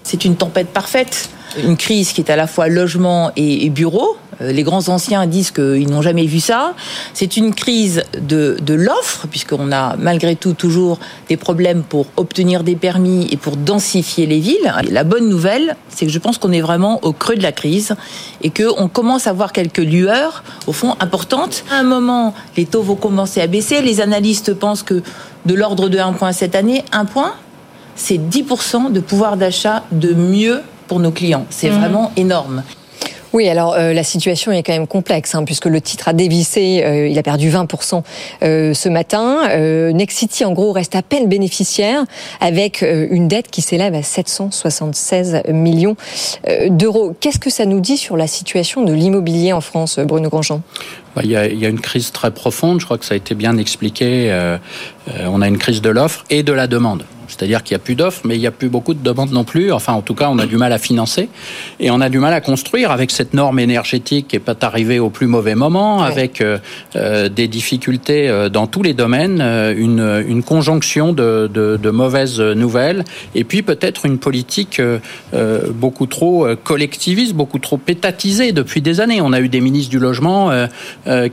C'est 0.03 0.25
une 0.25 0.35
tempête 0.35 0.67
parfaite. 0.67 1.29
Une 1.57 1.77
crise 1.77 2.11
qui 2.13 2.21
est 2.21 2.29
à 2.29 2.35
la 2.35 2.47
fois 2.47 2.67
logement 2.67 3.31
et, 3.35 3.65
et 3.65 3.69
bureau. 3.69 4.17
Euh, 4.41 4.51
Les 4.51 4.63
grands 4.63 4.87
anciens 4.89 5.25
disent 5.25 5.51
qu'ils 5.51 5.89
n'ont 5.89 6.01
jamais 6.01 6.25
vu 6.25 6.39
ça. 6.39 6.73
C'est 7.13 7.37
une 7.37 7.53
crise 7.53 8.03
de, 8.21 8.57
de 8.61 8.73
l'offre, 8.73 9.27
puisqu'on 9.27 9.71
a 9.71 9.95
malgré 9.97 10.35
tout 10.35 10.53
toujours 10.53 10.99
des 11.27 11.37
problèmes 11.37 11.83
pour 11.83 12.07
obtenir 12.17 12.63
des 12.63 12.75
permis 12.75 13.27
et 13.31 13.37
pour 13.37 13.57
densifier 13.57 14.25
les 14.25 14.39
villes. 14.39 14.73
La 14.89 15.03
bonne 15.03 15.27
nouvelle, 15.27 15.75
c'est 15.89 16.05
que 16.05 16.11
je 16.11 16.19
pense 16.19 16.37
qu'on 16.37 16.51
est 16.51 16.61
vraiment 16.61 16.99
au 17.03 17.13
creux 17.13 17.35
de 17.35 17.43
la 17.43 17.51
crise 17.51 17.95
et 18.41 18.49
qu'on 18.49 18.87
commence 18.87 19.27
à 19.27 19.33
voir 19.33 19.51
quelques 19.51 19.77
lueurs, 19.77 20.43
au 20.67 20.73
fond, 20.73 20.95
importantes. 20.99 21.63
À 21.71 21.79
un 21.79 21.83
moment, 21.83 22.33
les 22.57 22.65
taux 22.65 22.81
vont 22.83 22.95
commencer 22.95 23.41
à 23.41 23.47
baisser. 23.47 23.81
Les 23.81 24.01
analystes 24.01 24.53
pensent 24.53 24.83
que 24.83 25.01
de 25.45 25.53
l'ordre 25.53 25.89
de 25.89 25.97
1 25.97 26.13
point 26.13 26.31
cette 26.31 26.55
année, 26.55 26.83
1 26.91 27.05
point, 27.05 27.33
c'est 27.95 28.17
10% 28.17 28.91
de 28.91 28.99
pouvoir 28.99 29.35
d'achat 29.35 29.83
de 29.91 30.13
mieux 30.13 30.61
pour 30.89 30.99
nos 30.99 31.11
clients. 31.11 31.45
C'est 31.49 31.69
Mhm. 31.69 31.79
vraiment 31.79 32.11
énorme. 32.17 32.63
Oui, 33.31 33.47
alors 33.47 33.75
euh, 33.75 33.93
la 33.93 34.03
situation 34.03 34.51
est 34.51 34.63
quand 34.63 34.73
même 34.73 34.87
complexe, 34.87 35.35
hein, 35.35 35.43
puisque 35.45 35.65
le 35.67 35.81
titre 35.81 36.07
a 36.07 36.13
dévissé, 36.13 36.81
euh, 36.83 37.07
il 37.07 37.17
a 37.19 37.21
perdu 37.21 37.51
20% 37.51 38.03
euh, 38.41 38.73
ce 38.73 38.89
matin. 38.89 39.47
Nexity, 39.93 40.45
en 40.45 40.51
gros, 40.53 40.71
reste 40.71 40.95
à 40.95 41.03
peine 41.03 41.27
bénéficiaire, 41.29 42.05
avec 42.41 42.81
une 42.81 43.27
dette 43.27 43.51
qui 43.51 43.61
s'élève 43.61 43.93
à 43.93 44.01
776 44.01 45.43
millions 45.49 45.95
d'euros. 46.69 47.13
Qu'est-ce 47.19 47.37
que 47.39 47.51
ça 47.51 47.65
nous 47.65 47.79
dit 47.79 47.97
sur 47.97 48.17
la 48.17 48.25
situation 48.25 48.83
de 48.83 48.93
l'immobilier 48.93 49.53
en 49.53 49.61
France, 49.61 49.99
Bruno 49.99 50.29
Grandjean? 50.29 50.61
Bah, 51.15 51.21
il 51.23 51.29
y, 51.29 51.35
a, 51.35 51.45
il 51.45 51.59
y, 51.59 51.65
a, 51.65 51.69
une 51.69 51.79
crise 51.81 52.11
très 52.11 52.31
profonde, 52.31 52.79
je 52.79 52.85
crois 52.85 52.97
que 52.97 53.05
ça 53.05 53.13
a 53.13 53.17
été 53.17 53.35
bien 53.35 53.57
expliqué. 53.57 54.31
on 55.25 55.41
a 55.41 55.47
une 55.47 55.57
crise 55.59 55.81
de 55.81 55.89
l'offre 55.89 56.23
et 56.31 56.41
de 56.41 56.53
la 56.53 56.65
demande. 56.65 57.03
C'est-à-dire 57.39 57.63
qu'il 57.63 57.75
n'y 57.75 57.81
a 57.81 57.83
plus 57.83 57.95
d'offres, 57.95 58.21
mais 58.25 58.35
il 58.35 58.41
n'y 58.41 58.47
a 58.47 58.51
plus 58.51 58.67
beaucoup 58.67 58.93
de 58.93 59.01
demandes 59.01 59.31
non 59.31 59.45
plus. 59.45 59.71
Enfin, 59.71 59.93
en 59.93 60.01
tout 60.01 60.13
cas, 60.13 60.27
on 60.29 60.39
a 60.39 60.45
du 60.45 60.57
mal 60.57 60.73
à 60.73 60.77
financer 60.77 61.29
et 61.79 61.89
on 61.89 62.01
a 62.01 62.09
du 62.09 62.19
mal 62.19 62.33
à 62.33 62.41
construire 62.41 62.91
avec 62.91 63.11
cette 63.11 63.33
norme 63.33 63.59
énergétique 63.59 64.27
qui 64.27 64.35
est 64.35 64.39
pas 64.39 64.57
arrivée 64.61 64.99
au 64.99 65.09
plus 65.09 65.25
mauvais 65.25 65.55
moment, 65.55 66.03
avec 66.03 66.41
euh, 66.41 66.57
euh, 66.97 67.29
des 67.29 67.47
difficultés 67.47 68.27
euh, 68.27 68.49
dans 68.49 68.67
tous 68.67 68.83
les 68.83 68.93
domaines, 68.93 69.39
une, 69.39 70.25
une 70.27 70.43
conjonction 70.43 71.13
de, 71.13 71.49
de, 71.53 71.79
de, 71.81 71.89
mauvaises 71.89 72.41
nouvelles 72.41 73.05
et 73.35 73.45
puis 73.45 73.61
peut-être 73.61 74.05
une 74.05 74.17
politique 74.17 74.81
beaucoup 75.73 76.07
trop 76.07 76.47
collectiviste, 76.63 77.33
beaucoup 77.33 77.59
trop 77.59 77.79
étatisée 77.87 78.51
depuis 78.51 78.81
des 78.81 78.99
années. 78.99 79.21
On 79.21 79.31
a 79.31 79.39
eu 79.39 79.47
des 79.47 79.61
ministres 79.61 79.91
du 79.91 79.99
logement 79.99 80.51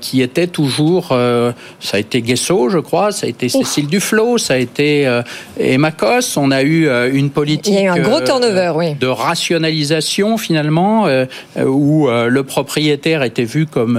qui 0.00 0.22
étaient 0.22 0.46
toujours, 0.46 1.08
ça 1.08 1.96
a 1.96 1.98
été 1.98 2.22
Guesso, 2.22 2.68
je 2.68 2.78
crois, 2.78 3.12
ça 3.12 3.26
a 3.26 3.28
été 3.28 3.48
Cécile 3.48 3.86
Duflot, 3.86 4.38
ça 4.38 4.54
a 4.54 4.56
été 4.56 5.20
Emma 5.58 5.90
on 6.36 6.50
a 6.50 6.62
eu 6.62 6.88
euh, 6.88 7.10
une 7.12 7.30
politique 7.30 7.74
euh, 7.74 8.94
de 8.98 9.06
rationalisation 9.06 10.38
finalement, 10.38 11.06
euh, 11.06 11.26
où 11.64 12.08
le 12.08 12.42
propriétaire 12.42 13.22
était 13.22 13.44
vu 13.44 13.66
comme 13.66 13.98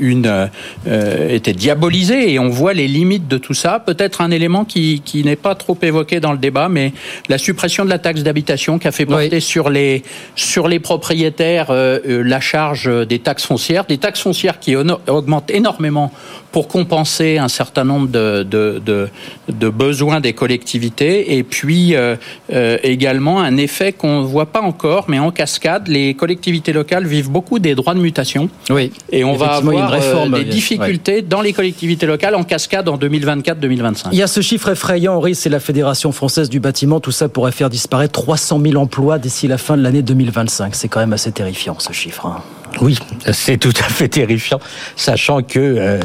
une 0.00 0.48
était 0.86 1.52
diabolisé. 1.52 2.32
Et 2.32 2.38
on 2.38 2.48
voit 2.48 2.74
les 2.74 2.88
limites 2.88 3.28
de 3.28 3.38
tout 3.38 3.54
ça. 3.54 3.80
Peut-être 3.84 4.20
un 4.20 4.30
élément 4.30 4.64
qui, 4.64 5.02
n'est 5.24 5.36
pas 5.36 5.54
trop 5.54 5.76
évoqué 5.82 6.20
dans 6.20 6.32
le 6.32 6.38
débat, 6.38 6.68
mais 6.68 6.92
la 7.28 7.38
suppression 7.38 7.84
de 7.84 7.90
la 7.90 7.98
taxe 7.98 8.22
d'habitation 8.22 8.78
qui 8.78 8.88
a 8.88 8.92
fait 8.92 9.06
porter 9.06 9.40
sur 9.40 9.70
les 9.70 10.02
sur 10.36 10.68
les 10.68 10.80
propriétaires 10.80 11.72
la 11.72 12.40
charge 12.40 12.90
des 13.06 13.18
taxes 13.18 13.44
foncières, 13.44 13.84
des 13.84 13.98
taxes 13.98 14.20
foncières 14.20 14.58
qui 14.58 14.76
augmentent 14.76 15.50
énormément 15.50 16.12
pour 16.54 16.68
compenser 16.68 17.38
un 17.38 17.48
certain 17.48 17.82
nombre 17.82 18.06
de, 18.06 18.44
de, 18.44 19.10
de, 19.48 19.68
besoins 19.70 20.20
des 20.20 20.34
collectivités 20.34 21.36
et 21.36 21.42
puis 21.42 21.96
euh, 21.96 22.14
euh, 22.52 22.78
également 22.84 23.40
un 23.40 23.56
effet 23.56 23.92
qu'on 23.92 24.20
ne 24.20 24.24
voit 24.24 24.46
pas 24.46 24.60
encore, 24.60 25.06
mais 25.08 25.18
en 25.18 25.32
cascade, 25.32 25.88
les 25.88 26.14
collectivités 26.14 26.72
locales 26.72 27.08
vivent 27.08 27.28
beaucoup 27.28 27.58
des 27.58 27.74
droits 27.74 27.94
de 27.94 27.98
mutation. 27.98 28.48
Oui. 28.70 28.92
Et 29.10 29.24
on 29.24 29.34
va 29.34 29.54
avoir 29.54 29.92
euh, 29.92 29.96
réforme, 29.96 30.34
des 30.34 30.44
difficultés 30.44 31.22
dans 31.22 31.40
les 31.40 31.52
collectivités 31.52 32.06
locales 32.06 32.36
en 32.36 32.44
cascade 32.44 32.88
en 32.88 32.98
2024-2025. 32.98 34.10
Il 34.12 34.18
y 34.18 34.22
a 34.22 34.28
ce 34.28 34.40
chiffre 34.40 34.68
effrayant, 34.68 35.16
Henri, 35.16 35.34
c'est 35.34 35.50
la 35.50 35.58
Fédération 35.58 36.12
française 36.12 36.48
du 36.48 36.60
bâtiment. 36.60 37.00
Tout 37.00 37.10
ça 37.10 37.28
pourrait 37.28 37.50
faire 37.50 37.68
disparaître 37.68 38.12
300 38.12 38.60
000 38.64 38.76
emplois 38.76 39.18
d'ici 39.18 39.48
la 39.48 39.58
fin 39.58 39.76
de 39.76 39.82
l'année 39.82 40.02
2025. 40.02 40.76
C'est 40.76 40.86
quand 40.86 41.00
même 41.00 41.14
assez 41.14 41.32
terrifiant, 41.32 41.74
ce 41.80 41.92
chiffre. 41.92 42.26
Hein. 42.26 42.42
Oui, 42.80 42.96
c'est 43.32 43.56
tout 43.56 43.74
à 43.80 43.88
fait 43.88 44.06
terrifiant, 44.06 44.60
sachant 44.94 45.42
que 45.42 45.98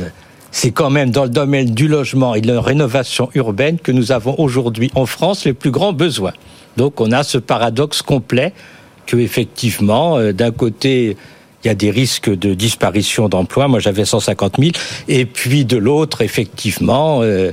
c'est 0.51 0.71
quand 0.71 0.89
même 0.89 1.11
dans 1.11 1.23
le 1.23 1.29
domaine 1.29 1.73
du 1.73 1.87
logement 1.87 2.35
et 2.35 2.41
de 2.41 2.51
la 2.51 2.61
rénovation 2.61 3.29
urbaine 3.35 3.77
que 3.79 3.91
nous 3.91 4.11
avons 4.11 4.35
aujourd'hui 4.37 4.91
en 4.95 5.05
France 5.05 5.45
les 5.45 5.53
plus 5.53 5.71
grands 5.71 5.93
besoins. 5.93 6.33
Donc 6.77 7.01
on 7.01 7.11
a 7.11 7.23
ce 7.23 7.37
paradoxe 7.37 8.01
complet 8.01 8.53
que 9.05 9.17
effectivement, 9.17 10.17
euh, 10.17 10.33
d'un 10.33 10.51
côté, 10.51 11.17
il 11.63 11.67
y 11.67 11.69
a 11.69 11.75
des 11.75 11.91
risques 11.91 12.29
de 12.29 12.53
disparition 12.53 13.27
d'emplois. 13.27 13.67
Moi, 13.67 13.79
j'avais 13.79 14.05
150 14.05 14.57
000. 14.59 14.71
Et 15.07 15.25
puis 15.25 15.65
de 15.65 15.77
l'autre, 15.77 16.21
effectivement, 16.21 17.21
euh, 17.21 17.51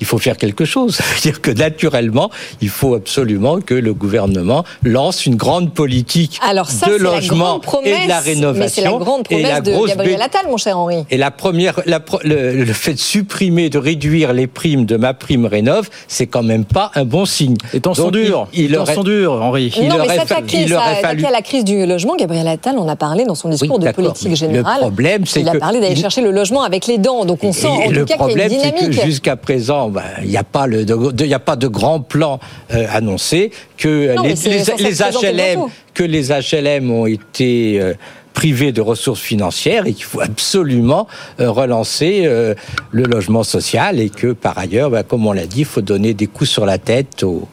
il 0.00 0.06
faut 0.06 0.18
faire 0.18 0.36
quelque 0.36 0.64
chose. 0.64 0.94
Ça 1.00 1.04
veut 1.04 1.20
dire 1.20 1.40
que 1.40 1.50
naturellement, 1.50 2.30
il 2.60 2.68
faut 2.68 2.94
absolument 2.94 3.60
que 3.60 3.74
le 3.74 3.94
gouvernement 3.94 4.64
lance 4.82 5.26
une 5.26 5.36
grande 5.36 5.72
politique 5.72 6.38
Alors 6.42 6.70
ça, 6.70 6.88
de 6.88 6.96
logement 6.96 7.60
et 7.84 8.04
de 8.04 8.08
la 8.08 8.20
rénovation. 8.20 8.60
Mais 8.60 8.68
c'est 8.68 8.82
la 8.82 8.90
grande 8.90 9.24
promesse 9.24 9.44
et 9.44 9.48
la 9.48 9.60
de 9.60 9.86
Gabriel 9.86 10.22
Attal, 10.22 10.46
mon 10.48 10.56
cher 10.56 10.78
Henri. 10.78 11.04
Et 11.10 11.16
la 11.16 11.30
première, 11.30 11.80
le, 12.24 12.64
fait 12.72 12.94
de 12.94 12.98
supprimer, 12.98 13.70
de 13.70 13.78
réduire 13.78 14.32
les 14.32 14.46
primes 14.46 14.84
de 14.84 14.96
ma 14.96 15.14
prime 15.14 15.46
rénov, 15.46 15.88
c'est 16.08 16.26
quand 16.26 16.42
même 16.42 16.64
pas 16.64 16.90
un 16.94 17.04
bon 17.04 17.24
signe. 17.24 17.56
Les 17.72 17.80
temps 17.80 17.94
sont 17.94 18.10
durs. 18.10 18.48
Il, 18.52 18.72
temps 18.72 18.86
sont 18.86 19.04
durs, 19.04 19.32
Henri. 19.42 19.72
Non, 19.82 19.96
il 20.02 20.08
mais 20.08 20.16
s'attaquer 20.16 20.66
à 20.74 21.30
la 21.30 21.42
crise 21.42 21.64
du 21.64 21.86
logement, 21.86 22.16
Gabriel 22.16 22.48
Attal 22.48 22.78
en 22.78 22.88
a 22.88 22.96
parlé 22.96 23.24
dans 23.24 23.34
son 23.34 23.48
discours 23.48 23.78
de 23.78 23.90
politique 23.90 24.34
générale. 24.34 24.76
Le 24.76 24.80
problème, 24.82 25.26
c'est 25.26 25.40
il 25.40 25.48
a 25.48 25.54
parlé 25.54 25.80
d'aller 25.80 25.96
chercher 25.96 26.20
le 26.20 26.30
logement 26.30 26.62
avec 26.62 26.86
les 26.86 26.98
dents. 26.98 27.24
Donc 27.24 27.44
on 27.44 27.52
sent 27.52 27.66
en 27.66 27.88
tout 27.88 28.04
cas 28.04 28.16
qu'il 28.16 28.38
y 28.38 28.40
a 28.40 28.44
une 28.44 28.48
dynamique. 28.48 29.04
Jusqu'à 29.04 29.36
présent, 29.36 29.89
bah, 29.90 30.04
il 30.22 30.28
n'y 30.28 30.36
a 30.36 30.44
pas 30.44 30.66
le, 30.66 30.84
il 31.18 31.34
a 31.34 31.38
pas 31.38 31.56
de 31.56 31.68
grand 31.68 32.00
plan 32.00 32.40
euh, 32.72 32.86
annoncé 32.92 33.50
que 33.76 34.14
les, 34.22 34.34
HLM 34.34 35.66
que 35.94 36.02
les 36.02 36.28
HLM 36.28 36.90
ont 36.90 37.06
été 37.06 37.80
euh, 37.80 37.94
privés 38.32 38.72
de 38.72 38.80
ressources 38.80 39.20
financières 39.20 39.86
et 39.86 39.92
qu'il 39.92 40.04
faut 40.04 40.20
absolument 40.20 41.06
euh, 41.40 41.50
relancer 41.50 42.24
le 42.24 43.04
logement 43.04 43.42
social 43.42 44.00
et 44.00 44.08
que 44.08 44.32
par 44.32 44.56
ailleurs, 44.58 44.90
bah, 44.90 45.02
comme 45.02 45.26
on 45.26 45.32
l'a 45.32 45.46
dit, 45.46 45.60
il 45.60 45.64
faut 45.64 45.82
donner 45.82 46.14
des 46.14 46.26
coups 46.26 46.50
sur 46.50 46.64
la 46.64 46.78
tête 46.78 47.22
aux, 47.22 47.48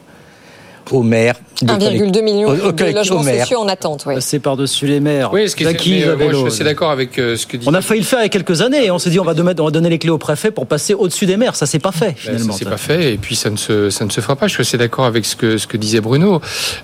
aux 0.92 1.02
maires 1.02 1.36
1,2 1.64 2.22
million 2.22 2.52
de 2.52 2.94
logements 2.94 3.22
sociaux 3.22 3.58
en 3.58 3.68
attente. 3.68 4.04
Oui. 4.06 4.14
C'est 4.20 4.38
par-dessus 4.38 4.86
les 4.86 5.00
maires. 5.00 5.32
Oui, 5.32 5.48
ce 5.48 5.56
qui 5.56 5.64
est, 5.64 6.06
euh, 6.06 6.44
je 6.44 6.50
suis 6.50 6.64
d'accord 6.64 6.90
avec 6.90 7.18
euh, 7.18 7.36
ce 7.36 7.46
que 7.46 7.56
dit. 7.56 7.66
On 7.68 7.74
a 7.74 7.80
failli 7.80 8.00
le 8.00 8.06
faire 8.06 8.20
il 8.20 8.22
y 8.22 8.26
a 8.26 8.28
quelques 8.28 8.62
années. 8.62 8.90
On 8.90 8.98
s'est 8.98 9.10
dit 9.10 9.18
on 9.18 9.24
va, 9.24 9.32
on 9.36 9.42
va 9.42 9.54
donner 9.54 9.90
les 9.90 9.98
clés 9.98 10.10
au 10.10 10.18
préfet 10.18 10.50
pour 10.50 10.66
passer 10.66 10.94
au-dessus 10.94 11.26
des 11.26 11.36
maires. 11.36 11.56
Ça 11.56 11.66
s'est 11.66 11.80
pas 11.80 11.90
fait 11.90 12.10
ben, 12.10 12.16
finalement. 12.16 12.52
ça 12.52 12.58
s'est 12.58 12.64
pas 12.64 12.76
fait 12.76 13.14
et 13.14 13.18
puis 13.18 13.34
ça 13.34 13.50
ne 13.50 13.56
se 13.56 13.90
ça 13.90 14.04
ne 14.04 14.10
se 14.10 14.20
fera 14.20 14.36
pas. 14.36 14.46
Je 14.46 14.54
suis 14.54 14.60
assez 14.60 14.78
d'accord 14.78 15.04
avec 15.04 15.24
ce 15.24 15.34
que 15.34 15.58
ce 15.58 15.66
que 15.66 15.76
disait 15.76 16.00
Bruno. 16.00 16.40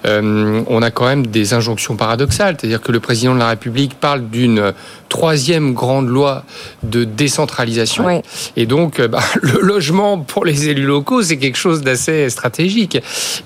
Euh, 0.06 0.62
on 0.66 0.82
a 0.82 0.90
quand 0.90 1.06
même 1.06 1.26
des 1.26 1.54
injonctions 1.54 1.96
paradoxales, 1.96 2.56
c'est-à-dire 2.58 2.80
que 2.80 2.90
le 2.90 3.00
président 3.00 3.34
de 3.34 3.38
la 3.38 3.48
République 3.48 3.94
parle 3.94 4.28
d'une 4.28 4.72
troisième 5.08 5.74
grande 5.74 6.08
loi 6.08 6.44
de 6.82 7.04
décentralisation 7.04 8.22
et 8.56 8.66
donc 8.66 9.00
bah, 9.00 9.20
le 9.42 9.60
logement 9.60 10.18
pour 10.18 10.44
les 10.44 10.68
élus 10.68 10.86
locaux 10.86 11.22
c'est 11.22 11.36
quelque 11.36 11.58
chose 11.58 11.82
d'assez 11.82 12.28
stratégique. 12.30 12.98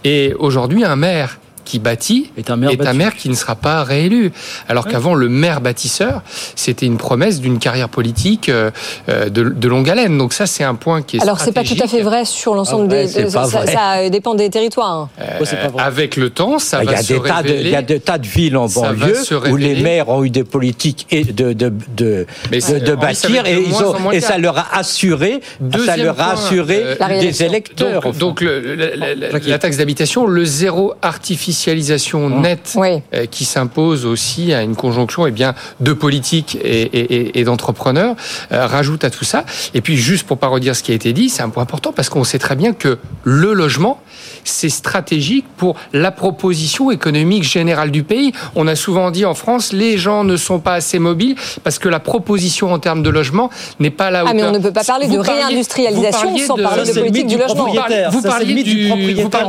Et 0.05 0.33
aujourd'hui 0.49 0.83
un 0.83 0.97
maire 0.97 1.39
qui 1.69 1.79
bâtit 1.79 2.31
est 2.39 2.51
un 2.51 2.57
maire, 2.57 3.15
qui 3.15 3.29
ne 3.29 3.35
sera 3.35 3.55
pas 3.55 3.85
réélu. 3.85 4.33
Alors 4.69 4.87
qu'avant, 4.87 5.15
le 5.15 5.29
maire 5.29 5.61
bâtisseur, 5.61 6.23
c'était 6.57 6.87
une 6.87 6.97
promesse 6.97 7.41
d'une 7.41 7.59
carrière 7.59 7.91
politique 7.91 8.49
euh, 8.49 8.71
euh, 9.11 9.29
de, 9.29 9.69
longue 9.69 9.91
haleine. 9.91 10.17
Donc 10.17 10.33
ça, 10.33 10.47
c'est 10.47 10.65
un 10.65 10.75
point 10.75 11.03
qui 11.03 11.19
est 11.19 11.23
Alors 11.23 11.41
c'est 11.41 11.53
pas 11.53 11.65
tout 11.65 11.77
à 11.83 11.87
fait 11.87 12.01
vrai 12.01 12.25
sur 12.25 12.55
l'ensemble 12.55 12.89
ah 12.91 13.05
des... 13.05 13.31
ça, 13.31 14.09
dépend 14.09 14.35
des 14.35 14.49
territoires. 14.49 15.11
Euh, 15.21 15.45
avec 15.77 16.17
le 16.17 16.31
temps, 16.31 16.59
ça 16.59 16.83
va 16.83 17.03
se 17.03 17.13
révéler. 17.13 17.61
Il 17.61 17.71
y 17.71 17.77
a 17.77 17.83
des 17.83 18.01
tas 18.01 18.17
de 18.17 18.27
villes 18.27 18.57
en 18.57 18.67
banlieue 18.67 19.19
où 19.51 19.57
les 19.57 19.83
maires 19.83 20.09
ont 20.09 20.25
eu 20.25 20.31
des 20.31 20.45
politiques 20.45 21.07
de, 21.11 21.53
de, 21.53 21.71
de, 21.95 22.27
de, 22.51 22.95
bâtir 22.95 23.45
et, 23.45 23.63
ils 23.63 23.75
ont, 23.75 24.11
et 24.11 24.21
ça 24.21 24.39
leur 24.39 24.57
a 24.57 24.79
assuré, 24.79 25.41
ça 25.85 25.99
leur 25.99 26.19
a 26.19 26.33
assuré 26.33 26.97
des 27.21 27.43
électeurs. 27.43 28.15
Donc, 28.15 28.43
la 28.43 29.59
taxe 29.59 29.77
d'habitation, 29.77 30.27
le 30.27 30.47
zéro 30.47 30.95
artificiel 31.03 31.58
Mmh. 31.67 32.41
nette 32.41 32.77
euh, 32.79 33.27
qui 33.27 33.45
s'impose 33.45 34.07
aussi 34.07 34.53
à 34.55 34.63
une 34.63 34.77
conjonction 34.77 35.27
et 35.27 35.31
eh 35.31 35.33
bien, 35.33 35.55
de 35.81 35.93
politique 35.93 36.57
et, 36.63 37.45
d'entrepreneurs 37.45 38.15
euh, 38.53 38.67
rajoute 38.67 39.05
à 39.05 39.11
tout 39.11 39.25
ça. 39.25 39.45
Et 39.75 39.81
puis 39.81 39.97
juste 39.97 40.27
pour 40.27 40.39
pas 40.39 40.47
redire 40.47 40.77
ce 40.77 40.83
qui 40.83 40.93
a 40.93 40.95
été 40.95 41.13
dit, 41.13 41.29
c'est 41.29 41.43
un 41.43 41.49
point 41.49 41.63
important 41.63 41.93
parce 41.93 42.09
qu'on 42.09 42.25
sait 42.25 42.39
très 42.39 42.57
bien 42.57 42.73
que 42.73 42.99
le 43.25 43.53
logement, 43.53 44.01
c'est 44.45 44.69
stratégique 44.69 45.47
pour 45.57 45.77
la 45.93 46.11
proposition 46.11 46.91
économique 46.91 47.45
générale 47.45 47.91
du 47.91 48.03
pays. 48.03 48.33
On 48.55 48.67
a 48.67 48.77
souvent 48.77 49.11
dit 49.11 49.25
en 49.25 49.35
France, 49.35 49.73
les 49.73 49.99
gens 49.99 50.25
ne 50.25 50.37
sont 50.37 50.61
pas 50.61 50.75
assez 50.75 50.99
mobiles 50.99 51.37
parce 51.65 51.79
que 51.79 51.89
la 51.89 52.01
proposition 52.01 52.73
en 52.73 52.79
termes 52.79 53.03
de 53.03 53.11
logement 53.11 53.51
n'est 53.81 53.91
pas 53.91 54.11
là 54.11 54.25
où. 54.25 54.29
Ah, 54.29 54.35
mais 54.35 54.45
on 54.45 54.53
ne 54.53 54.59
peut 54.59 54.73
pas 54.73 54.85
parler 54.85 55.09
de 55.09 55.19
réindustrialisation 55.19 56.37
sans 56.39 56.57
parler 56.57 56.85
de 56.85 56.93
politique 56.99 57.27
du, 57.27 57.37
logement. 57.37 57.73
Vous 58.11 58.23
parliez 58.23 58.63
du, 58.63 58.91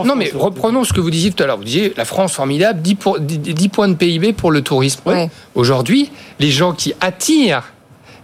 non, 0.05 0.15
mais 0.15 0.31
reprenons 0.33 0.83
ce 0.83 0.93
que 0.93 0.99
vous 0.99 1.11
disiez 1.11 1.31
tout 1.31 1.43
à 1.43 1.47
l'heure. 1.47 1.57
Vous 1.57 1.63
disiez 1.63 1.93
la 1.99 2.05
France 2.05 2.31
formidable, 2.31 2.81
10, 2.81 2.95
points 2.95 3.89
de 3.89 3.93
PIB 3.93 4.31
pour 4.31 4.51
le 4.51 4.61
tourisme. 4.61 5.01
Aujourd'hui, 5.53 6.09
les 6.39 6.49
gens 6.49 6.71
qui 6.71 6.93
attirent 7.01 7.73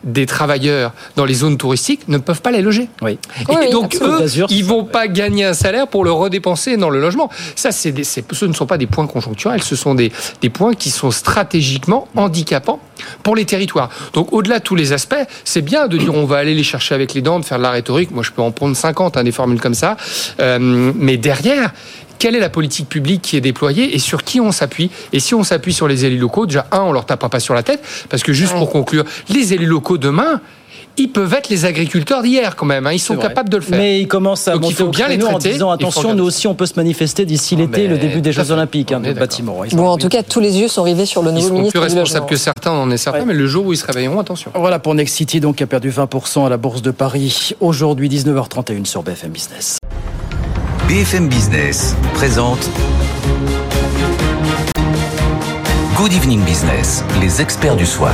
des 0.05 0.25
travailleurs 0.25 0.93
dans 1.15 1.25
les 1.25 1.33
zones 1.33 1.57
touristiques 1.57 2.07
ne 2.07 2.17
peuvent 2.17 2.41
pas 2.41 2.51
les 2.51 2.61
loger. 2.61 2.87
Oui. 3.01 3.17
Et 3.63 3.71
donc 3.71 3.97
eux, 4.01 4.25
ils 4.49 4.63
vont 4.63 4.85
pas 4.85 5.07
gagner 5.07 5.43
un 5.43 5.53
salaire 5.53 5.87
pour 5.87 6.05
le 6.05 6.11
redépenser 6.11 6.77
dans 6.77 6.89
le 6.89 7.01
logement. 7.01 7.29
Ça, 7.55 7.71
c'est 7.71 7.93
ce 8.03 8.45
ne 8.45 8.53
sont 8.53 8.67
pas 8.67 8.77
des 8.77 8.85
points 8.85 9.07
conjoncturels, 9.07 9.63
ce 9.63 9.75
sont 9.75 9.95
des, 9.95 10.11
des 10.41 10.49
points 10.49 10.73
qui 10.73 10.91
sont 10.91 11.11
stratégiquement 11.11 12.07
handicapants 12.15 12.79
pour 13.23 13.35
les 13.35 13.45
territoires. 13.45 13.89
Donc 14.13 14.31
au-delà 14.31 14.59
de 14.59 14.63
tous 14.63 14.75
les 14.75 14.93
aspects, 14.93 15.15
c'est 15.43 15.61
bien 15.61 15.87
de 15.87 15.97
dire 15.97 16.13
on 16.13 16.25
va 16.25 16.37
aller 16.37 16.53
les 16.53 16.63
chercher 16.63 16.95
avec 16.95 17.13
les 17.13 17.21
dents, 17.21 17.39
de 17.39 17.45
faire 17.45 17.57
de 17.57 17.63
la 17.63 17.71
rhétorique. 17.71 18.11
Moi, 18.11 18.23
je 18.23 18.31
peux 18.31 18.41
en 18.43 18.51
prendre 18.51 18.75
50, 18.77 19.17
hein, 19.17 19.23
des 19.23 19.31
formules 19.31 19.59
comme 19.59 19.73
ça. 19.73 19.97
Euh, 20.39 20.59
mais 20.95 21.17
derrière, 21.17 21.73
quelle 22.19 22.35
est 22.35 22.39
la 22.39 22.49
politique 22.49 22.89
publique 22.89 23.21
qui 23.21 23.37
est 23.37 23.41
déployée 23.41 23.95
et 23.95 23.99
sur 23.99 24.23
qui 24.23 24.39
on 24.39 24.51
s'appuie. 24.51 24.89
Et 25.13 25.19
si 25.19 25.33
on 25.33 25.43
s'appuie 25.43 25.73
sur 25.73 25.87
les 25.87 26.05
élus 26.05 26.17
locaux, 26.17 26.45
déjà, 26.45 26.67
un, 26.71 26.81
on 26.81 26.91
leur 26.91 27.05
tapera 27.05 27.29
pas 27.29 27.39
sur 27.39 27.53
la 27.53 27.63
tête, 27.63 27.83
parce 28.09 28.23
que 28.23 28.33
juste 28.33 28.53
pour 28.53 28.69
conclure, 28.69 29.03
les 29.29 29.53
élus 29.53 29.65
locaux 29.65 29.97
demain, 29.97 30.41
ils 30.97 31.09
peuvent 31.09 31.33
être 31.33 31.49
les 31.49 31.65
agriculteurs 31.65 32.23
d'hier 32.23 32.55
quand 32.55 32.65
même. 32.65 32.87
Hein. 32.87 32.93
Ils 32.93 32.99
sont 32.99 33.17
capables 33.17 33.49
de 33.49 33.57
le 33.57 33.63
faire. 33.63 33.77
Mais 33.77 33.99
ils 34.01 34.07
commencent 34.07 34.47
à 34.47 34.53
Donc, 34.53 34.61
monter 34.61 34.73
il 34.73 34.77
faut 34.77 34.85
au 34.85 34.89
bien 34.89 35.07
les 35.07 35.17
créneau 35.17 35.27
en 35.27 35.39
traiter. 35.39 35.53
disant 35.53 35.71
attention, 35.71 36.15
nous 36.15 36.23
aussi 36.23 36.47
on 36.47 36.55
peut 36.55 36.65
se 36.65 36.75
manifester 36.77 37.25
d'ici 37.25 37.55
l'été, 37.55 37.87
le 37.87 37.97
début 37.97 38.21
des 38.21 38.31
Jeux. 38.31 38.51
Olympiques 38.51 38.91
hein, 38.91 39.01
est 39.03 39.13
bâtiments. 39.13 39.61
Bon, 39.71 39.87
en 39.87 39.97
tout 39.97 40.07
cas, 40.07 40.21
tous 40.23 40.39
les 40.39 40.57
yeux 40.57 40.67
sont 40.67 40.83
rivés 40.83 41.05
sur 41.05 41.23
le 41.23 41.31
Ils 41.31 41.35
nouveau 41.35 41.47
seront 41.47 41.57
ministre 41.57 41.81
plus 41.81 41.95
Logement. 41.95 42.25
que 42.25 42.35
certains, 42.35 42.71
on 42.71 42.83
en 42.83 42.91
est 42.91 42.97
certain, 42.97 43.25
mais 43.25 43.33
le 43.33 43.47
jour 43.47 43.65
où 43.65 43.73
ils 43.73 43.77
se 43.77 43.85
réveilleront, 43.85 44.19
attention. 44.19 44.51
Voilà 44.53 44.79
pour 44.79 44.93
Next 44.93 45.15
City, 45.15 45.39
donc 45.39 45.57
qui 45.57 45.63
a 45.63 45.67
perdu 45.67 45.89
20% 45.89 46.45
à 46.45 46.49
la 46.49 46.57
Bourse 46.57 46.81
de 46.81 46.91
Paris. 46.91 47.53
Aujourd'hui, 47.59 48.07
19h31 48.07 48.85
sur 48.85 49.03
BFM 49.03 49.31
Business. 49.31 49.79
BFM 50.87 51.27
Business 51.29 51.95
présente 52.13 52.69
Good 55.97 56.11
Evening 56.11 56.43
Business, 56.43 57.05
les 57.21 57.39
experts 57.39 57.77
du 57.77 57.85
soir. 57.85 58.13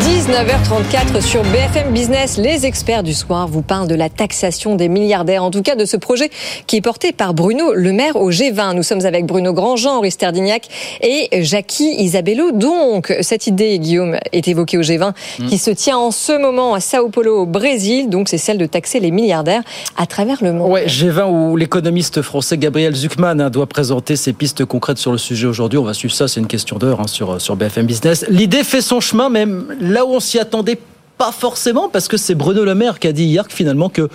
19h34 0.00 1.20
sur 1.20 1.42
BFM 1.42 1.92
Business, 1.92 2.38
les 2.38 2.66
experts 2.66 3.02
du 3.02 3.12
soir 3.12 3.48
vous 3.48 3.62
parlent 3.62 3.88
de 3.88 3.96
la 3.96 4.08
taxation 4.08 4.76
des 4.76 4.88
milliardaires, 4.88 5.42
en 5.42 5.50
tout 5.50 5.60
cas 5.60 5.74
de 5.74 5.84
ce 5.86 5.96
projet 5.96 6.30
qui 6.68 6.76
est 6.76 6.80
porté 6.80 7.12
par 7.12 7.34
Bruno 7.34 7.74
Le 7.74 7.92
Maire 7.92 8.14
au 8.14 8.30
G20. 8.30 8.76
Nous 8.76 8.84
sommes 8.84 9.04
avec 9.04 9.26
Bruno 9.26 9.52
Grandjean, 9.52 9.98
Henri 9.98 10.12
Sterdignac 10.12 10.68
et 11.02 11.42
Jackie 11.42 11.96
Isabello. 11.98 12.52
Donc, 12.52 13.12
cette 13.22 13.48
idée, 13.48 13.80
Guillaume, 13.80 14.16
est 14.32 14.46
évoquée 14.46 14.78
au 14.78 14.82
G20 14.82 15.14
qui 15.48 15.58
se 15.58 15.72
tient 15.72 15.98
en 15.98 16.12
ce 16.12 16.40
moment 16.40 16.74
à 16.74 16.80
Sao 16.80 17.08
Paulo, 17.08 17.42
au 17.42 17.46
Brésil. 17.46 18.08
Donc, 18.08 18.28
c'est 18.28 18.38
celle 18.38 18.58
de 18.58 18.66
taxer 18.66 19.00
les 19.00 19.10
milliardaires 19.10 19.62
à 19.96 20.06
travers 20.06 20.42
le 20.44 20.52
monde. 20.52 20.70
Ouais, 20.70 20.86
G20 20.86 21.28
où 21.28 21.56
l'économiste 21.56 22.22
français 22.22 22.56
Gabriel 22.56 22.94
Zuckman 22.94 23.40
hein, 23.40 23.50
doit 23.50 23.66
présenter 23.66 24.14
ses 24.14 24.32
pistes 24.32 24.64
concrètes 24.64 24.98
sur 24.98 25.10
le 25.10 25.18
sujet 25.18 25.48
aujourd'hui. 25.48 25.78
On 25.78 25.84
va 25.84 25.94
suivre 25.94 26.14
ça, 26.14 26.28
c'est 26.28 26.38
une 26.38 26.46
question 26.46 26.78
hein, 26.92 27.06
sur, 27.06 27.56
BFM 27.56 27.86
Business. 27.86 28.24
L'idée 28.28 28.64
fait 28.64 28.80
son 28.80 29.00
chemin, 29.00 29.28
même 29.28 29.66
là 29.80 30.04
où 30.04 30.10
on 30.10 30.20
s'y 30.20 30.38
attendait 30.38 30.78
pas 31.18 31.32
forcément, 31.32 31.88
parce 31.88 32.08
que 32.08 32.16
c'est 32.16 32.34
Bruno 32.34 32.64
Le 32.64 32.74
Maire 32.74 32.98
qui 32.98 33.06
a 33.06 33.12
dit 33.12 33.24
hier 33.24 33.46
que 33.46 33.54
finalement 33.54 33.88
que 33.88 34.08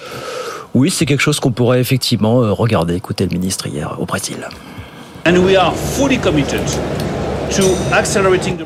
oui, 0.75 0.91
c'est 0.91 1.05
quelque 1.05 1.21
chose 1.21 1.39
qu'on 1.39 1.51
pourrait 1.51 1.79
effectivement 1.79 2.43
euh, 2.43 2.51
regarder. 2.51 2.95
Écoutez 2.95 3.25
le 3.25 3.31
ministre 3.31 3.67
hier 3.67 3.95
au 3.99 4.05
Brésil. 4.05 4.47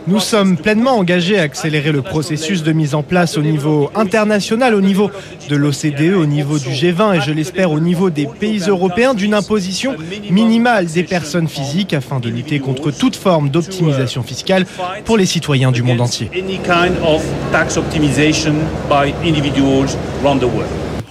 Nous 0.07 0.19
sommes 0.19 0.57
pleinement 0.57 0.97
engagés 0.97 1.39
à 1.39 1.43
accélérer 1.43 1.91
le 1.91 2.01
processus 2.01 2.63
de 2.63 2.71
mise 2.73 2.95
en 2.95 3.03
place 3.03 3.37
au 3.37 3.41
niveau 3.41 3.89
international, 3.95 4.75
au 4.75 4.81
niveau 4.81 5.09
de 5.49 5.55
l'OCDE, 5.55 6.15
au 6.15 6.25
niveau 6.25 6.59
du 6.59 6.69
G20 6.69 7.15
et 7.17 7.21
je 7.21 7.31
l'espère 7.31 7.71
au 7.71 7.79
niveau 7.79 8.09
des 8.09 8.27
pays 8.27 8.59
européens 8.67 9.13
d'une 9.13 9.33
imposition 9.33 9.95
minimale 10.29 10.87
des 10.87 11.03
personnes 11.03 11.47
physiques 11.47 11.93
afin 11.93 12.19
de 12.19 12.29
lutter 12.29 12.59
contre 12.59 12.91
toute 12.91 13.15
forme 13.15 13.49
d'optimisation 13.49 14.23
fiscale 14.23 14.65
pour 15.05 15.17
les 15.17 15.25
citoyens 15.25 15.71
du 15.71 15.81
monde 15.83 16.01
entier. 16.01 16.29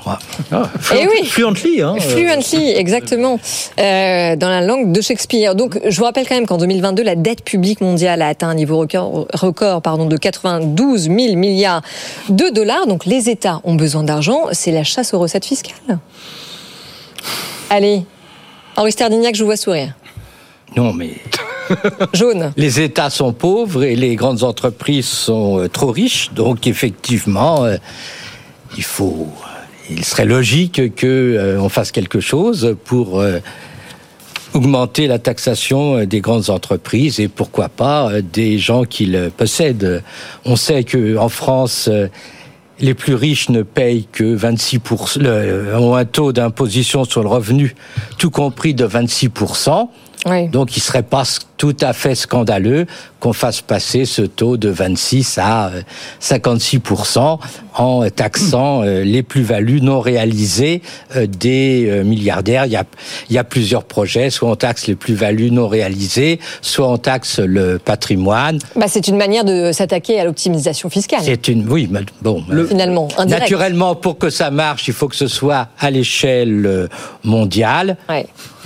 The 0.03 0.53
world. 0.53 0.69
Eh 0.95 1.07
oui. 1.07 1.27
Fluently, 1.27 1.81
hein, 1.83 1.95
euh. 1.97 2.01
Fluently, 2.01 2.71
exactement, 2.71 3.39
euh, 3.79 4.37
dans 4.37 4.49
la 4.49 4.61
langue 4.61 4.93
de 4.93 5.01
Shakespeare. 5.01 5.55
Donc, 5.55 5.79
je 5.89 5.97
vous 5.97 6.05
rappelle 6.05 6.27
quand 6.27 6.35
même 6.35 6.47
qu'en 6.47 6.59
2022, 6.59 7.03
la 7.03 7.15
dette 7.15 7.45
publique 7.45 7.81
mondiale 7.81 8.23
a 8.23 8.29
atteint 8.29 8.49
un 8.49 8.55
niveau 8.55 8.79
record, 8.79 9.27
record 9.33 9.83
pardon, 9.83 10.07
de 10.07 10.17
92 10.17 11.03
000 11.03 11.37
milliards 11.37 11.83
de 12.29 12.49
dollars. 12.53 12.87
Donc, 12.87 13.07
les 13.07 13.31
États 13.31 13.61
ont 13.65 13.75
besoin 13.75 14.03
d'argent. 14.03 14.47
C'est 14.53 14.73
la 14.73 14.85
chasse 14.85 15.15
aux 15.15 15.19
recettes 15.19 15.45
fiscales. 15.45 15.99
Allez, 17.71 18.05
Henri 18.77 18.93
Sterdignac, 18.93 19.35
je 19.35 19.41
vous 19.41 19.47
vois 19.47 19.57
sourire. 19.57 19.95
Non, 20.77 20.93
mais 20.93 21.15
Jaune. 22.13 22.53
les 22.57 22.81
États 22.81 23.11
sont 23.11 23.33
pauvres 23.33 23.85
et 23.85 23.97
les 23.97 24.17
grandes 24.17 24.43
entreprises 24.43 25.07
sont 25.07 25.61
euh, 25.61 25.69
trop 25.69 25.91
riches. 25.91 26.31
Donc, 26.33 26.67
effectivement, 26.67 27.65
euh, 27.65 27.77
il 28.77 28.83
faut. 28.85 29.29
Il 29.97 30.05
serait 30.05 30.25
logique 30.25 30.95
que 30.95 31.07
euh, 31.07 31.61
on 31.61 31.69
fasse 31.69 31.93
quelque 31.93 32.21
chose 32.21 32.77
pour 32.85 33.21
euh, 33.21 33.39
augmenter 34.55 35.07
la 35.07 35.19
taxation 35.19 35.99
euh, 35.99 36.07
des 36.07 36.21
grandes 36.21 36.51
entreprises 36.51 37.21
et 37.21 37.29
pourquoi 37.29 37.69
pas 37.69 38.11
des 38.23 38.59
gens 38.59 38.85
qui 38.85 39.07
le 39.07 39.31
possèdent. 39.31 40.03
On 40.45 40.57
sait 40.57 40.85
que 40.85 41.17
en 41.17 41.29
France. 41.29 41.89
les 42.81 42.95
plus 42.95 43.15
riches 43.15 43.49
ne 43.49 43.63
payent 43.63 44.09
que 44.11 44.25
26 44.35 44.81
le- 45.21 45.77
ont 45.77 45.95
un 45.95 46.05
taux 46.05 46.33
d'imposition 46.33 47.05
sur 47.05 47.23
le 47.23 47.29
revenu, 47.29 47.77
tout 48.19 48.31
compris 48.31 48.75
de 48.75 48.85
26 48.85 49.31
Donc, 50.51 50.77
il 50.77 50.81
serait 50.81 51.03
pas 51.05 51.23
tout 51.63 51.77
à 51.81 51.93
fait 51.93 52.17
scandaleux 52.17 52.87
qu'on 53.21 53.33
fasse 53.33 53.61
passer 53.61 54.05
ce 54.05 54.23
taux 54.23 54.57
de 54.57 54.69
26 54.69 55.39
à 55.39 55.69
euh, 55.69 55.83
56 56.19 56.81
en 57.77 58.09
taxant 58.11 58.83
euh, 58.83 59.05
les 59.05 59.23
plus-values 59.23 59.81
non 59.81 60.01
réalisées 60.01 60.83
euh, 61.15 61.27
des 61.27 61.87
euh, 61.89 62.03
milliardaires. 62.03 62.67
Il 62.67 62.73
y 62.73 62.77
a, 62.77 62.85
il 63.31 63.37
y 63.37 63.39
a 63.39 63.45
plusieurs 63.45 63.85
projets. 63.85 64.31
Soit 64.31 64.51
on 64.51 64.57
taxe 64.57 64.89
les 64.89 64.97
plus-values 64.97 65.53
non 65.53 65.69
réalisées, 65.69 66.41
soit 66.61 66.89
on 66.89 66.99
taxe 66.99 67.39
le 67.39 67.79
patrimoine. 67.79 68.59
Bah, 68.75 68.87
c'est 68.89 69.07
une 69.07 69.17
manière 69.17 69.45
de 69.45 69.71
s'attaquer 69.73 70.21
à 70.21 70.25
l'optimisation 70.25 70.91
fiscale. 70.91 71.21
C'est 71.23 71.47
une, 71.49 71.69
oui, 71.71 71.89
mais 71.91 72.01
bon. 72.23 72.45
Finalement, 72.69 73.07
indirect. 73.17 73.43
Naturellement, 73.43 73.95
pour 73.95 74.19
que 74.19 74.31
ça 74.31 74.51
marche, 74.51 74.89
il 74.89 74.95
faut 74.95 75.09
que 75.09 75.17
ce 75.17 75.29
soit 75.29 75.69
à 75.79 75.91
l'échelle 75.91 76.67
euh, 76.67 76.89
mondiale. 77.25 77.97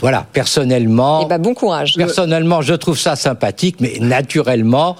Voilà, 0.00 0.26
personnellement. 0.32 1.22
Eh 1.24 1.28
ben, 1.28 1.38
bon 1.38 1.54
courage. 1.54 1.94
Personnellement, 1.96 2.60
je 2.62 2.74
trouve 2.74 2.98
ça 2.98 3.16
sympathique, 3.16 3.76
mais 3.80 3.98
naturellement, 4.00 4.96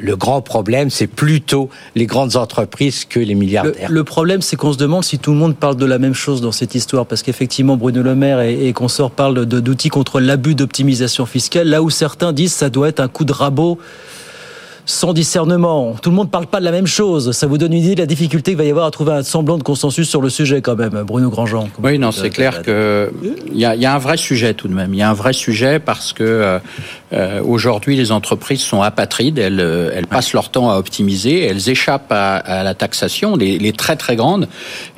le 0.00 0.16
grand 0.16 0.40
problème, 0.40 0.90
c'est 0.90 1.06
plutôt 1.06 1.70
les 1.94 2.06
grandes 2.06 2.34
entreprises 2.36 3.04
que 3.04 3.20
les 3.20 3.26
Le, 3.26 3.34
milliardaires. 3.34 3.88
le 3.90 4.04
problème, 4.04 4.42
c'est 4.42 4.56
qu'on 4.56 4.72
se 4.72 4.78
demande 4.78 5.04
si 5.04 5.18
tout 5.18 5.30
le 5.30 5.36
monde 5.38 5.54
parle 5.56 5.76
de 5.76 5.86
la 5.86 5.98
même 5.98 6.14
chose 6.14 6.40
dans 6.40 6.50
cette 6.52 6.74
histoire, 6.74 7.06
parce 7.06 7.22
qu'effectivement, 7.22 7.76
Bruno 7.76 8.02
Le 8.02 8.14
Maire 8.16 8.40
et, 8.40 8.66
et 8.66 8.72
consorts 8.72 9.12
parlent 9.12 9.46
de- 9.46 9.60
d'outils 9.60 9.90
contre 9.90 10.18
l'abus 10.20 10.54
d'optimisation 10.56 11.26
fiscale, 11.26 11.68
là 11.68 11.80
où 11.82 11.90
certains 11.90 12.32
disent 12.32 12.52
que 12.54 12.58
ça 12.58 12.70
doit 12.70 12.88
être 12.88 13.00
un 13.00 13.08
coup 13.08 13.24
de 13.24 13.32
rabot 13.32 13.78
sans 14.86 15.12
discernement. 15.12 15.94
Tout 16.02 16.10
le 16.10 16.16
monde 16.16 16.26
ne 16.26 16.30
parle 16.30 16.46
pas 16.46 16.60
de 16.60 16.64
la 16.64 16.70
même 16.70 16.86
chose. 16.86 17.32
Ça 17.32 17.46
vous 17.46 17.58
donne 17.58 17.72
une 17.72 17.82
idée 17.82 17.94
de 17.94 18.00
la 18.00 18.06
difficulté 18.06 18.52
qu'il 18.52 18.58
va 18.58 18.64
y 18.64 18.70
avoir 18.70 18.86
à 18.86 18.90
trouver 18.90 19.12
un 19.12 19.22
semblant 19.22 19.58
de 19.58 19.62
consensus 19.62 20.08
sur 20.08 20.20
le 20.20 20.28
sujet, 20.28 20.60
quand 20.60 20.76
même, 20.76 21.02
Bruno 21.06 21.30
Grandjean. 21.30 21.68
Oui, 21.82 21.98
non, 21.98 22.12
c'est 22.12 22.30
clair 22.30 22.62
que 22.62 23.12
il 23.46 23.56
y 23.56 23.60
y 23.60 23.86
a 23.86 23.94
un 23.94 23.98
vrai 23.98 24.16
sujet 24.16 24.54
tout 24.54 24.68
de 24.68 24.74
même. 24.74 24.94
Il 24.94 24.98
y 24.98 25.02
a 25.02 25.10
un 25.10 25.14
vrai 25.14 25.32
sujet 25.32 25.78
parce 25.78 26.12
que 26.12 26.60
euh, 27.14 27.40
aujourd'hui 27.42 27.96
les 27.96 28.10
entreprises 28.12 28.60
sont 28.60 28.82
apatrides, 28.82 29.38
elles, 29.38 29.60
euh, 29.60 29.90
elles 29.94 30.06
passent 30.06 30.32
leur 30.32 30.50
temps 30.50 30.70
à 30.70 30.76
optimiser, 30.76 31.44
elles 31.44 31.68
échappent 31.68 32.12
à, 32.12 32.36
à 32.36 32.62
la 32.62 32.74
taxation, 32.74 33.36
les, 33.36 33.58
les 33.58 33.72
très 33.72 33.96
très 33.96 34.16
grandes, 34.16 34.48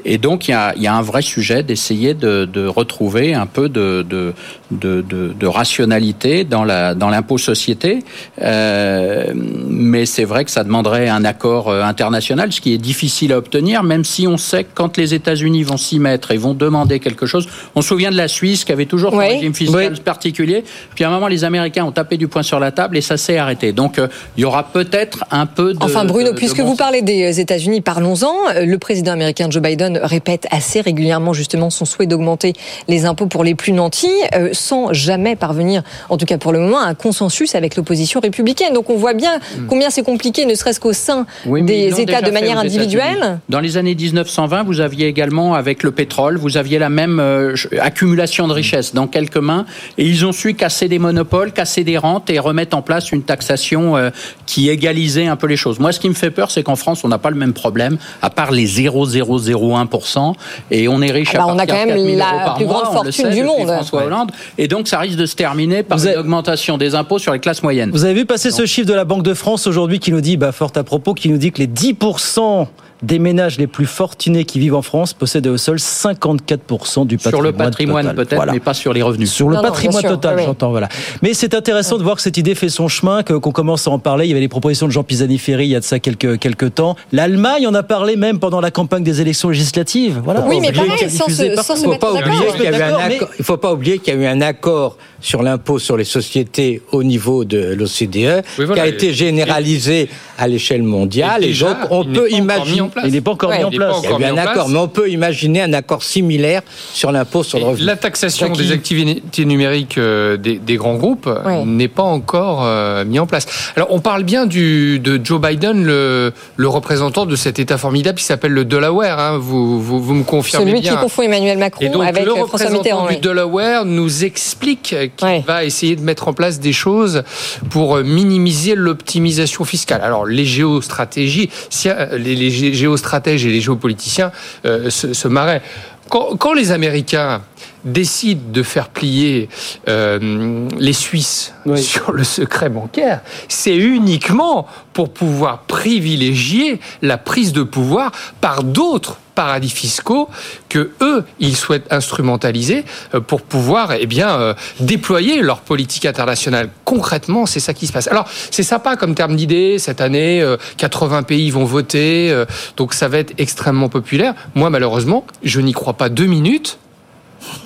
et 0.05 0.18
donc 0.18 0.48
il 0.48 0.52
y 0.52 0.55
a, 0.55 0.72
il 0.76 0.83
y 0.83 0.87
a 0.87 0.94
un 0.94 1.02
vrai 1.02 1.22
sujet 1.22 1.62
d'essayer 1.62 2.14
de, 2.14 2.44
de 2.44 2.66
retrouver 2.66 3.35
un 3.35 3.46
peu 3.46 3.68
de, 3.68 4.07
de, 4.09 4.35
de, 4.70 5.02
de, 5.02 5.35
de 5.38 5.46
rationalité 5.46 6.44
dans 6.44 6.64
l'impôt 6.64 7.38
société. 7.38 8.05
Euh, 8.40 9.33
mais 9.35 10.07
c'est 10.07 10.24
vrai 10.24 10.44
que 10.44 10.50
ça 10.50 10.62
demanderait 10.62 11.09
un 11.09 11.24
accord 11.24 11.72
international, 11.72 12.52
ce 12.52 12.61
qui 12.61 12.72
est 12.72 12.79
difficile 12.79 13.33
à 13.33 13.38
obtenir, 13.38 13.83
même 13.83 14.05
si 14.05 14.29
on 14.29 14.37
sait 14.37 14.62
que 14.64 14.70
quand 14.74 14.96
les 14.96 15.12
États-Unis 15.12 15.64
vont 15.64 15.76
s'y 15.76 15.98
mettre 15.98 16.31
et 16.31 16.37
vont 16.37 16.55
demander 16.55 17.00
quelque 17.00 17.26
chose, 17.26 17.48
on 17.74 17.83
se 17.83 17.88
souvient 17.88 18.12
de 18.12 18.16
la 18.16 18.29
Suisse 18.29 18.64
qui 18.64 18.72
avait 18.72 18.87
toujours 18.87 19.11
son 19.11 19.18
régime 19.18 19.55
fiscal 19.55 19.98
particulier, 20.05 20.62
puis 20.94 21.02
à 21.02 21.09
un 21.09 21.11
moment 21.11 21.26
les 21.26 21.42
Américains 21.42 21.85
ont 21.85 21.92
tapé 21.92 22.06
du 22.16 22.29
poing 22.29 22.45
sur 22.45 22.61
la 22.61 22.71
table 22.71 22.97
et 22.97 23.01
ça 23.01 23.16
s'est 23.16 23.37
arrêté. 23.38 23.73
Donc 23.73 23.99
euh, 23.99 24.07
il 24.37 24.42
y 24.42 24.45
aura 24.45 24.62
peut-être 24.69 25.25
un 25.33 25.47
peu 25.47 25.75
de... 25.75 25.79
Enfin, 25.83 26.05
Bruno, 26.05 26.29
de- 26.29 26.33
de 26.35 26.37
puisque 26.38 26.59
bon 26.59 26.66
vous 26.69 26.77
parlez 26.77 27.03
des 27.03 27.40
États-Unis, 27.40 27.81
parlons-en. 27.81 28.33
Euh, 28.55 28.64
Le 28.64 28.79
président 28.79 29.12
américain 29.12 29.49
Joe 29.51 29.61
Biden 29.62 29.99
répète 30.01 30.47
assez 30.53 30.81
régulièrement 30.81 31.33
justement 31.33 31.71
son 31.71 31.85
souhait 31.85 32.07
d'augmenter 32.07 32.53
les 32.87 33.05
impôts 33.07 33.27
pour 33.27 33.42
les 33.42 33.57
plus 33.57 33.73
nantis, 33.73 34.07
euh, 34.37 34.51
sans 34.53 34.92
jamais 34.92 35.35
parvenir, 35.35 35.83
en 36.09 36.16
tout 36.16 36.27
cas 36.27 36.38
pour 36.38 36.53
le 36.53 36.61
moment, 36.61 36.79
à 36.79 36.85
un 36.87 36.95
consensus 36.95 37.55
avec 37.57 37.75
l'opposition 37.75 38.21
républicaine. 38.21 38.73
Donc 38.73 38.88
on 38.90 38.97
voit 38.97 39.14
bien 39.14 39.40
combien 39.69 39.90
c'est 39.90 40.05
compliqué, 40.05 40.47
ne 40.47 40.55
serait-ce 40.55 40.79
qu'au 40.79 40.92
sein 40.92 41.16
Hmm. 41.47 41.51
Oui, 41.51 41.62
des 41.62 42.01
États 42.01 42.21
de 42.21 42.31
manière 42.31 42.59
individuelle. 42.59 43.38
Dans 43.49 43.61
les 43.61 43.77
années 43.79 43.95
1920, 43.95 44.64
vous 44.64 44.81
aviez 44.81 45.07
également, 45.07 45.55
avec 45.55 45.83
le 45.83 45.90
pétrole, 45.90 46.37
vous 46.37 46.57
aviez 46.59 46.79
la 46.79 46.90
même 46.90 47.19
euh, 47.21 47.55
accumulation 47.81 48.47
de 48.49 48.53
richesses 48.53 48.92
dans 48.95 49.07
quelques 49.07 49.37
mains, 49.38 49.64
et 49.97 50.05
ils 50.05 50.27
ont 50.27 50.33
su 50.33 50.55
casser 50.55 50.88
des 50.88 50.99
monopoles, 50.99 51.53
casser 51.53 51.85
des 51.87 51.96
rentes 51.96 52.29
et 52.29 52.38
remettre 52.38 52.77
en 52.77 52.83
place 52.83 53.12
une 53.12 53.22
taxation 53.22 53.96
euh, 53.96 54.11
qui 54.44 54.68
égalisait 54.68 55.27
un 55.27 55.37
peu 55.37 55.46
les 55.46 55.57
choses. 55.57 55.79
Moi, 55.79 55.92
ce 55.92 56.01
qui 56.01 56.11
me 56.11 56.14
fait 56.14 56.31
peur, 56.31 56.51
c'est 56.51 56.62
qu'en 56.62 56.77
France, 56.77 57.03
on 57.05 57.09
n'a 57.09 57.16
pas 57.16 57.31
le 57.31 57.37
même 57.37 57.55
problème, 57.55 57.96
à 58.20 58.29
part 58.29 58.51
les 58.51 58.66
0,001%, 58.66 60.35
et 60.70 60.88
on 60.88 61.01
est 61.01 61.11
riche 61.11 61.31
Ah 61.35 61.38
bah, 61.38 61.44
à 61.44 61.46
on 61.46 61.53
a 61.53 61.66
partir 61.66 61.75
quand 61.75 61.87
même 61.87 61.96
4 61.96 62.05
000 62.05 62.18
la 62.18 62.55
plus 62.57 62.64
mois, 62.66 62.83
grande 62.83 62.92
fortune 62.92 63.12
sait, 63.12 63.31
du 63.31 63.42
monde. 63.42 63.66
François 63.66 64.01
Ouais. 64.01 64.07
Hollande, 64.07 64.33
et 64.59 64.68
donc 64.68 64.88
ça 64.88 64.99
risque 64.99 65.16
de 65.16 65.25
se 65.25 65.35
terminer 65.37 65.83
par 65.83 66.05
une 66.05 66.18
augmentation 66.18 66.77
des 66.77 66.94
impôts 66.94 67.18
sur 67.18 67.33
les 67.33 67.38
classes 67.38 67.62
moyennes. 67.62 67.90
Vous 67.92 68.05
avez 68.05 68.12
vu 68.12 68.27
passer 68.27 68.51
ce 68.51 68.66
chiffre 68.66 68.88
de 68.88 68.92
la 68.94 69.05
Banque 69.05 69.22
de 69.22 69.33
France 69.33 69.66
aujourd'hui 69.66 70.01
qui 70.01 70.12
nous 70.12 70.20
dit, 70.20 70.37
bah, 70.37 70.53
fort 70.53 70.72
à 70.75 70.85
propos, 70.85 71.14
qui 71.14 71.31
nous 71.31 71.38
dit 71.38 71.51
que 71.53 71.59
les 71.59 71.66
10% 71.66 72.66
des 73.03 73.19
ménages 73.19 73.59
les 73.59 73.67
plus 73.67 73.87
fortunés 73.87 74.45
qui 74.45 74.59
vivent 74.59 74.75
en 74.75 74.83
France 74.83 75.13
possèdent 75.13 75.47
au 75.49 75.57
sol 75.57 75.79
54% 75.79 77.07
du 77.07 77.17
patrimoine 77.19 77.31
Sur 77.33 77.43
le 77.43 77.53
patrimoine 77.53 78.15
peut-être, 78.15 78.47
mais 78.53 78.61
pas 78.61 78.75
sur 78.75 78.93
les 78.93 79.03
revenus. 79.03 79.31
Sur 79.31 79.49
le 79.49 79.57
Non, 79.57 79.63
patrimoine 79.63 80.03
total, 80.03 80.37
oui. 80.39 80.43
j'entends, 80.47 80.71
voilà. 80.71 80.89
Mais 81.23 81.35
c'est 81.35 81.55
intéressant 81.55 81.99
de 81.99 82.03
voir 82.03 82.17
que 82.17 82.23
cette 82.23 82.37
idée 82.37 82.55
fait 82.55 82.69
son 82.69 82.89
chemin, 82.89 83.23
que- 83.23 83.35
qu'on 83.35 83.51
commence 83.53 83.87
à 83.87 83.91
en 83.91 83.99
parler. 83.99 84.25
Il 84.27 84.29
y 84.29 84.33
avait 84.33 84.41
les 84.41 84.49
propositions 84.49 84.87
de 84.87 84.93
Jean 84.93 85.03
Pisani-Ferry 85.05 85.67
il 85.67 85.71
y 85.71 85.77
a 85.77 85.81
de 85.81 85.85
ça 85.85 85.99
quelques, 85.99 86.39
quelques 86.39 86.75
temps. 86.75 86.97
L'Allemagne 87.13 87.67
en 87.67 87.75
a 87.75 87.83
parlé 87.83 88.17
même 88.17 88.38
pendant 88.38 88.61
la 88.61 88.71
campagne 88.71 89.03
des 89.03 89.21
élections 89.21 89.49
législatives. 89.51 90.21
Voilà. 90.25 90.44
Oui, 90.47 90.59
mais 90.61 90.73
pareil, 90.73 91.11
sans 91.11 91.29
se- 91.29 91.55
sans 91.63 91.83
ne 91.83 91.88
mettre 91.88 92.01
pas 92.01 92.13
d'accord. 92.15 92.33
oublier 92.35 92.53
qu'il 92.53 92.63
y 92.65 92.67
a 92.67 92.71
eu 92.71 92.75
un 92.75 92.79
D'accord, 92.79 93.01
mais- 93.09 93.17
accord. 93.17 93.29
Il 93.38 93.44
faut 93.44 93.57
pas 93.57 93.73
oublier 93.73 93.99
qu'il 93.99 94.15
y 94.15 94.17
a 94.17 94.21
eu 94.21 94.27
un 94.27 94.40
accord 94.40 94.97
sur 95.27 95.42
l'impôt 95.42 95.81
sur 95.81 95.96
les 95.96 96.04
sociétés 96.04 96.83
au 96.92 97.02
niveau 97.02 97.44
de 97.44 97.74
l'OCDE 97.74 98.44
Oui, 98.58 98.64
voilà. 98.64 98.74
qui 98.74 98.81
a 98.81 98.87
été 98.87 99.12
généralisé 99.12 100.08
à 100.38 100.46
l'échelle 100.46 100.85
mondiale 100.85 101.42
Et 101.44 101.52
donc 101.52 101.77
on 101.90 102.04
il 102.04 102.10
n'est 102.12 102.12
peut 102.12 102.22
pas 102.44 102.60
encore 102.60 102.70
mis 102.70 102.77
imaginer 102.77 102.81
en 102.81 102.88
place. 102.88 103.04
Il 103.08 103.12
n'est 103.12 103.20
pas 103.20 103.31
encore 103.33 103.50
mis 103.50 103.64
en 103.64 103.70
place. 103.70 103.96
il 104.02 104.04
y 104.04 104.06
a 104.06 104.10
encore 104.14 104.20
eu 104.20 104.24
un 104.24 104.33
place. 104.35 104.48
accord, 104.48 104.68
mais 104.68 104.79
on 104.79 104.87
peut 104.88 105.10
imaginer 105.10 105.62
un 105.62 105.72
accord 105.72 106.04
similaire 106.04 106.62
sur 106.92 107.10
l'impôt 107.10 107.42
sur 107.42 107.58
le 107.58 107.64
revenu. 107.64 107.85
La 107.85 107.96
taxation 107.96 108.50
des 108.50 108.70
activités 108.70 109.44
numériques 109.44 109.98
euh, 109.98 110.37
des, 110.37 110.58
des 110.58 110.77
grands 110.77 110.94
groupes 110.94 111.27
euh, 111.27 111.40
Oui. 111.44 111.64
n'est 111.66 111.88
pas 111.88 112.04
encore 112.04 112.62
euh, 112.64 113.04
mis 113.04 113.18
en 113.18 113.27
place. 113.27 113.46
Alors, 113.74 113.88
on 113.90 113.98
parle 114.00 114.22
bien 114.22 114.46
du, 114.46 115.00
de 115.00 115.20
Joe 115.22 115.40
Biden, 115.40 115.83
le, 115.85 116.33
le 116.56 116.68
représentant 116.68 117.27
de 117.27 117.35
cet 117.35 117.58
État 117.58 117.79
formidable 117.79 118.18
qui 118.18 118.24
s'appelle 118.24 118.52
le 118.52 118.64
Delaware. 118.64 119.18
hein. 119.18 119.38
Vous, 119.38 119.81
vous, 119.83 120.00
vous 120.00 120.14
me 120.14 120.22
confirmez 120.24 120.66
Celui 120.70 120.81
bien. 120.83 120.92
qui 120.94 120.98
confond 120.98 121.22
Emmanuel 121.22 121.58
Macron 121.58 121.85
Et 121.85 121.88
donc, 121.88 122.04
avec 122.06 122.24
le 122.24 122.31
euh, 122.31 122.35
François 122.46 122.52
représentant 122.66 122.79
Mitterrand. 122.79 123.06
du 123.08 123.14
oui. 123.14 123.20
Delaware 123.20 123.85
nous 123.85 124.24
explique 124.24 124.94
Ouais. 125.23 125.42
va 125.46 125.64
essayer 125.64 125.96
de 125.96 126.02
mettre 126.02 126.29
en 126.29 126.33
place 126.35 126.60
des 126.60 126.73
choses 126.73 127.23
pour 127.71 127.96
euh, 127.96 128.02
minimiser 128.02 128.75
l'optimisation 128.75 129.64
fiscale. 129.64 130.00
Alors, 130.02 130.27
les 130.27 130.44
géostratégies, 130.44 131.50
si, 131.71 131.88
euh, 131.88 132.19
les, 132.19 132.35
les 132.35 132.50
gé- 132.50 132.73
géostratèges 132.75 133.46
et 133.46 133.50
les 133.50 133.60
géopoliticiens 133.60 134.33
euh, 134.64 134.90
se, 134.90 135.12
se 135.14 135.29
marraient. 135.29 135.62
Quand, 136.08 136.37
quand 136.37 136.52
les 136.52 136.71
Américains 136.71 137.42
décident 137.85 138.42
de 138.52 138.62
faire 138.62 138.88
plier 138.88 139.48
euh, 139.88 140.69
les 140.79 140.92
Suisses 140.92 141.52
sur 141.77 142.12
le 142.12 142.23
secret 142.25 142.69
bancaire, 142.69 143.21
c'est 143.48 143.77
uniquement 143.77 144.67
pour 144.92 145.12
pouvoir 145.12 145.62
privilégier 145.62 146.81
la 147.02 147.17
prise 147.19 147.52
de 147.52 147.62
pouvoir 147.62 148.12
par 148.40 148.62
d'autres 148.62 149.19
paradis 149.37 149.71
fiscaux 149.71 150.29
que 150.69 150.91
eux 151.01 151.23
ils 151.39 151.57
souhaitent 151.57 151.87
instrumentaliser 151.93 152.85
euh, 153.15 153.21
pour 153.21 153.43
pouvoir 153.43 153.93
eh 153.93 154.07
bien 154.07 154.31
euh, 154.31 154.55
déployer 154.81 155.43
leur 155.43 155.61
politique 155.61 156.07
internationale 156.07 156.71
concrètement 156.85 157.47
c'est 157.47 157.61
ça 157.61 157.73
qui 157.75 157.87
se 157.87 157.93
passe 157.93 158.09
alors 158.09 158.27
c'est 158.51 158.65
sympa 158.65 158.97
comme 158.97 159.15
terme 159.15 159.37
d'idée 159.37 159.79
cette 159.79 160.01
année 160.01 160.43
euh, 160.43 160.57
80 160.79 161.23
pays 161.23 161.51
vont 161.51 161.65
voter 161.65 162.33
euh, 162.33 162.47
donc 162.77 162.95
ça 162.95 163.07
va 163.07 163.19
être 163.19 163.35
extrêmement 163.39 163.89
populaire 163.89 164.35
moi 164.55 164.71
malheureusement 164.71 165.25
je 165.45 165.61
n'y 165.61 165.73
crois 165.73 165.93
pas 165.95 166.09
deux 166.09 166.27
minutes 166.27 166.79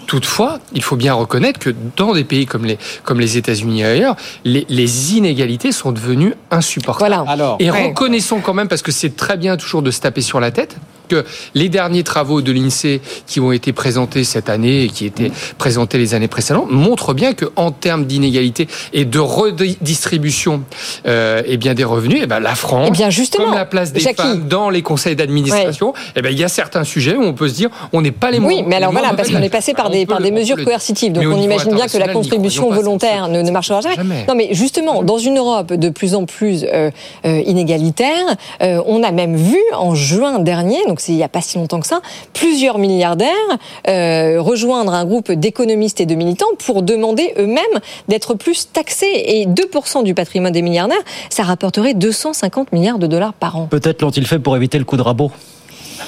Toutefois, 0.07 0.59
il 0.75 0.83
faut 0.83 0.97
bien 0.97 1.14
reconnaître 1.14 1.59
que 1.61 1.71
dans 1.97 2.12
des 2.12 2.25
pays 2.25 2.45
comme 2.45 2.64
les, 2.64 2.77
comme 3.05 3.21
les 3.21 3.37
États-Unis 3.37 3.83
et 3.83 3.85
ailleurs, 3.85 4.16
les, 4.45 4.66
les 4.68 5.14
inégalités 5.16 5.71
sont 5.73 5.93
devenues 5.93 6.35
insupportables. 6.51 7.14
Voilà. 7.14 7.31
Alors, 7.31 7.57
Et 7.61 7.71
Ouais. 7.71 7.87
reconnaissons 7.89 8.41
quand 8.41 8.53
même, 8.53 8.68
parce 8.68 8.83
que 8.83 8.93
c'est 8.93 9.16
très 9.16 9.37
bien 9.37 9.57
toujours 9.57 9.83
de 9.83 9.91
se 9.93 10.01
taper 10.01 10.21
sur 10.21 10.41
la 10.41 10.51
tête, 10.51 10.77
que 11.11 11.24
les 11.54 11.68
derniers 11.68 12.04
travaux 12.04 12.40
de 12.40 12.52
l'INSEE 12.52 13.00
qui 13.26 13.40
ont 13.40 13.52
été 13.52 13.72
présentés 13.72 14.24
cette 14.24 14.48
année 14.48 14.84
et 14.84 14.88
qui 14.88 15.04
étaient 15.06 15.30
présentés 15.58 15.98
les 15.98 16.14
années 16.14 16.28
précédentes 16.28 16.70
montrent 16.70 17.12
bien 17.14 17.34
que 17.34 17.46
en 17.56 17.70
termes 17.72 18.04
d'inégalité 18.06 18.68
et 18.92 19.04
de 19.04 19.18
redistribution 19.18 20.62
euh, 21.06 21.42
eh 21.46 21.56
bien 21.56 21.74
des 21.74 21.84
revenus, 21.84 22.20
eh 22.22 22.26
ben 22.26 22.40
la 22.40 22.54
France, 22.54 22.86
Eh 22.88 22.90
bien, 22.92 23.11
justement, 23.11 23.46
comme 23.46 23.54
la 23.54 23.64
place 23.64 23.92
des 23.92 24.00
Jackie. 24.00 24.16
femmes 24.22 24.46
dans 24.48 24.70
les 24.70 24.82
conseils 24.82 25.16
d'administration, 25.16 25.92
eh 26.16 26.22
ben 26.22 26.30
il 26.32 26.38
y 26.38 26.44
a 26.44 26.48
certains 26.48 26.84
sujets 26.84 27.16
où 27.16 27.22
on 27.22 27.32
peut 27.34 27.48
se 27.48 27.54
dire 27.54 27.70
on 27.92 28.00
n'est 28.02 28.11
pas 28.12 28.30
les 28.30 28.38
moins 28.38 28.48
Oui, 28.52 28.62
mais 28.66 28.76
alors 28.76 28.92
voilà, 28.92 29.12
parce 29.14 29.30
qu'on 29.30 29.42
est 29.42 29.48
passé 29.50 29.74
par 29.74 29.90
des, 29.90 30.06
par 30.06 30.20
des 30.20 30.30
mesures 30.30 30.56
le- 30.56 30.64
coercitives. 30.64 31.12
Donc 31.12 31.24
on 31.26 31.40
imagine 31.42 31.74
bien 31.74 31.86
que 31.88 31.98
la 31.98 32.08
contribution 32.12 32.70
volontaire 32.70 33.28
ne, 33.28 33.42
ne 33.42 33.50
marchera 33.50 33.80
jamais. 33.80 33.96
Jamais. 33.96 34.24
Non, 34.28 34.34
mais 34.36 34.48
justement, 34.52 35.02
dans 35.02 35.18
une 35.18 35.38
Europe 35.38 35.72
de 35.72 35.88
plus 35.88 36.14
en 36.14 36.24
plus 36.24 36.64
euh, 36.64 36.90
euh, 37.26 37.42
inégalitaire, 37.46 38.24
on 38.61 39.02
a 39.02 39.11
même 39.11 39.36
vu 39.36 39.58
en 39.74 39.94
juin 39.94 40.38
dernier, 40.38 40.78
donc 40.86 40.99
il 41.09 41.16
n'y 41.16 41.22
a 41.22 41.28
pas 41.28 41.40
si 41.40 41.59
longtemps 41.59 41.80
que 41.80 41.86
ça, 41.86 42.01
plusieurs 42.32 42.78
milliardaires 42.78 43.30
euh, 43.88 44.40
rejoindre 44.40 44.92
un 44.94 45.05
groupe 45.05 45.32
d'économistes 45.32 46.01
et 46.01 46.07
de 46.07 46.14
militants 46.14 46.46
pour 46.59 46.82
demander 46.82 47.34
eux-mêmes 47.38 47.80
d'être 48.09 48.34
plus 48.34 48.70
taxés. 48.72 49.07
Et 49.26 49.46
2% 49.46 50.05
du 50.05 50.14
patrimoine 50.14 50.53
des 50.53 50.62
milliardaires, 50.62 51.03
ça 51.28 51.42
rapporterait 51.42 51.94
250 51.94 52.72
milliards 52.72 52.98
de 52.98 53.07
dollars 53.07 53.32
par 53.32 53.57
an. 53.57 53.66
Peut-être 53.66 54.03
l'ont-ils 54.03 54.26
fait 54.26 54.38
pour 54.38 54.57
éviter 54.57 54.78
le 54.78 54.84
coup 54.84 54.96
de 54.96 55.03
rabot. 55.03 55.30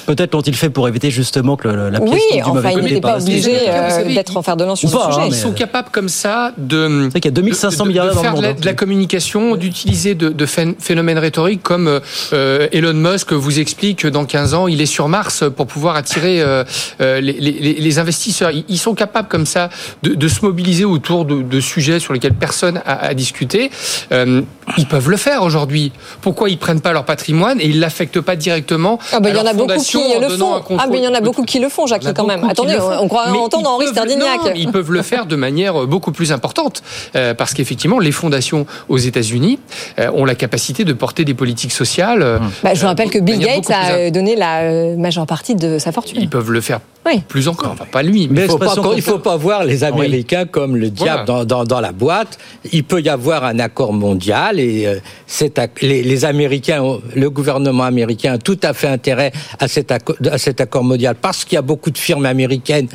Peut-être 0.05 0.33
l'ont-ils 0.33 0.55
fait 0.55 0.69
pour 0.69 0.87
éviter 0.87 1.11
justement 1.11 1.55
que 1.55 1.67
le- 1.67 1.89
la 1.89 1.99
pièce 1.99 2.11
Oui, 2.13 2.39
tombe 2.41 2.61
du 2.61 2.75
mauvais 2.75 2.99
pas 3.01 3.11
la 3.17 3.17
obligé 3.21 3.41
suite. 3.41 3.69
euh, 3.69 4.13
d'être 4.13 4.37
en 4.37 4.41
fer 4.41 4.57
de 4.57 4.63
lance 4.65 4.79
sur 4.79 4.89
ce 4.89 4.95
pas, 4.95 5.05
hein, 5.07 5.11
sujet. 5.11 5.21
mais- 5.29 5.35
Ils 5.35 5.39
sont 5.39 5.51
capables 5.51 5.89
comme 5.91 6.09
ça 6.09 6.51
de. 6.57 7.03
C'est 7.05 7.09
vrai 7.09 7.19
qu'il 7.19 7.25
y 7.25 7.27
a 7.27 7.31
2500 7.31 7.83
de- 7.83 7.83
de- 7.83 7.87
milliardaires 7.89 8.13
de 8.13 8.15
dans 8.17 8.21
le 8.21 8.25
faire 8.27 8.31
de 8.33 8.35
monde. 8.37 8.43
la, 8.45 8.49
hein. 8.51 8.55
de 8.59 8.65
la 8.65 8.73
communication, 8.73 9.55
d'utiliser 9.55 10.15
de, 10.15 10.29
de 10.29 10.45
phén- 10.45 10.75
phénomènes 10.79 11.17
rhétoriques 11.19 11.63
comme 11.63 11.87
euh, 11.87 11.99
euh, 12.33 12.67
Elon 12.71 12.93
Musk 12.93 13.33
vous 13.33 13.59
explique 13.59 13.99
que 13.99 14.07
dans 14.07 14.25
15 14.25 14.53
ans, 14.53 14.67
il 14.67 14.81
est 14.81 14.85
sur 14.85 15.07
Mars 15.09 15.43
pour 15.55 15.67
pouvoir 15.67 15.95
attirer 15.95 16.41
euh, 16.41 16.63
euh, 17.01 17.19
les, 17.21 17.33
les- 17.33 17.73
les 17.73 17.99
investisseurs. 17.99 18.51
Ils, 18.67 18.77
sont 18.77 18.93
capables 18.95 19.27
comme 19.29 19.45
ça 19.45 19.69
de, 20.03 20.13
de 20.13 20.27
se 20.27 20.43
mobiliser 20.43 20.83
autour 20.85 21.25
de, 21.25 21.41
de 21.41 21.59
sujets 21.59 21.99
sur 21.99 22.13
lesquels 22.13 22.33
personne 22.33 22.81
a, 22.85 23.05
a 23.07 23.13
discuté. 23.13 23.71
Euh, 24.11 24.41
ils 24.77 24.85
peuvent 24.87 25.09
le 25.09 25.17
faire 25.17 25.43
aujourd'hui. 25.43 25.91
Pourquoi 26.21 26.49
ils 26.49 26.57
prennent 26.57 26.81
pas 26.81 26.91
leur 26.93 27.05
patrimoine 27.05 27.59
et 27.61 27.65
ils 27.67 27.79
l'affectent 27.79 28.21
pas 28.21 28.35
directement 28.35 28.99
Ah 29.11 29.19
ben, 29.19 29.27
à 29.27 29.29
il 29.29 29.35
y 29.35 29.39
en 29.39 29.43
leur 29.43 29.51
a 29.53 29.55
beaucoup 29.55 29.67
qui 29.83 30.19
le 30.19 30.29
font. 30.29 30.61
Ah 30.77 30.87
ben, 30.87 30.95
il 30.97 31.03
y 31.03 31.07
en 31.07 31.13
a 31.13 31.21
beaucoup 31.21 31.43
qui 31.43 31.59
le 31.59 31.69
font, 31.69 31.85
a 31.85 32.13
quand 32.13 32.25
même. 32.25 32.43
Attendez, 32.43 32.77
on 32.99 33.07
croit 33.07 33.31
Mais 33.31 33.37
entendre 33.37 33.69
Henri 33.69 33.87
Sterdignac. 33.87 34.39
Ils 34.55 34.71
peuvent 34.71 34.91
le 34.91 35.01
faire 35.01 35.25
de 35.25 35.35
manière 35.35 35.85
beaucoup 35.87 36.11
plus 36.11 36.31
importante. 36.31 36.81
euh, 37.15 37.33
parce 37.33 37.53
qu'effectivement, 37.53 37.99
les 37.99 38.11
fondations 38.11 38.65
aux 38.89 38.97
États-Unis 38.97 39.59
euh, 39.99 40.09
ont 40.13 40.25
la 40.25 40.35
capacité 40.35 40.85
de 40.85 40.93
porter 40.93 41.25
des 41.25 41.33
politiques 41.33 41.71
sociales. 41.71 42.21
euh, 42.21 42.39
Bah, 42.63 42.73
je 42.73 42.81
vous 42.81 42.87
rappelle 42.87 43.09
que 43.09 43.19
Bill 43.19 43.39
Gates 43.39 43.69
a 43.69 43.91
euh, 43.91 44.09
donné 44.11 44.35
la 44.35 44.61
euh, 44.61 44.95
majeure 44.97 45.25
partie 45.25 45.55
de 45.55 45.77
sa 45.79 45.91
fortune. 45.91 46.17
Ils 46.21 46.29
peuvent 46.29 46.51
le 46.51 46.61
faire 46.61 46.79
Oui. 47.05 47.21
plus 47.27 47.47
encore. 47.47 47.71
Enfin, 47.73 47.85
pas 47.91 48.01
lui, 48.03 48.27
mais 48.31 48.43
Il 48.43 48.47
faut 48.49 48.57
pas, 48.57 48.75
il 48.95 49.01
faut 49.01 49.19
pas 49.19 49.35
voir 49.35 49.63
les 49.65 49.83
Américains 49.83 50.45
comme 50.45 50.75
le 50.77 50.89
diable 50.89 51.23
Voilà. 51.27 51.45
dans, 51.45 51.45
dans, 51.45 51.63
dans 51.65 51.81
la 51.81 51.91
boîte. 51.91 52.37
Il 52.71 52.83
peut 52.85 53.01
y 53.01 53.09
avoir 53.09 53.43
un 53.43 53.59
accord 53.59 53.91
mondial 53.93 54.59
et 54.59 54.85
euh, 54.87 54.99
cet 55.27 55.59
les, 55.81 56.01
les 56.03 56.25
Américains, 56.25 56.81
ont- 56.81 57.01
le 57.15 57.29
gouvernement 57.29 57.83
américain 57.83 58.33
a 58.33 58.37
tout 58.37 58.57
à 58.63 58.73
fait 58.73 58.87
intérêt 58.87 59.31
à 59.59 59.67
cet, 59.67 59.91
accord, 59.91 60.15
à 60.31 60.37
cet 60.37 60.61
accord 60.61 60.83
mondial 60.83 61.15
parce 61.21 61.43
qu'il 61.43 61.55
y 61.55 61.59
a 61.59 61.61
beaucoup 61.61 61.91
de 61.91 61.97
firmes 61.97 62.25
américaines 62.25 62.87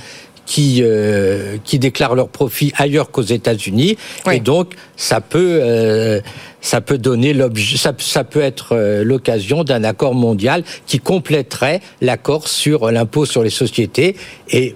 qui 0.48 0.80
euh, 0.82 1.58
qui 1.62 1.78
déclarent 1.78 2.14
leurs 2.14 2.30
profits 2.30 2.72
ailleurs 2.76 3.10
qu'aux 3.10 3.20
États-Unis. 3.20 3.98
Et 4.32 4.40
donc 4.40 4.74
ça 4.96 5.20
peut 5.20 5.60
euh, 5.62 6.20
ça 6.62 6.80
peut 6.80 6.96
donner 6.96 7.34
l'objet 7.34 7.76
ça, 7.76 7.92
ça 7.98 8.24
peut 8.24 8.40
être 8.40 8.74
euh, 8.74 9.04
l'occasion 9.04 9.62
d'un 9.62 9.84
accord 9.84 10.14
mondial 10.14 10.64
qui 10.86 11.00
compléterait 11.00 11.80
l'accord 12.00 12.48
sur 12.48 12.90
l'impôt 12.90 13.26
sur 13.26 13.42
les 13.42 13.50
sociétés. 13.50 14.16
Et 14.48 14.74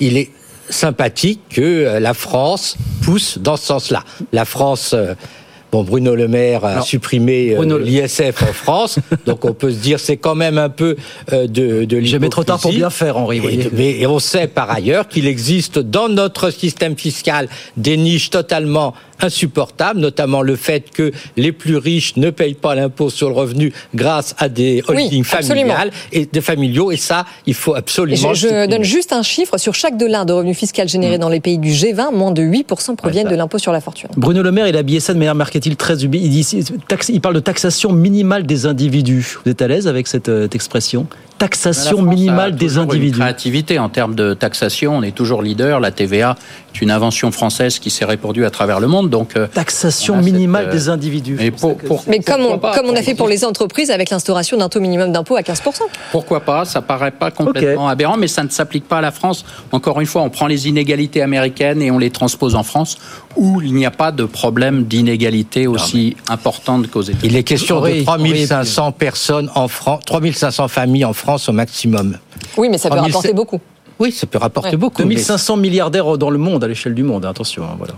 il 0.00 0.16
est 0.16 0.30
sympathique 0.72 1.40
que 1.50 1.60
euh, 1.60 2.00
la 2.00 2.14
France 2.14 2.76
pousse 3.02 3.38
dans 3.38 3.56
ce 3.56 3.66
sens-là. 3.66 4.02
La 4.32 4.44
France 4.44 4.92
euh, 4.92 5.14
Bon, 5.72 5.84
Bruno 5.84 6.14
Le 6.14 6.28
Maire 6.28 6.66
a 6.66 6.82
supprimé 6.82 7.56
euh, 7.56 7.78
l'ISF 7.78 8.42
en 8.42 8.52
France, 8.52 8.98
donc 9.26 9.46
on 9.46 9.54
peut 9.54 9.70
se 9.70 9.78
dire 9.78 9.98
c'est 9.98 10.18
quand 10.18 10.34
même 10.34 10.58
un 10.58 10.68
peu 10.68 10.96
euh, 11.32 11.46
de, 11.46 11.86
de 11.86 12.00
Jamais 12.02 12.28
trop 12.28 12.44
tard 12.44 12.60
pour 12.60 12.72
bien 12.72 12.90
faire, 12.90 13.16
Henri. 13.16 13.38
Et, 13.38 13.70
mais 13.72 13.98
et 14.00 14.06
on 14.06 14.18
sait 14.18 14.48
par 14.48 14.70
ailleurs 14.70 15.08
qu'il 15.08 15.26
existe 15.26 15.78
dans 15.78 16.10
notre 16.10 16.50
système 16.50 16.94
fiscal 16.94 17.48
des 17.78 17.96
niches 17.96 18.28
totalement 18.28 18.92
insupportables, 19.24 20.00
notamment 20.00 20.42
le 20.42 20.56
fait 20.56 20.90
que 20.90 21.12
les 21.36 21.52
plus 21.52 21.76
riches 21.76 22.16
ne 22.16 22.30
payent 22.30 22.54
pas 22.54 22.74
l'impôt 22.74 23.10
sur 23.10 23.28
le 23.28 23.34
revenu 23.34 23.72
grâce 23.94 24.34
à 24.38 24.48
des 24.48 24.82
holdings 24.86 25.24
familiales 25.24 25.90
et 26.12 26.26
des 26.26 26.40
familiaux, 26.40 26.90
et 26.90 26.96
ça, 26.96 27.24
il 27.46 27.54
faut 27.54 27.74
Et 27.74 27.78
absolument. 27.78 28.34
je, 28.34 28.66
donne 28.66 28.84
juste 28.84 29.12
un 29.12 29.22
chiffre. 29.22 29.58
Sur 29.58 29.74
chaque 29.74 29.96
dollar 29.96 30.26
de 30.26 30.32
revenu 30.32 30.54
fiscal 30.54 30.88
généré 30.88 31.18
dans 31.18 31.28
les 31.28 31.40
pays 31.40 31.58
du 31.58 31.70
G20, 31.70 32.14
moins 32.14 32.30
de 32.32 32.42
8% 32.42 32.96
proviennent 32.96 33.28
de 33.28 33.34
l'impôt 33.36 33.58
sur 33.58 33.72
la 33.72 33.80
fortune. 33.80 34.08
Bruno 34.16 34.42
Le 34.42 34.52
Maire, 34.52 34.68
il 34.68 34.76
a 34.76 34.80
habillé 34.80 35.00
ça 35.00 35.12
de 35.14 35.18
manière 35.18 35.34
mercantile 35.34 35.76
très 35.76 36.04
ubi. 36.04 36.18
Il, 36.22 36.30
dit, 36.30 36.64
taxe- 36.88 37.08
il 37.08 37.20
parle 37.20 37.34
de 37.34 37.40
taxation 37.40 37.92
minimale 37.92 38.44
des 38.46 38.66
individus. 38.66 39.38
Vous 39.44 39.50
êtes 39.50 39.62
à 39.62 39.68
l'aise 39.68 39.86
avec 39.88 40.06
cette 40.06 40.28
euh, 40.28 40.48
expression? 40.52 41.06
Taxation 41.42 42.02
minimale 42.02 42.54
des 42.54 42.78
individus. 42.78 43.18
créativité 43.18 43.78
en 43.80 43.88
termes 43.88 44.14
de 44.14 44.32
taxation, 44.32 44.96
on 44.96 45.02
est 45.02 45.10
toujours 45.10 45.42
leader. 45.42 45.80
La 45.80 45.90
TVA 45.90 46.36
est 46.72 46.80
une 46.80 46.92
invention 46.92 47.32
française 47.32 47.80
qui 47.80 47.90
s'est 47.90 48.04
répandue 48.04 48.44
à 48.44 48.50
travers 48.50 48.78
le 48.78 48.86
monde. 48.86 49.10
Donc 49.10 49.36
euh, 49.36 49.48
taxation 49.48 50.18
minimale 50.18 50.70
des 50.70 50.88
individus. 50.88 51.36
Mais, 52.06 52.20
comme, 52.20 52.42
on, 52.42 52.58
comme 52.58 52.86
on 52.86 52.94
a 52.94 53.02
fait 53.02 53.16
pour 53.16 53.26
les 53.26 53.44
entreprises 53.44 53.90
avec 53.90 54.10
l'instauration 54.10 54.56
d'un 54.56 54.68
taux 54.68 54.78
minimum 54.78 55.10
d'impôt 55.10 55.34
à 55.34 55.42
15 55.42 55.62
Pourquoi 56.12 56.40
pas? 56.40 56.64
Ça 56.64 56.80
paraît 56.80 57.10
pas 57.10 57.32
complètement 57.32 57.88
aberrant, 57.88 58.16
mais 58.16 58.28
ça 58.28 58.44
ne 58.44 58.48
s'applique 58.48 58.86
pas 58.86 58.98
à 58.98 59.02
la 59.02 59.10
France. 59.10 59.44
Encore 59.72 60.00
une 60.00 60.06
fois, 60.06 60.22
on 60.22 60.30
prend 60.30 60.46
les 60.46 60.68
inégalités 60.68 61.22
américaines 61.22 61.82
et 61.82 61.90
on 61.90 61.98
les 61.98 62.10
transpose 62.10 62.54
en 62.54 62.62
France, 62.62 62.98
où 63.34 63.60
il 63.60 63.74
n'y 63.74 63.86
a 63.86 63.90
pas 63.90 64.12
de 64.12 64.24
problème 64.24 64.84
d'inégalité 64.84 65.66
aussi 65.66 66.16
importante 66.28 66.88
qu'aux 66.88 67.02
États-Unis. 67.02 67.32
Il 67.32 67.36
est 67.36 67.42
question 67.42 67.80
de 67.80 68.04
3500 68.04 68.92
personnes 68.92 69.50
en 69.54 69.66
France, 69.66 70.02
3500 70.06 70.68
familles 70.68 71.04
en 71.04 71.12
France 71.12 71.31
au 71.48 71.52
maximum. 71.52 72.18
Oui, 72.56 72.68
mais 72.68 72.78
ça 72.78 72.90
peut 72.90 72.98
rapporter 72.98 73.32
beaucoup. 73.32 73.60
Oui, 74.02 74.10
ça 74.10 74.26
peut 74.26 74.38
rapporter 74.38 74.76
beaucoup. 74.76 75.02
2500 75.02 75.56
milliardaires 75.58 76.18
dans 76.18 76.30
le 76.30 76.38
monde, 76.38 76.64
à 76.64 76.68
l'échelle 76.68 76.94
du 76.94 77.04
monde, 77.04 77.24
attention. 77.24 77.62
Hein, 77.62 77.76
voilà. 77.78 77.94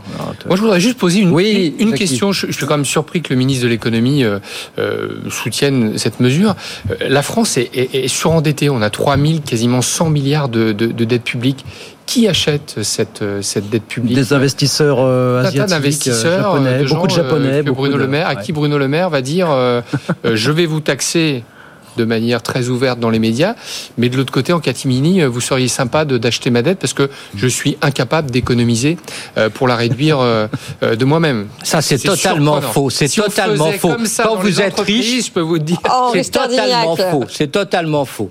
Moi, 0.47 0.57
je 0.57 0.61
voudrais 0.61 0.81
juste 0.81 0.99
poser 0.99 1.21
une, 1.21 1.39
une, 1.79 1.95
question. 1.95 2.31
Je, 2.31 2.53
suis 2.53 2.67
quand 2.67 2.77
même 2.77 2.85
surpris 2.85 3.23
que 3.23 3.33
le 3.33 3.39
ministre 3.39 3.65
de 3.65 3.71
l'économie 3.71 4.23
euh, 4.23 4.39
euh, 4.79 5.09
soutienne 5.31 5.97
cette 5.97 6.21
mesure. 6.21 6.57
Euh, 6.91 7.09
la 7.09 7.23
France 7.23 7.57
est, 7.57 7.71
est, 7.75 8.09
surendettée. 8.09 8.69
On 8.69 8.83
a 8.83 8.91
3000, 8.91 9.41
quasiment 9.41 9.81
100 9.81 10.11
milliards 10.11 10.51
de, 10.51 10.73
de, 10.73 10.87
de 10.87 11.05
dettes 11.05 11.25
publiques. 11.25 11.65
Qui 12.05 12.29
achète 12.29 12.83
cette, 12.83 13.25
cette 13.41 13.71
dette 13.71 13.85
publique? 13.85 14.15
Des 14.15 14.35
investisseurs 14.35 15.01
asiatiques, 15.01 15.75
investisseurs, 15.75 16.57
japonais, 16.57 16.83
beaucoup 16.83 17.07
de 17.07 17.13
japonais. 17.13 17.63
Bruno 17.63 17.97
Le 17.97 18.07
Maire, 18.07 18.29
à 18.29 18.37
qui 18.37 18.53
Bruno 18.53 18.77
Le 18.77 18.89
Maire 18.89 19.09
va 19.09 19.23
dire 19.23 19.49
je 20.23 20.51
vais 20.51 20.67
vous 20.67 20.81
taxer 20.81 21.45
de 21.97 22.05
manière 22.05 22.43
très 22.43 22.69
ouverte 22.69 22.99
dans 23.01 23.11
les 23.11 23.19
médias. 23.19 23.55
Mais 23.99 24.09
de 24.09 24.17
l'autre 24.17 24.33
côté, 24.33 24.53
en 24.53 24.61
catimini, 24.61 25.23
euh, 25.23 25.29
vous 25.29 25.41
seriez 25.41 25.69
sympa 25.69 26.05
d'acheter 26.05 26.51
ma 26.51 26.63
dette 26.63 26.79
parce 26.79 26.93
que 26.93 27.11
je 27.37 27.47
suis 27.47 27.77
incapable 27.83 28.31
d'économiser 28.31 28.97
euh, 29.37 29.49
pour 29.51 29.69
la 29.69 29.77
réduire 29.77 30.19
euh, 30.21 30.47
de 30.83 31.05
moi-même. 31.05 31.49
Ça, 31.63 31.83
c'est 31.83 31.99
totalement 31.99 32.61
faux. 32.61 32.91
C'est 32.91 33.09
totalement 33.09 33.73
faux. 33.73 33.97
Quand 34.23 34.37
vous 34.37 34.61
êtes 34.61 34.81
riche, 34.81 35.27
je 35.27 35.31
peux 35.31 35.41
vous 35.41 35.59
dire. 35.59 35.79
Oh, 35.91 36.11
c'est 36.15 36.31
totalement 36.31 36.97
faux. 36.97 37.25
C'est 37.29 37.51
totalement 37.51 38.05
faux. 38.05 38.31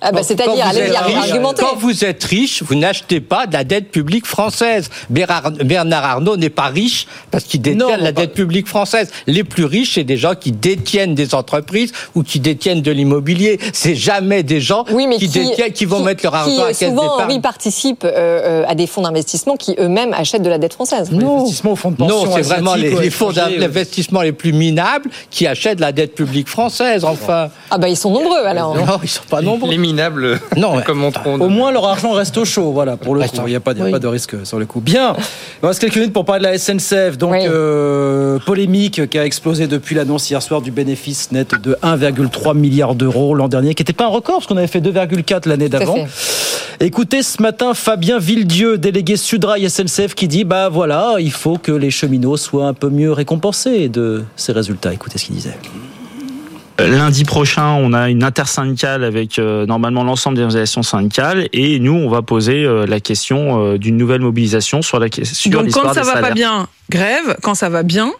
Ah 0.00 0.12
bah, 0.12 0.22
C'est-à-dire, 0.22 0.64
allez 0.64 0.94
argumenter. 0.94 1.62
Quand 1.62 1.76
vous 1.76 2.04
êtes 2.04 2.22
riche, 2.22 2.62
vous 2.62 2.76
n'achetez 2.76 3.20
pas 3.20 3.46
de 3.46 3.52
la 3.52 3.64
dette 3.64 3.90
publique 3.90 4.26
française. 4.26 4.90
Bernard 5.10 6.04
Arnault 6.04 6.36
n'est 6.36 6.50
pas 6.50 6.66
riche 6.66 7.06
parce 7.30 7.44
qu'il 7.44 7.60
détient 7.60 7.96
la 7.96 8.12
dette 8.12 8.32
publique 8.32 8.68
française. 8.68 9.10
Les 9.26 9.44
plus 9.44 9.64
riches, 9.64 9.94
c'est 9.94 10.04
des 10.04 10.16
gens 10.16 10.34
qui 10.34 10.52
détiennent 10.52 11.14
des 11.14 11.34
entreprises 11.34 11.92
ou 12.14 12.22
qui 12.22 12.38
détiennent 12.38 12.82
de 12.82 12.92
l'immobilier. 12.92 13.58
C'est 13.72 13.96
jamais 13.96 14.42
des 14.42 14.60
gens 14.60 14.84
qui, 14.84 15.28
détiennent, 15.28 15.72
qui 15.72 15.84
vont 15.84 16.00
mettre 16.00 16.24
leur 16.24 16.34
argent 16.34 16.62
à 16.62 16.68
caisse 16.68 16.88
Souvent, 16.88 17.26
oui, 17.28 17.40
participent 17.40 18.04
euh, 18.04 18.62
euh, 18.62 18.64
à 18.68 18.74
des 18.74 18.86
fonds 18.86 19.02
d'investissement 19.02 19.56
qui 19.56 19.74
eux-mêmes 19.78 20.14
achètent 20.14 20.42
de 20.42 20.48
la 20.48 20.58
dette 20.58 20.74
française. 20.74 21.10
Non, 21.10 21.44
non 21.98 22.24
c'est 22.34 22.42
vraiment 22.42 22.74
les, 22.74 23.10
fonds 23.10 23.32
d'investissement 23.32 24.22
les 24.22 24.32
plus 24.32 24.52
minables 24.52 25.10
qui 25.30 25.46
achètent 25.46 25.80
la 25.80 25.92
dette 25.92 26.14
publique 26.14 26.48
française. 26.48 27.04
Enfin. 27.04 27.50
Ah 27.70 27.78
bah 27.78 27.88
ils 27.88 27.96
sont 27.96 28.10
nombreux 28.10 28.44
alors. 28.44 28.74
Non, 28.76 29.00
ils 29.02 29.08
sont 29.08 29.22
pas 29.28 29.42
nombreux 29.42 29.68
non, 30.56 30.80
comme 30.82 31.04
Au 31.04 31.48
moins, 31.48 31.72
leur 31.72 31.86
argent 31.86 32.12
reste 32.12 32.36
au 32.38 32.44
chaud, 32.44 32.72
voilà, 32.72 32.96
pour 32.96 33.14
le 33.14 33.22
coup. 33.22 33.28
Il 33.46 33.50
n'y 33.50 33.56
a, 33.56 33.60
pas, 33.60 33.74
pas 33.74 33.98
de 33.98 34.06
risque 34.06 34.34
sur 34.44 34.58
le 34.58 34.66
coup. 34.66 34.80
Bien. 34.80 35.14
Il 35.62 35.66
reste 35.66 35.80
quelques 35.80 35.96
minutes 35.96 36.12
pour 36.12 36.24
parler 36.24 36.46
de 36.46 36.52
la 36.52 36.58
SNCF. 36.58 37.18
Donc, 37.18 37.34
euh, 37.34 38.38
polémique 38.40 39.08
qui 39.08 39.18
a 39.18 39.24
explosé 39.24 39.66
depuis 39.66 39.94
l'annonce 39.94 40.30
hier 40.30 40.42
soir 40.42 40.60
du 40.60 40.70
bénéfice 40.70 41.32
net 41.32 41.54
de 41.62 41.76
1,3 41.82 42.56
milliard 42.56 42.94
d'euros 42.94 43.34
l'an 43.34 43.48
dernier, 43.48 43.74
qui 43.74 43.82
n'était 43.82 43.92
pas 43.92 44.04
un 44.04 44.08
record, 44.08 44.36
parce 44.36 44.46
qu'on 44.46 44.56
avait 44.56 44.66
fait 44.66 44.80
2,4 44.80 45.48
l'année 45.48 45.68
d'avant. 45.68 46.06
Écoutez 46.80 47.24
ce 47.24 47.42
matin 47.42 47.74
Fabien 47.74 48.20
Villedieu, 48.20 48.78
délégué 48.78 49.16
Sudrail 49.16 49.68
SNCF, 49.68 50.14
qui 50.14 50.28
dit 50.28 50.44
bah 50.44 50.68
voilà, 50.68 51.16
il 51.18 51.32
faut 51.32 51.58
que 51.58 51.72
les 51.72 51.90
cheminots 51.90 52.36
soient 52.36 52.66
un 52.66 52.74
peu 52.74 52.88
mieux 52.88 53.10
récompensés 53.10 53.88
de 53.88 54.22
ces 54.36 54.52
résultats. 54.52 54.92
Écoutez 54.92 55.18
ce 55.18 55.24
qu'il 55.24 55.34
disait. 55.34 55.56
Lundi 56.78 57.24
prochain, 57.24 57.72
on 57.72 57.92
a 57.92 58.08
une 58.08 58.22
intersyndicale 58.22 59.02
avec 59.02 59.38
euh, 59.38 59.66
normalement 59.66 60.04
l'ensemble 60.04 60.36
des 60.36 60.42
organisations 60.42 60.84
syndicales 60.84 61.48
et 61.52 61.80
nous, 61.80 61.94
on 61.94 62.08
va 62.08 62.22
poser 62.22 62.64
euh, 62.64 62.86
la 62.86 63.00
question 63.00 63.72
euh, 63.72 63.78
d'une 63.78 63.96
nouvelle 63.96 64.20
mobilisation 64.20 64.80
sur 64.80 65.00
la 65.00 65.08
question. 65.08 65.50
Donc 65.50 65.70
quand 65.72 65.92
ça 65.92 66.02
va 66.02 66.20
pas 66.20 66.30
bien, 66.30 66.68
grève. 66.88 67.36
Quand 67.42 67.56
ça 67.56 67.68
va 67.68 67.82
bien, 67.82 68.12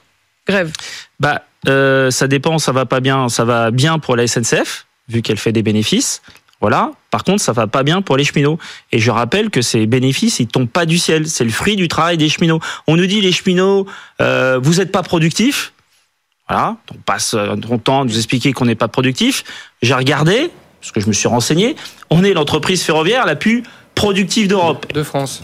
grève. 0.46 0.72
Bah, 1.20 1.42
ça 1.64 2.26
dépend. 2.26 2.59
Ça 2.59 2.72
va 2.72 2.84
pas 2.84 2.98
bien. 2.98 3.28
Ça 3.28 3.44
va 3.44 3.70
bien 3.70 4.00
pour 4.00 4.16
la 4.16 4.26
SNCF 4.26 4.86
vu 5.09 5.22
qu'elle 5.22 5.38
fait 5.38 5.52
des 5.52 5.62
bénéfices. 5.62 6.20
Voilà. 6.61 6.90
Par 7.12 7.22
contre, 7.22 7.40
ça 7.40 7.52
va 7.52 7.68
pas 7.68 7.84
bien 7.84 8.02
pour 8.02 8.16
les 8.16 8.24
cheminots. 8.24 8.59
Et 8.90 8.98
je 8.98 9.12
rappelle 9.12 9.50
que 9.50 9.62
ces 9.62 9.86
bénéfices, 9.86 10.40
ils 10.40 10.48
tombent 10.48 10.68
pas 10.68 10.84
du 10.84 10.98
ciel. 10.98 11.28
C'est 11.28 11.44
le 11.44 11.50
fruit 11.50 11.76
du 11.76 11.86
travail 11.86 12.16
des 12.16 12.28
cheminots. 12.28 12.59
On 12.88 12.96
nous 12.96 13.06
dit 13.06 13.20
les 13.20 13.30
cheminots, 13.30 13.86
vous 14.18 14.80
êtes 14.80 14.90
pas 14.90 15.04
productifs. 15.04 15.72
Voilà, 16.49 16.76
on 16.94 16.99
passe 17.05 17.34
notre 17.34 17.74
euh, 17.74 17.78
temps 17.78 18.03
à 18.03 18.05
nous 18.05 18.16
expliquer 18.16 18.53
qu'on 18.53 18.64
n'est 18.64 18.74
pas 18.74 18.88
productif. 18.88 19.44
J'ai 19.82 19.94
regardé, 19.94 20.51
parce 20.80 20.92
que 20.92 21.01
je 21.01 21.07
me 21.07 21.12
suis 21.12 21.28
renseigné, 21.28 21.76
on 22.11 22.24
est 22.24 22.32
l'entreprise 22.32 22.82
ferroviaire 22.82 23.26
la 23.26 23.36
plus 23.36 23.64
productive 23.94 24.49
d'Europe. 24.49 24.90
De 24.92 25.03
France. 25.03 25.42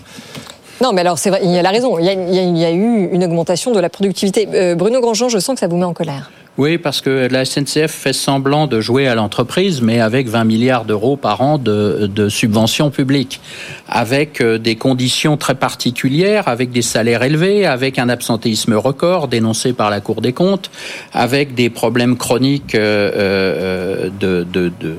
Non, 0.81 0.93
mais 0.93 1.03
alors, 1.03 1.19
c'est 1.19 1.31
vrai, 1.31 1.41
il 1.43 1.51
y 1.51 1.59
a 1.59 1.63
la 1.63 1.71
raison. 1.71 1.99
Il 1.99 2.05
y 2.05 2.09
a, 2.09 2.13
il 2.13 2.59
y 2.59 2.65
a, 2.65 2.71
eu 2.71 3.09
une 3.13 3.25
augmentation 3.25 3.73
de 3.73 3.81
la 3.81 3.89
productivité. 3.89 4.49
Euh, 4.53 4.75
Bruno 4.75 5.01
Grandjean, 5.01 5.29
je 5.29 5.39
sens 5.39 5.55
que 5.55 5.61
ça 5.61 5.69
vous 5.69 5.77
met 5.77 5.85
en 5.85 5.95
colère. 5.95 6.31
Oui, 6.57 6.79
parce 6.79 7.01
que 7.01 7.27
la 7.29 7.45
SNCF 7.45 7.91
fait 7.91 8.13
semblant 8.13 8.69
de 8.69 8.81
jouer 8.81 9.09
à 9.09 9.17
l'entreprise, 9.17 9.83
mais 9.83 10.01
avec 10.01 10.29
20 10.29 10.45
milliards 10.45 10.85
d'euros 10.85 11.17
par 11.17 11.41
an 11.41 11.59
de, 11.59 12.29
subventions 12.29 12.91
publiques, 12.91 13.41
avec 13.89 14.41
euh, 14.41 14.57
des 14.59 14.77
conditions 14.77 15.37
très 15.37 15.57
particulières, 15.57 16.47
avec 16.47 16.71
des 16.71 16.83
salaires 16.83 17.25
élevés, 17.25 17.67
avec 17.67 17.99
un 17.99 18.09
absentéisme 18.09 18.75
record 18.75 19.27
dénoncé 19.27 19.73
par 19.73 19.91
la 19.91 20.01
Cour 20.01 20.21
des 20.21 20.33
comptes, 20.33 20.71
avec 21.13 21.57
des 21.57 21.71
problèmes 21.71 22.17
chroniques 22.17 22.77
euh, 22.77 24.11
euh 24.23 24.45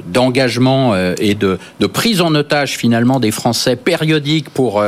d'engagement 0.07 0.93
de, 0.93 1.15
de, 1.15 1.21
et 1.21 1.35
de, 1.35 1.57
prise 1.87 2.19
en 2.19 2.35
otage 2.35 2.77
finalement 2.77 3.21
des 3.21 3.31
Français 3.31 3.77
périodiques 3.77 4.49
pour 4.49 4.83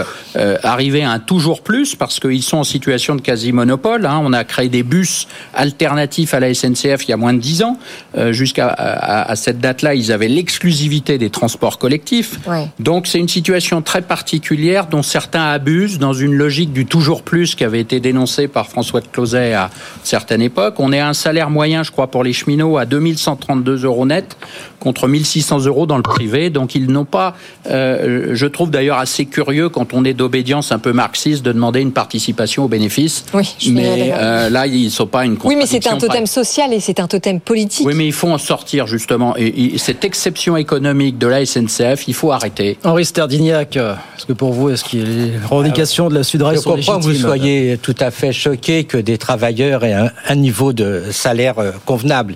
arriver 0.64 1.04
à 1.04 1.12
un 1.12 1.20
toujours 1.20 1.62
plus, 1.62 1.96
parce 1.96 2.20
qu'ils 2.20 2.44
sont 2.44 2.58
en 2.58 2.64
situation 2.64 3.16
de 3.16 3.22
quasi-monopole. 3.22 4.06
Hein. 4.06 4.20
On 4.22 4.34
a 4.34 4.44
créé 4.44 4.68
des 4.68 4.84
bus 4.84 5.28
alternatifs 5.54 6.34
à 6.34 6.40
la 6.40 6.50
SNCF 6.58 7.06
il 7.06 7.10
y 7.10 7.14
a 7.14 7.18
moins 7.18 7.34
de 7.34 7.40
dix 7.40 7.64
ans. 7.64 7.78
Euh, 8.18 8.32
jusqu'à 8.32 8.68
à, 8.68 9.36
cette 9.36 9.60
date-là, 9.60 9.96
ils 9.96 10.12
avaient 10.12 10.28
l'exclusivité 10.28 11.18
des 11.18 11.30
transports 11.30 11.78
collectifs. 11.78 12.40
Donc 12.80 13.08
c'est 13.08 13.20
une 13.20 13.28
situation 13.28 13.82
très 13.82 14.02
particulière 14.02 14.88
dont 14.88 15.04
certains 15.04 15.46
abusent 15.46 16.00
dans 16.00 16.14
une 16.14 16.34
logique 16.34 16.74
du 16.74 16.86
toujours 16.86 17.24
plus 17.24 17.56
qui 17.56 17.64
avait 17.64 17.80
été 17.80 18.00
dénoncée 18.00 18.48
par 18.48 18.68
François 18.68 19.02
de 19.02 19.08
Closet 19.08 19.54
à 19.54 19.70
certaines 20.04 20.42
époques. 20.42 20.76
On 20.80 20.92
est 20.92 21.00
à 21.00 21.08
un 21.08 21.14
salaire 21.14 21.50
moyen, 21.50 21.84
je 21.84 21.92
crois, 21.92 22.08
pour 22.08 22.24
les 22.24 22.34
cheminots 22.34 22.78
à 22.78 22.86
2132 22.86 23.86
euros 23.86 24.06
net 24.06 24.38
contre 24.80 25.08
1600 25.08 25.66
euros 25.66 25.86
dans 25.86 25.98
le 25.98 26.04
privé. 26.04 26.50
Donc 26.50 26.76
ils 26.76 26.88
n'ont 26.88 27.06
pas, 27.06 27.36
euh, 27.70 28.30
je 28.34 28.46
trouve 28.46 28.70
d'ailleurs 28.70 28.98
assez 28.98 29.26
curieux 29.26 29.70
quand 29.70 29.94
on 29.94 30.04
est 30.06 30.14
d'obédience 30.14 30.72
un 30.72 30.80
peu 30.80 30.94
marxiste 30.94 31.44
de 31.44 31.52
demander 31.52 31.82
une 31.82 31.92
participation 31.92 32.66
aux 32.66 32.68
bénéfices. 32.68 33.26
Oui, 33.34 33.56
mais 33.72 34.14
euh, 34.14 34.50
là 34.50 34.68
ils 34.68 34.86
ne 34.86 34.90
sont 34.90 35.08
pas 35.08 35.26
une 35.26 35.38
Oui, 35.44 35.56
mais 35.56 35.66
c'est 35.66 35.88
un 35.88 35.98
totem 35.98 36.26
social 36.26 36.74
et 36.74 36.80
c'est 36.80 37.00
un 37.00 37.08
totem 37.08 37.40
politique. 37.40 37.86
Oui, 37.86 37.94
mais 37.96 38.06
il 38.06 38.14
faut 38.14 38.30
en 38.30 38.38
sortir 38.38 38.88
justement. 38.88 39.36
Et, 39.38 39.78
cette 39.78 40.04
exception 40.04 40.58
économique 40.58 41.18
de 41.18 41.28
la 41.28 41.46
SNCF, 41.46 42.08
il 42.08 42.14
faut 42.14 42.32
arrêter. 42.32 42.78
Henri 42.84 43.06
Sterdignac, 43.06 43.76
est-ce 43.78 44.26
que 44.26 44.34
pour 44.34 44.52
vous, 44.52 44.70
est-ce 44.70 44.84
que 44.84 44.98
les 44.98 45.32
revendications 45.50 46.10
de 46.10 46.16
la 46.16 46.24
Sudrail 46.24 46.58
sont 46.58 46.76
légitimes 46.76 46.96
Je 46.96 47.00
comprends 47.00 47.12
que 47.12 47.18
vous 47.18 47.22
soyez 47.22 47.78
tout 47.78 47.96
à 48.00 48.12
fait 48.12 48.34
choqué 48.34 48.84
que 48.84 48.98
des 48.98 49.18
travailleurs 49.18 49.84
aient 49.84 49.96
un 50.28 50.36
niveau 50.36 50.74
de 50.74 51.04
salaire 51.12 51.60
euh, 51.60 51.72
convenable. 51.86 52.36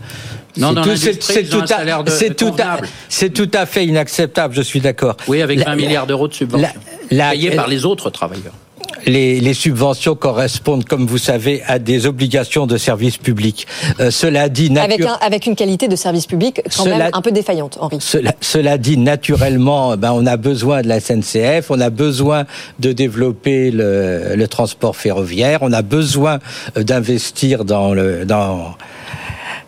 Non, 0.57 0.73
c'est 0.95 2.35
tout, 2.35 2.51
tout, 3.33 3.51
à 3.53 3.65
fait 3.65 3.85
inacceptable, 3.85 4.53
je 4.53 4.61
suis 4.61 4.81
d'accord. 4.81 5.15
Oui, 5.27 5.41
avec 5.41 5.59
20 5.59 5.75
milliards 5.75 6.07
d'euros 6.07 6.27
de 6.27 6.33
subventions 6.33 6.79
payés 7.09 7.51
par 7.51 7.67
les 7.67 7.85
autres 7.85 8.09
travailleurs. 8.09 8.53
Les, 9.05 9.53
subventions 9.53 10.15
correspondent, 10.15 10.85
comme 10.85 11.05
vous 11.05 11.17
savez, 11.17 11.63
à 11.67 11.79
des 11.79 12.05
obligations 12.05 12.67
de 12.67 12.77
service 12.77 13.17
public. 13.17 13.67
Euh, 13.99 14.11
cela 14.11 14.49
dit, 14.49 14.71
avec, 14.77 15.01
avec, 15.21 15.45
une 15.45 15.55
qualité 15.55 15.87
de 15.87 15.95
service 15.95 16.25
public 16.25 16.61
quand 16.75 16.85
même 16.85 17.09
un 17.11 17.21
peu 17.21 17.31
défaillante, 17.31 17.77
Henri. 17.79 17.97
Cela, 18.41 18.77
dit, 18.77 18.97
naturellement, 18.97 19.97
ben, 19.97 20.11
on 20.13 20.25
a 20.25 20.37
besoin 20.37 20.81
de 20.81 20.87
la 20.87 20.99
SNCF, 20.99 21.69
on 21.69 21.79
a 21.79 21.89
besoin 21.89 22.45
de 22.79 22.91
développer 22.91 23.71
le, 23.71 24.35
le 24.35 24.47
transport 24.47 24.95
ferroviaire, 24.95 25.59
on 25.61 25.73
a 25.73 25.81
besoin 25.81 26.39
euh, 26.77 26.83
d'investir 26.83 27.65
dans 27.65 27.93
le 27.93 28.25
dans 28.25 28.75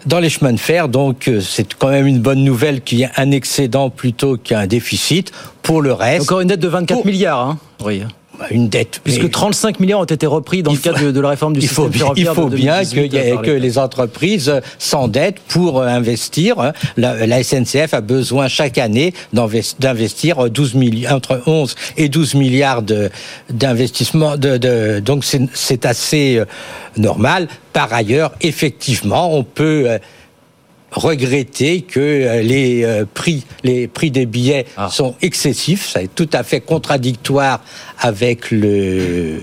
dans 0.06 0.20
les 0.20 0.30
chemins 0.30 0.54
de 0.54 0.60
fer. 0.60 0.90
Donc 0.90 1.28
euh, 1.28 1.42
c'est 1.42 1.74
quand 1.74 1.90
même 1.90 2.08
une 2.08 2.20
bonne 2.20 2.44
nouvelle 2.44 2.82
qu'il 2.82 3.00
y 3.00 3.04
ait 3.04 3.12
un 3.18 3.32
excédent 3.32 3.90
plutôt 3.90 4.38
qu'un 4.38 4.68
déficit. 4.68 5.32
Pour 5.62 5.82
le 5.82 5.94
reste... 5.94 6.24
Encore 6.24 6.42
une 6.42 6.50
dette 6.50 6.60
de 6.60 6.68
24 6.68 7.06
milliards, 7.06 7.40
hein 7.40 7.58
oui. 7.86 8.04
Une 8.52 8.68
dette. 8.68 9.00
Puisque 9.04 9.30
35 9.30 9.80
milliards 9.80 10.00
ont 10.02 10.06
été 10.06 10.26
repris 10.26 10.64
dans 10.64 10.72
le 10.72 10.78
cadre 10.78 11.00
de, 11.02 11.12
de 11.12 11.20
la 11.20 11.30
réforme 11.30 11.54
du 11.54 11.60
il 11.62 11.68
faut, 11.68 11.84
système 11.84 12.00
ferroviaire. 12.00 12.32
Il 12.32 12.36
faut 12.36 12.50
de 12.50 12.56
bien 12.56 12.76
2018 12.82 13.10
que, 13.10 13.34
par 13.36 13.42
que 13.44 13.52
les 13.52 13.78
entreprises 13.78 14.54
s'endettent 14.80 15.40
pour 15.48 15.80
euh, 15.80 15.88
investir. 15.88 16.60
hein. 16.60 16.74
La, 16.98 17.26
la 17.28 17.44
SNCF 17.44 17.94
a 17.94 18.02
besoin 18.02 18.48
chaque 18.48 18.78
année 18.78 19.14
d'invest- 19.34 19.80
d'investir 19.80 20.50
12 20.50 20.74
milliards, 20.76 21.16
entre 21.16 21.42
11 21.46 21.76
et 21.98 22.10
12 22.10 22.34
milliards 22.36 22.82
d'investissements. 23.50 24.38
De, 24.38 24.58
de- 24.58 25.00
donc 25.00 25.24
c'est- 25.26 25.86
assez 25.86 26.38
euh, 26.38 26.46
normal. 26.98 27.48
Par 27.74 27.92
ailleurs, 27.94 28.32
effectivement, 28.42 29.36
on 29.36 29.44
peut 29.44 29.86
euh, 29.88 29.98
regretter 30.94 31.82
que 31.82 32.00
euh, 32.00 32.42
les 32.42 32.84
euh, 32.84 33.06
prix, 33.12 33.46
les 33.64 33.88
prix 33.88 34.12
des 34.12 34.26
billets 34.26 34.66
Ah. 34.78 34.90
sont 34.90 35.16
excessifs. 35.22 35.90
Ça 35.90 36.02
est 36.04 36.14
tout 36.14 36.30
à 36.34 36.44
fait 36.44 36.62
contradictoire 36.62 37.62
avec 38.00 38.52
le 38.52 39.40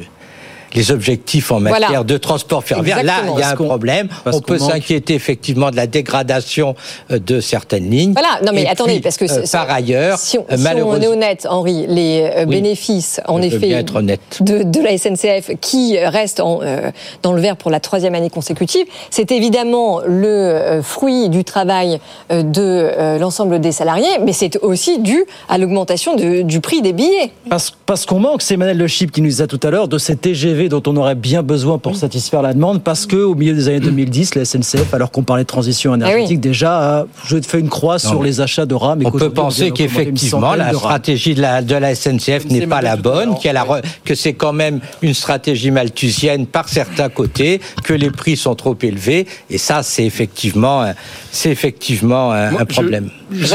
les 0.74 0.90
objectifs 0.90 1.50
en 1.52 1.60
Voilà. 1.60 1.86
matière 1.86 2.04
de 2.04 2.16
transport 2.16 2.62
ferroviaire. 2.64 3.02
Là, 3.02 3.22
il 3.34 3.38
y 3.40 3.42
a 3.42 3.50
un 3.50 3.54
problème. 3.56 4.08
parce 4.24 4.36
On 4.36 4.40
peut 4.40 4.58
s'inquiéter 4.58 5.14
effectivement 5.14 5.70
de 5.70 5.76
la 5.76 5.86
dégradation 5.86 6.74
euh, 7.10 7.18
de 7.18 7.40
certaines 7.40 7.90
lignes. 7.90 8.12
Voilà, 8.12 8.40
non 8.44 8.52
mais 8.54 8.62
Et 8.62 8.68
attendez, 8.68 8.92
puis, 8.94 9.00
parce 9.00 9.16
que 9.16 9.24
euh, 9.30 9.44
par 9.50 9.70
ailleurs, 9.70 10.18
si 10.18 10.38
on, 10.38 10.44
si 10.56 10.66
on 10.66 11.00
est 11.00 11.06
honnête, 11.06 11.46
Henri, 11.48 11.86
les 11.88 12.22
euh, 12.34 12.44
Oui. 12.46 12.56
bénéfices, 12.56 13.20
en 13.26 13.40
effet, 13.42 13.58
bien 13.58 13.78
être 13.78 13.96
honnête. 13.96 14.20
de, 14.40 14.62
de 14.62 14.80
la 14.80 14.96
SNCF 14.96 15.50
qui 15.60 15.98
reste 15.98 16.40
en, 16.40 16.60
euh, 16.62 16.90
dans 17.22 17.32
le 17.32 17.40
vert 17.40 17.56
pour 17.56 17.70
la 17.70 17.80
troisième 17.80 18.14
année 18.14 18.30
consécutive, 18.30 18.86
c'est 19.10 19.32
évidemment 19.32 20.00
le 20.06 20.80
fruit 20.82 21.28
du 21.28 21.44
travail 21.44 22.00
de 22.30 22.52
euh, 22.58 23.18
l'ensemble 23.18 23.60
des 23.60 23.72
salariés, 23.72 24.18
mais 24.24 24.32
c'est 24.32 24.56
aussi 24.62 24.98
dû 25.00 25.24
à 25.48 25.58
l'augmentation 25.58 26.14
du 26.16 26.60
prix 26.60 26.82
des 26.82 26.92
billets. 26.92 27.32
Parce, 27.48 27.72
parce 27.86 28.06
qu'on 28.06 28.20
manque, 28.20 28.42
c'est 28.42 28.54
Emmanuel 28.54 28.78
Le 28.78 28.86
Chip 28.86 29.10
qui 29.12 29.20
nous 29.22 29.28
disait 29.28 29.46
tout 29.46 29.60
à 29.62 29.70
l'heure, 29.70 29.88
de 29.88 29.98
ces 29.98 30.16
TGV 30.16 30.59
dont 30.68 30.82
on 30.86 30.96
aurait 30.96 31.14
bien 31.14 31.42
besoin 31.42 31.78
pour 31.78 31.96
satisfaire 31.96 32.42
la 32.42 32.52
demande, 32.54 32.82
parce 32.82 33.06
que 33.06 33.16
au 33.16 33.34
milieu 33.34 33.54
des 33.54 33.68
années 33.68 33.80
2010, 33.80 34.34
la 34.34 34.44
SNCF, 34.44 34.92
alors 34.94 35.10
qu'on 35.10 35.22
parlait 35.22 35.44
de 35.44 35.48
transition 35.48 35.94
énergétique, 35.94 36.40
déjà 36.40 36.98
a 37.00 37.06
je 37.24 37.36
fais 37.40 37.60
une 37.60 37.68
croix 37.68 37.98
sur 37.98 38.22
les 38.22 38.40
achats 38.40 38.66
de 38.66 38.74
rames. 38.74 39.02
et 39.02 39.06
on 39.06 39.10
peut 39.10 39.30
penser 39.30 39.70
qu'effectivement 39.70 40.54
la 40.54 40.70
de 40.72 40.76
stratégie 40.76 41.34
de 41.34 41.40
la, 41.42 41.62
de 41.62 41.74
la 41.74 41.94
SNCF 41.94 42.46
n'est 42.50 42.66
pas 42.66 42.82
la 42.82 42.96
bonne, 42.96 43.36
qu'elle 43.38 43.56
a 43.56 43.64
re- 43.64 43.82
que 44.04 44.14
c'est 44.14 44.34
quand 44.34 44.52
même 44.52 44.80
une 45.02 45.14
stratégie 45.14 45.70
malthusienne 45.70 46.46
par 46.46 46.68
certains 46.68 47.08
côtés, 47.08 47.60
que 47.84 47.92
les 47.94 48.10
prix 48.10 48.36
sont 48.36 48.54
trop 48.54 48.76
élevés, 48.82 49.26
et 49.48 49.58
ça 49.58 49.82
c'est 49.82 50.04
effectivement, 50.04 50.82
un- 50.82 50.94
c'est 51.32 51.50
effectivement 51.50 52.32
un, 52.32 52.50
Moi, 52.50 52.60
un 52.62 52.64
je- 52.68 52.74
problème. 52.74 53.10
je. 53.32 53.46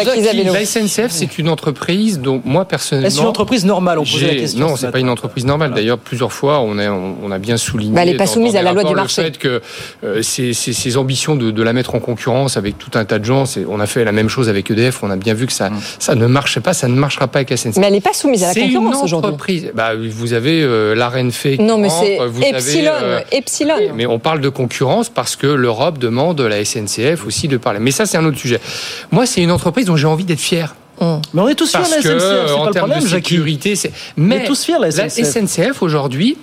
La 0.56 0.66
SNCF, 0.66 1.12
c'est 1.12 1.38
une 1.38 1.50
entreprise 1.50 2.20
dont 2.20 2.42
moi 2.46 2.66
personnellement. 2.66 3.08
Est-ce 3.08 3.20
une 3.22 3.28
entreprise 3.28 3.66
normale? 3.66 4.00
On 4.00 4.04
posait 4.04 4.28
la 4.28 4.36
question. 4.36 4.60
Non, 4.60 4.76
ce 4.76 4.82
c'est 4.82 4.86
matin. 4.88 4.92
pas 4.94 5.00
une 5.00 5.10
entreprise 5.10 5.46
normale. 5.46 5.74
D'ailleurs, 5.74 5.98
plusieurs 5.98 6.32
fois, 6.32 6.60
on 6.62 6.78
a, 6.78 6.90
on, 6.96 7.16
on 7.24 7.32
a 7.32 7.38
bien 7.40 7.58
souligné. 7.58 7.94
Bah, 7.94 8.02
elle 8.04 8.10
est 8.10 8.18
pas 8.18 8.26
dans- 8.26 8.32
soumise 8.32 8.54
dans 8.54 8.60
à 8.60 8.64
la 8.64 8.74
loi 8.74 8.84
du 8.84 8.94
marché. 8.96 9.22
Le 9.22 9.28
fait 9.28 9.38
que 9.38 9.62
euh, 10.04 10.22
ces, 10.22 10.54
ces- 10.54 10.74
ces 10.74 10.98
ambitions 10.98 11.36
de, 11.36 11.52
de 11.52 11.64
la 11.64 11.74
mettre 11.74 11.96
en 11.96 12.00
concurrence 12.00 12.58
avec 12.58 12.78
tout 12.78 12.92
un 12.96 13.06
tas 13.06 13.20
de 13.20 13.26
gens, 13.26 13.44
on 13.70 13.80
a 13.80 13.86
fait 13.88 14.04
la 14.04 14.12
même 14.12 14.30
chose 14.30 14.50
avec 14.50 14.70
EDF. 14.72 15.04
On 15.04 15.12
a 15.12 15.16
bien 15.16 15.34
vu 15.34 15.46
que 15.48 15.54
ça, 15.54 15.70
ça 16.00 16.16
ne 16.16 16.26
marchait 16.28 16.62
pas, 16.62 16.74
ça 16.74 16.88
ne 16.88 16.96
marchera 16.96 17.28
pas 17.28 17.40
avec 17.40 17.50
la 17.50 17.58
SNCF. 17.58 17.78
Mais 17.78 17.88
elle 17.88 17.94
n'est 17.94 18.02
pas 18.02 18.14
soumise 18.14 18.44
à 18.44 18.48
la 18.48 18.54
concurrence 18.54 19.04
aujourd'hui. 19.04 19.66
Bah, 19.74 19.92
vous 19.96 20.34
avez 20.34 20.62
euh, 20.64 20.96
la 20.96 21.10
Renfe. 21.10 21.46
Non, 21.60 21.78
mais 21.78 21.90
c'est 21.90 22.18
Epsilon, 22.50 22.92
euh, 23.02 23.20
Epsilon. 23.32 23.76
mais 23.96 24.06
on 24.06 24.20
parle 24.20 24.42
de 24.42 24.50
concurrence 24.50 25.10
parce 25.10 25.36
que 25.36 25.48
l'Europe 25.48 25.98
demande 25.98 26.40
à 26.42 26.50
la 26.50 26.64
SNCF 26.64 27.26
aussi 27.26 27.48
de 27.48 27.58
parler. 27.58 27.80
Mais 27.80 27.92
ça, 27.92 28.06
c'est 28.06 28.18
un 28.18 28.26
autre 28.26 28.38
sujet. 28.38 28.60
Moi, 29.12 29.26
c'est 29.26 29.42
une 29.42 29.52
entreprise 29.52 29.86
dont 29.86 29.96
j'ai 29.96 30.08
envie 30.08 30.26
d'être 30.26 30.40
fier. 30.40 30.76
Mais 31.02 31.42
on 31.42 31.48
est 31.48 31.56
tous 31.56 31.70
fiers 31.72 31.80
de 31.80 31.90
la 31.90 32.02
SNCF, 32.02 32.22
c'est 32.48 32.56
pas 32.58 32.66
le 32.68 32.74
problème, 32.74 33.00
de 33.04 33.08
sécurité, 33.08 33.76
c'est. 33.76 33.92
On 34.18 34.22
Mais 34.22 34.38
est 34.38 34.44
tous 34.46 34.64
fiers 34.64 34.76
de 34.78 34.82
la 34.84 34.90
la 34.90 35.10
SNCF. 35.10 35.48
SNCF 35.50 35.82
aujourd'hui, 35.82 36.38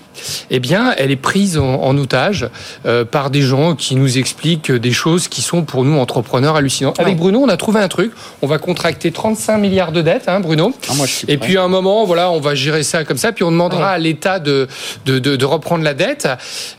eh 0.51 0.61
bien, 0.61 0.95
elle 0.99 1.11
est 1.11 1.17
prise 1.17 1.57
en, 1.57 1.81
en 1.83 1.97
otage 1.97 2.47
euh, 2.85 3.05
par 3.07 3.31
des 3.31 3.41
gens 3.41 3.75
qui 3.75 3.97
nous 3.97 4.19
expliquent 4.19 4.71
des 4.71 4.93
choses 4.93 5.27
qui 5.29 5.41
sont 5.41 5.63
pour 5.63 5.85
nous 5.85 5.99
entrepreneurs 5.99 6.57
hallucinantes. 6.57 7.01
Avec 7.01 7.17
Bruno, 7.17 7.41
on 7.41 7.49
a 7.49 7.57
trouvé 7.57 7.81
un 7.81 7.89
truc. 7.89 8.13
On 8.43 8.47
va 8.47 8.59
contracter 8.59 9.11
35 9.11 9.57
milliards 9.57 9.91
de 9.93 10.03
dettes, 10.03 10.29
hein, 10.29 10.41
Bruno. 10.41 10.75
Et 11.29 11.39
puis 11.39 11.57
à 11.57 11.63
un 11.63 11.69
moment, 11.69 12.05
voilà, 12.05 12.31
on 12.31 12.41
va 12.41 12.55
gérer 12.55 12.83
ça 12.83 13.05
comme 13.05 13.17
ça. 13.17 13.33
Puis 13.33 13.43
on 13.45 13.51
demandera 13.51 13.91
à 13.93 13.99
l'État 13.99 14.39
de, 14.39 14.69
de, 15.07 15.19
de, 15.19 15.37
de 15.37 15.45
reprendre 15.47 15.83
la 15.83 15.95
dette. 15.95 16.29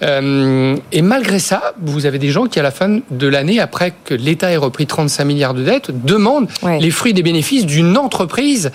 Euh, 0.02 0.76
et 0.92 1.02
malgré 1.02 1.40
ça, 1.40 1.74
vous 1.82 2.06
avez 2.06 2.20
des 2.20 2.30
gens 2.30 2.46
qui, 2.46 2.60
à 2.60 2.64
la 2.64 2.72
fin 2.72 3.00
de 3.10 3.28
l'année, 3.28 3.60
après 3.60 3.94
que 4.06 4.14
l'État 4.14 4.52
ait 4.52 4.58
repris 4.58 4.86
35 4.86 5.26
milliards 5.26 5.54
de 5.54 5.64
dettes, 5.64 5.92
demandent 6.06 6.48
Ouais. 6.62 6.80
les 6.80 6.92
fruits 6.92 7.14
des 7.14 7.24
bénéfices 7.24 7.63
d'une 7.66 7.98
entreprise 7.98 8.72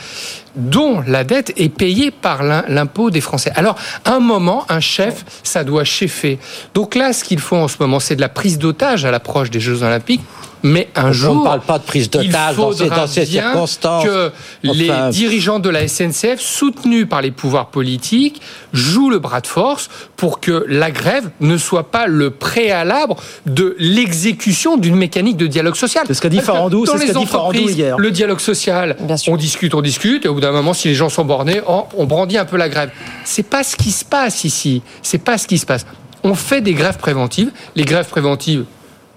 dont 0.56 1.02
la 1.06 1.24
dette 1.24 1.52
est 1.56 1.68
payée 1.68 2.10
par 2.10 2.42
l'im- 2.42 2.64
l'impôt 2.68 3.10
des 3.10 3.20
Français. 3.20 3.52
Alors, 3.54 3.76
à 4.04 4.14
un 4.14 4.20
moment, 4.20 4.64
un 4.68 4.80
chef, 4.80 5.24
ça 5.42 5.62
doit 5.64 5.84
cheffer. 5.84 6.38
Donc 6.74 6.94
là, 6.94 7.12
ce 7.12 7.22
qu'il 7.24 7.38
faut 7.38 7.56
en 7.56 7.68
ce 7.68 7.76
moment, 7.80 8.00
c'est 8.00 8.16
de 8.16 8.20
la 8.20 8.28
prise 8.28 8.58
d'otage 8.58 9.04
à 9.04 9.10
l'approche 9.10 9.50
des 9.50 9.60
Jeux 9.60 9.82
Olympiques. 9.82 10.22
Mais 10.62 10.88
un 10.94 11.08
On 11.08 11.12
jour, 11.12 11.34
ne 11.36 11.44
parle 11.44 11.60
pas 11.60 11.78
de 11.78 11.84
prise 11.84 12.04
il 12.04 12.10
d'otage 12.10 12.56
dans 12.56 12.72
ces, 12.72 12.88
dans 12.88 13.06
ces 13.06 13.26
bien 13.26 13.42
circonstances. 13.52 14.04
que 14.04 14.32
les 14.62 14.90
dirigeants 15.10 15.58
de 15.58 15.68
la 15.68 15.86
SNCF, 15.86 16.40
soutenus 16.40 17.08
par 17.08 17.22
les 17.22 17.30
pouvoirs 17.30 17.66
politiques, 17.66 18.40
jouent 18.72 19.10
le 19.10 19.18
bras 19.18 19.40
de 19.40 19.46
force 19.46 19.88
pour 20.16 20.40
que 20.40 20.64
la 20.68 20.90
grève 20.90 21.30
ne 21.40 21.56
soit 21.56 21.90
pas 21.90 22.06
le 22.06 22.30
préalable 22.30 23.14
de 23.46 23.76
l'exécution 23.78 24.76
d'une 24.76 24.96
mécanique 24.96 25.36
de 25.36 25.46
dialogue 25.46 25.76
social. 25.76 26.04
C'est 26.06 26.14
ce 26.14 26.20
qu'a 26.20 26.28
dit 26.28 26.40
Farandou, 26.40 26.84
dans 26.84 26.92
c'est 26.92 26.98
ce 26.98 27.06
les 27.06 27.12
qu'a 27.12 27.18
dit 27.20 27.26
Farandou 27.26 27.58
entreprises, 27.58 27.76
hier. 27.76 27.98
Le 27.98 28.10
dialogue 28.10 28.40
social, 28.40 28.96
on 29.28 29.36
discute, 29.36 29.74
on 29.74 29.82
discute, 29.82 30.24
et 30.24 30.28
au 30.28 30.34
bout 30.34 30.40
d'un 30.40 30.52
moment, 30.52 30.74
si 30.74 30.88
les 30.88 30.94
gens 30.94 31.08
sont 31.08 31.24
bornés, 31.24 31.60
on 31.66 32.04
brandit 32.04 32.38
un 32.38 32.44
peu 32.44 32.56
la 32.56 32.68
grève. 32.68 32.90
C'est 33.24 33.48
pas 33.48 33.62
ce 33.62 33.76
qui 33.76 33.90
se 33.90 34.04
passe 34.04 34.44
ici. 34.44 34.82
C'est 35.02 35.18
pas 35.18 35.38
ce 35.38 35.46
qui 35.46 35.58
se 35.58 35.66
passe. 35.66 35.86
On 36.24 36.34
fait 36.34 36.60
des 36.60 36.74
grèves 36.74 36.98
préventives. 36.98 37.50
Les 37.76 37.84
grèves 37.84 38.08
préventives, 38.08 38.64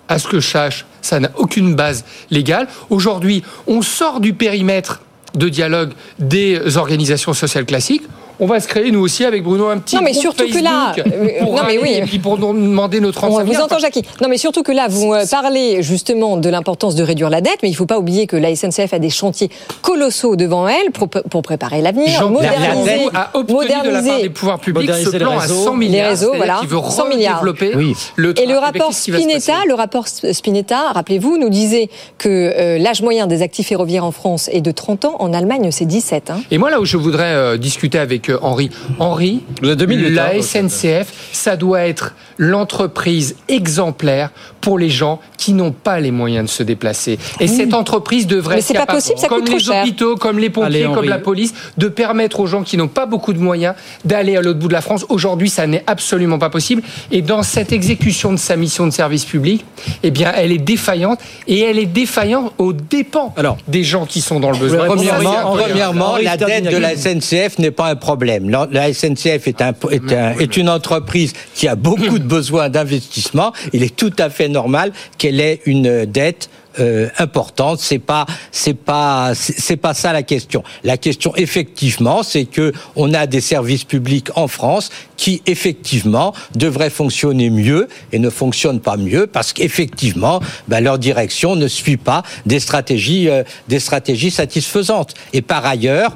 à 0.08 0.20
ce 0.20 0.28
que 0.28 0.40
je 0.40 0.48
sache, 0.48 0.86
ça 1.02 1.20
n'a 1.20 1.32
aucune 1.36 1.76
base 1.76 2.06
légale. 2.30 2.68
Aujourd'hui, 2.90 3.44
on 3.68 3.82
sort 3.82 4.20
du 4.20 4.34
périmètre 4.34 5.02
de 5.36 5.50
dialogue 5.50 5.92
des 6.20 6.78
organisations 6.78 7.34
sociales 7.34 7.66
classiques. 7.66 8.04
On 8.44 8.48
va 8.48 8.60
se 8.60 8.68
créer, 8.68 8.90
nous 8.90 9.02
aussi, 9.02 9.24
avec 9.24 9.44
Bruno, 9.44 9.68
un 9.68 9.78
petit 9.78 9.96
Non, 9.96 10.02
mais 10.02 10.14
surtout 10.14 10.48
que 10.48 10.64
là- 10.64 10.96
euh, 10.98 11.44
pour 11.44 11.56
non, 11.56 11.62
mais 11.68 11.78
oui. 11.78 11.94
et 11.94 12.02
puis 12.02 12.18
pour 12.18 12.40
nous 12.40 12.54
demander 12.54 13.00
35 13.00 13.40
On 13.40 13.44
vous 13.44 13.62
entend, 13.62 13.78
Jackie. 13.78 14.02
Non, 14.20 14.30
mais 14.30 14.40
surtout 14.40 14.64
que 14.64 14.72
là, 14.72 14.88
vous 14.90 15.14
euh, 15.14 15.26
parlez 15.30 15.84
justement 15.84 16.38
de 16.38 16.50
l'importance 16.50 16.96
de 16.96 17.04
réduire 17.04 17.30
la 17.30 17.42
dette, 17.42 17.60
mais 17.62 17.70
il 17.70 17.74
ne 17.74 17.78
faut 17.78 17.86
pas 17.86 18.00
oublier 18.00 18.26
que 18.26 18.36
la 18.36 18.56
SNCF 18.56 18.94
a 18.96 19.00
des 19.00 19.12
chantiers 19.12 19.52
colossaux 19.84 20.36
devant 20.36 20.68
elle 20.68 20.90
pour, 20.92 21.08
pour 21.08 21.44
préparer 21.44 21.82
l'avenir, 21.82 22.28
moderniser, 22.32 22.92
a 22.92 22.98
de 22.98 23.04
la 23.14 23.14
part 23.14 23.44
moderniser 23.48 24.22
des 24.24 24.30
pouvoirs 24.32 24.60
publics 24.60 24.90
ce 24.92 25.16
plan 25.18 25.38
à 25.38 25.42
réseau. 25.42 25.64
100 25.64 25.76
milliards. 25.76 26.04
les 26.04 26.10
réseaux, 26.10 26.34
voilà, 26.36 26.62
veut 26.66 26.80
100 26.90 27.10
milliards. 27.10 27.46
Oui. 27.76 27.96
le. 28.16 28.40
Et 28.42 28.48
le 28.48 28.58
rapport 28.58 28.94
Spinetta, 28.94 29.54
le 29.68 29.76
rapport 29.76 30.08
Spinetta, 30.08 30.92
rappelez-vous, 30.94 31.38
nous 31.38 31.50
disait 31.50 31.90
que 32.18 32.30
euh, 32.30 32.80
l'âge 32.80 33.04
moyen 33.04 33.28
des 33.28 33.44
actifs 33.44 33.68
ferroviaires 33.68 34.06
en 34.06 34.12
France 34.12 34.50
est 34.52 34.62
de 34.62 34.72
30 34.72 35.06
ans. 35.06 35.16
En 35.20 35.32
Allemagne, 35.32 35.70
c'est 35.72 35.86
17. 35.86 36.32
Hein. 36.32 36.42
Et 36.50 36.58
moi, 36.58 36.72
là 36.72 36.80
où 36.80 36.86
je 36.86 36.98
voudrais 36.98 37.34
euh, 37.34 37.58
discuter 37.58 38.00
avec 38.00 38.30
euh, 38.30 38.31
Henri, 38.42 38.70
Henri, 39.00 39.42
Vous 39.62 39.68
avez 39.68 39.76
deux 39.76 39.86
minutes, 39.86 40.12
la 40.12 40.32
hein, 40.36 40.42
SNCF, 40.42 41.12
ça 41.32 41.56
doit 41.56 41.82
être 41.82 42.14
l'entreprise 42.38 43.36
exemplaire 43.48 44.32
pour 44.62 44.78
les 44.78 44.90
gens 44.90 45.20
qui 45.38 45.54
n'ont 45.54 45.72
pas 45.72 46.00
les 46.00 46.12
moyens 46.12 46.46
de 46.46 46.50
se 46.50 46.64
déplacer. 46.64 47.18
Et 47.40 47.48
cette 47.48 47.74
entreprise 47.74 48.28
devrait 48.28 48.56
Mais 48.56 48.62
être 48.62 48.68
c'est 48.68 48.74
pas 48.74 48.82
capable, 48.82 48.98
possible, 48.98 49.20
ça 49.20 49.28
comme 49.28 49.40
coûte 49.40 49.48
trop 49.48 49.58
les 49.58 49.64
cher. 49.64 49.84
hôpitaux, 49.84 50.16
comme 50.16 50.40
les 50.40 50.50
pompiers, 50.50 50.84
Allez, 50.86 50.94
comme 50.94 51.10
la 51.10 51.18
police, 51.18 51.54
de 51.78 51.88
permettre 51.88 52.40
aux 52.40 52.48
gens 52.48 52.64
qui 52.64 52.78
n'ont 52.78 52.88
pas 52.88 53.06
beaucoup 53.06 53.34
de 53.34 53.40
moyens 53.40 53.76
d'aller 54.06 54.38
à 54.38 54.42
l'autre 54.42 54.60
bout 54.60 54.68
de 54.68 54.74
la 54.74 54.82
France. 54.82 55.06
Aujourd'hui, 55.10 55.50
ça 55.50 55.66
n'est 55.68 55.84
absolument 55.88 56.38
pas 56.38 56.50
possible. 56.50 56.84
Et 57.12 57.22
dans 57.22 57.44
cette 57.44 57.72
exécution 57.72 58.32
de 58.32 58.38
sa 58.38 58.56
mission 58.56 58.86
de 58.86 58.92
service 58.92 59.26
public, 59.26 59.66
eh 60.04 60.12
bien, 60.12 60.32
elle 60.36 60.52
est 60.52 60.58
défaillante 60.60 61.20
et 61.48 61.62
elle 61.62 61.80
est 61.80 61.86
défaillante 61.86 62.54
aux 62.58 62.74
dépens 62.74 63.34
Alors, 63.38 63.58
des 63.68 63.84
gens 63.84 64.06
qui 64.06 64.22
sont 64.22 64.40
dans 64.40 64.52
le 64.52 64.58
besoin. 64.58 64.86
Premièrement, 64.86 65.56
premièrement 65.56 66.18
la 66.18 66.38
dette 66.38 66.66
de 66.66 66.78
la 66.78 66.96
SNCF 66.96 67.58
n'est 67.60 67.72
pas 67.72 67.90
un 67.90 67.96
problème. 67.96 68.21
La 68.26 68.40
la 68.72 68.94
SNCF 68.94 69.48
est, 69.48 69.62
un, 69.62 69.74
est, 69.90 70.14
un- 70.14 70.38
est 70.38 70.58
une 70.58 70.70
entreprise 70.70 71.34
qui 71.56 71.68
a 71.68 71.76
beaucoup 71.76 72.20
de 72.20 72.24
besoins 72.24 72.70
d'investissement. 72.70 73.54
Il 73.74 73.84
est 73.84 73.96
tout 73.96 74.14
à 74.20 74.30
fait 74.30 74.48
normal 74.50 74.92
qu'elle 75.18 75.40
ait 75.40 75.62
une 75.66 76.06
dette 76.06 76.50
euh, 76.80 77.10
importante. 77.20 77.80
C'est 77.82 78.00
pas, 78.00 78.26
c'est 78.52 78.74
pas, 78.74 79.34
c'est 79.36 79.76
pas 79.76 79.94
ça 79.94 80.14
la 80.14 80.24
question. 80.24 80.64
La 80.86 80.96
question, 80.98 81.36
effectivement, 81.36 82.24
c'est 82.24 82.46
que 82.46 82.72
on 82.96 83.14
a 83.14 83.28
des 83.28 83.42
services 83.42 83.84
publics 83.84 84.30
en 84.38 84.48
France 84.48 84.90
qui, 85.18 85.42
effectivement, 85.48 86.34
devraient 86.56 86.90
fonctionner 86.90 87.50
mieux 87.50 87.90
et 88.14 88.20
ne 88.20 88.30
fonctionnent 88.30 88.80
pas 88.80 88.96
mieux 88.96 89.28
parce 89.28 89.52
qu'effectivement, 89.52 90.40
ben, 90.70 90.80
leur 90.82 90.98
direction 90.98 91.58
ne 91.58 91.68
suit 91.68 91.98
pas 91.98 92.24
des 92.46 92.62
stratégies, 92.62 93.28
euh, 93.28 93.44
des 93.68 93.80
stratégies 93.82 94.32
satisfaisantes. 94.32 95.14
Et 95.34 95.42
par 95.42 95.66
ailleurs, 95.66 96.16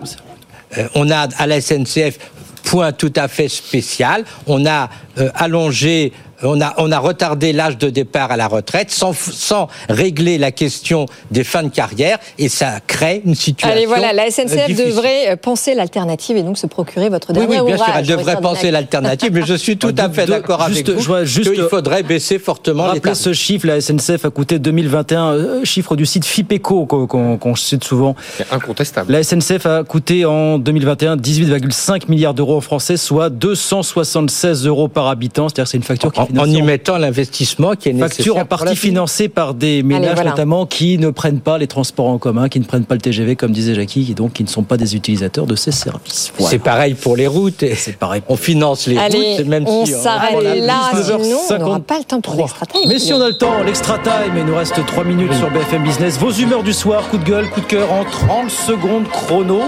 on 0.96 1.10
a 1.10 1.28
à 1.38 1.48
la 1.48 1.62
SNCF 1.62 2.18
point 2.66 2.92
tout 2.92 3.14
à 3.16 3.28
fait 3.28 3.48
spécial. 3.48 4.26
On 4.48 4.66
a 4.66 4.90
euh, 5.18 5.30
allongé 5.36 6.12
on 6.46 6.62
a, 6.62 6.74
on 6.78 6.92
a 6.92 7.00
retardé 7.00 7.54
l'âge 7.54 7.78
de 7.78 7.90
départ 7.90 8.32
à 8.32 8.38
la 8.38 8.48
retraite 8.48 8.92
sans, 8.92 9.14
sans 9.14 9.68
régler 9.90 10.38
la 10.38 10.52
question 10.52 11.06
des 11.32 11.44
fins 11.44 11.64
de 11.64 11.70
carrière 11.70 12.18
et 12.38 12.50
ça 12.50 12.80
crée 12.86 13.22
une 13.26 13.36
situation. 13.36 13.76
Allez, 13.76 13.86
voilà, 13.86 14.14
la 14.14 14.30
SNCF 14.30 14.68
difficile. 14.68 14.86
devrait 14.88 15.30
euh, 15.32 15.36
penser 15.36 15.74
l'alternative 15.76 16.38
et 16.38 16.44
donc 16.44 16.58
se 16.58 16.68
procurer 16.68 17.10
votre 17.10 17.30
Oui, 17.30 17.40
dernier 17.40 17.60
oui, 17.62 17.66
bien 17.68 17.78
sûr, 17.78 17.86
ouvrage. 17.88 18.10
elle 18.10 18.18
devrait 18.18 18.38
penser 18.42 18.72
l'alternative, 18.72 19.32
mais 19.34 19.46
je 19.46 19.54
suis 19.56 19.78
tout 19.86 19.94
à 19.98 20.10
fait 20.10 20.26
d'accord 20.26 20.62
avec 20.62 20.76
juste- 20.78 20.90
vous 20.92 21.16
je 21.20 21.26
juste- 21.26 21.54
qu'il 21.54 21.64
faudrait 21.64 22.04
baisser 22.04 22.40
fortement 22.40 22.84
les 22.84 22.90
Rappelez 22.90 23.02
tarifs. 23.02 23.18
ce 23.20 23.34
chiffre, 23.34 23.68
la 23.68 23.82
SNCF 23.82 24.26
a 24.26 24.30
coûté 24.30 24.60
2021, 24.60 25.32
euh, 25.34 25.64
chiffre 25.66 25.96
du 25.96 26.06
site 26.06 26.26
FIPECO 26.26 26.86
qu'on 26.86 27.56
cite 27.56 27.84
souvent. 27.84 28.16
C'est 28.38 28.52
incontestable. 28.52 29.12
La 29.12 29.24
SNCF 29.24 29.66
a 29.66 29.84
coûté 29.84 30.26
en 30.26 30.58
2021 30.60 31.16
18,5 31.18 32.10
milliards 32.10 32.34
d'euros 32.34 32.58
en 32.58 32.62
français, 32.62 32.98
soit 32.98 33.30
276 33.30 34.66
euros 34.68 34.88
par 34.88 35.08
habitant. 35.08 35.50
C'est-à-dire 35.50 35.64
que 35.66 35.70
c'est 35.70 35.78
une 35.78 35.84
facture 35.84 36.12
qui 36.12 36.20
est 36.20 36.24
En, 36.24 36.35
en 36.40 36.46
y 36.50 36.62
mettant 36.62 36.98
l'investissement 36.98 37.76
qui 37.76 37.90
est 37.90 37.94
nécessaire. 37.94 38.16
Facture 38.18 38.38
en 38.38 38.46
partie 38.46 38.76
financée 38.76 39.30
par 39.30 39.54
des 39.54 39.84
ménages 39.84 40.16
voilà. 40.16 40.32
notamment 40.32 40.66
qui 40.66 40.98
ne 40.98 41.10
prennent 41.10 41.40
pas 41.40 41.58
les 41.58 41.68
transports 41.68 42.08
en 42.08 42.18
commun, 42.18 42.50
qui 42.50 42.60
ne 42.60 42.66
prennent 42.66 42.86
pas 42.86 42.96
le 42.96 43.02
TGV 43.02 43.36
comme 43.36 43.52
disait 43.52 43.76
Jackie, 43.76 44.08
et 44.12 44.14
donc 44.14 44.34
qui 44.34 44.44
ne 44.44 44.50
sont 44.50 44.64
pas 44.64 44.78
des 44.78 44.96
utilisateurs 44.96 45.46
de 45.46 45.56
ces 45.56 45.72
services. 45.72 46.32
Voilà. 46.38 46.52
C'est 46.52 46.60
pareil 46.60 46.94
pour 46.94 47.16
les 47.16 47.28
routes. 47.28 47.64
C'est 47.76 47.98
pareil. 47.98 48.22
On 48.28 48.36
finance 48.36 48.88
les 48.88 48.98
Allez, 48.98 49.38
routes, 49.38 49.48
même 49.48 49.66
on 49.68 49.86
si 49.86 49.94
s'arrête 49.94 50.34
voilà, 50.34 50.56
là, 50.56 50.92
19h53. 50.94 51.24
sinon 51.24 51.38
on 51.50 51.58
n'aura 51.58 51.80
pas 51.80 51.98
le 52.00 52.04
temps 52.04 52.22
pour 52.22 52.36
l'extra 52.36 52.66
time. 52.66 52.82
Mais 52.88 53.00
si 53.00 53.14
on 53.14 53.22
a 53.22 53.28
le 53.28 53.38
temps, 53.38 53.64
l'extra 53.64 53.98
time, 54.00 54.34
il 54.38 54.46
nous 54.46 54.56
reste 54.56 54.86
3 54.86 55.04
minutes 55.04 55.34
sur 55.34 55.50
BFM 55.52 55.84
Business. 55.84 56.18
Vos 56.18 56.32
humeurs 56.32 56.64
du 56.64 56.74
soir, 56.74 57.08
coup 57.10 57.18
de 57.18 57.24
gueule, 57.24 57.50
coup 57.50 57.62
de 57.62 57.66
cœur 57.66 57.92
en 57.92 58.04
30 58.04 58.50
secondes 58.50 59.08
chrono. 59.10 59.62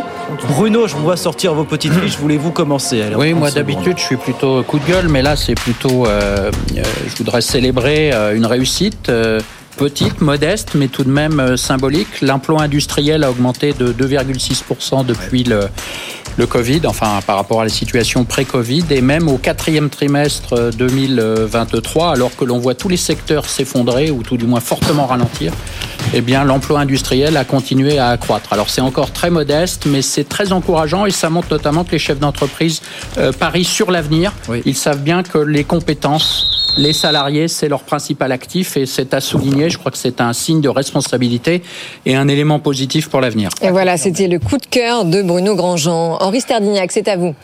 Bruno, 0.50 0.88
je 0.88 0.96
vous 0.96 1.04
vois 1.04 1.18
sortir 1.18 1.54
vos 1.54 1.64
petites 1.64 1.94
fiches. 1.94 2.18
Voulez-vous 2.18 2.52
commencer 2.52 3.02
Oui, 3.16 3.32
30 3.32 3.40
moi 3.40 3.52
d'habitude 3.52 3.98
je 3.98 4.04
suis 4.04 4.18
plutôt 4.18 4.64
coup 4.64 4.80
de 4.80 4.86
gueule, 4.86 5.08
mais 5.08 5.22
là 5.22 5.36
c'est 5.36 5.56
plutôt, 5.56 6.06
euh, 6.06 6.18
euh, 6.28 6.47
je 6.76 7.16
voudrais 7.18 7.42
célébrer 7.42 8.14
euh, 8.14 8.36
une 8.36 8.46
réussite. 8.46 9.10
euh, 9.10 9.40
Petite, 9.78 10.22
modeste, 10.22 10.72
mais 10.74 10.88
tout 10.88 11.04
de 11.04 11.12
même 11.12 11.40
euh, 11.40 11.56
symbolique. 11.56 12.22
L'emploi 12.22 12.64
industriel 12.64 13.24
a 13.24 13.30
augmenté 13.30 13.74
de 13.74 13.94
2,6% 13.94 15.06
depuis 15.06 15.44
le, 15.44 15.60
le 16.38 16.46
Covid, 16.46 16.82
enfin 16.86 17.20
par 17.26 17.36
rapport 17.36 17.62
à 17.62 17.64
la 17.64 17.70
situation 17.70 18.24
pré-Covid, 18.24 18.86
et 18.92 19.02
même 19.02 19.28
au 19.28 19.38
quatrième 19.38 19.90
trimestre 19.90 20.54
euh, 20.54 20.72
2023, 20.72 22.12
alors 22.12 22.36
que 22.36 22.46
l'on 22.46 22.60
voit 22.60 22.76
tous 22.76 22.90
les 22.90 22.98
secteurs 22.98 23.46
s'effondrer 23.46 24.12
ou 24.12 24.24
tout 24.24 24.38
du 24.38 24.46
moins 24.46 24.60
fortement 24.60 25.08
ralentir, 25.08 25.52
eh 26.14 26.22
bien 26.22 26.44
l'emploi 26.44 26.80
industriel 26.82 27.38
a 27.38 27.44
continué 27.44 27.98
à 27.98 28.10
accroître. 28.10 28.54
Alors 28.54 28.70
c'est 28.70 28.82
encore 28.82 29.12
très 29.12 29.30
modeste, 29.30 29.88
mais 29.88 30.02
c'est 30.02 30.30
très 30.30 30.52
encourageant 30.52 31.06
et 31.06 31.12
ça 31.12 31.30
montre 31.30 31.48
notamment 31.52 31.84
que 31.84 31.92
les 31.92 32.00
chefs 32.00 32.20
d'entreprise 32.20 32.82
euh, 33.18 33.32
parient 33.32 33.64
sur 33.64 33.92
l'avenir. 33.92 34.32
Ils 34.66 34.78
savent 34.78 35.02
bien 35.02 35.24
que 35.24 35.40
les 35.40 35.64
compétences 35.64 36.67
les 36.78 36.94
salariés, 36.94 37.48
c'est 37.48 37.68
leur 37.68 37.84
principal 37.84 38.32
actif 38.32 38.78
et 38.78 38.86
c'est 38.86 39.14
à 39.14 39.22
souligner. 39.22 39.70
Je 39.70 39.78
crois 39.78 39.92
que 39.92 39.98
c'est 39.98 40.22
un 40.22 40.34
signe 40.34 40.62
de 40.62 40.70
responsabilité 40.70 41.64
et 42.06 42.16
un 42.16 42.28
élément 42.28 42.60
positif 42.60 43.10
pour 43.10 43.22
l'avenir. 43.22 43.50
Et 43.62 43.72
voilà, 43.72 43.98
c'était 43.98 44.28
le 44.28 44.40
coup 44.40 44.58
de 44.58 44.66
cœur 44.66 45.06
de 45.06 45.22
Bruno 45.22 45.56
Grandjean. 45.56 46.18
Henri 46.20 46.42
Sterdignac, 46.42 46.92
c'est 46.92 47.08
à 47.08 47.18
vous. 47.18 47.36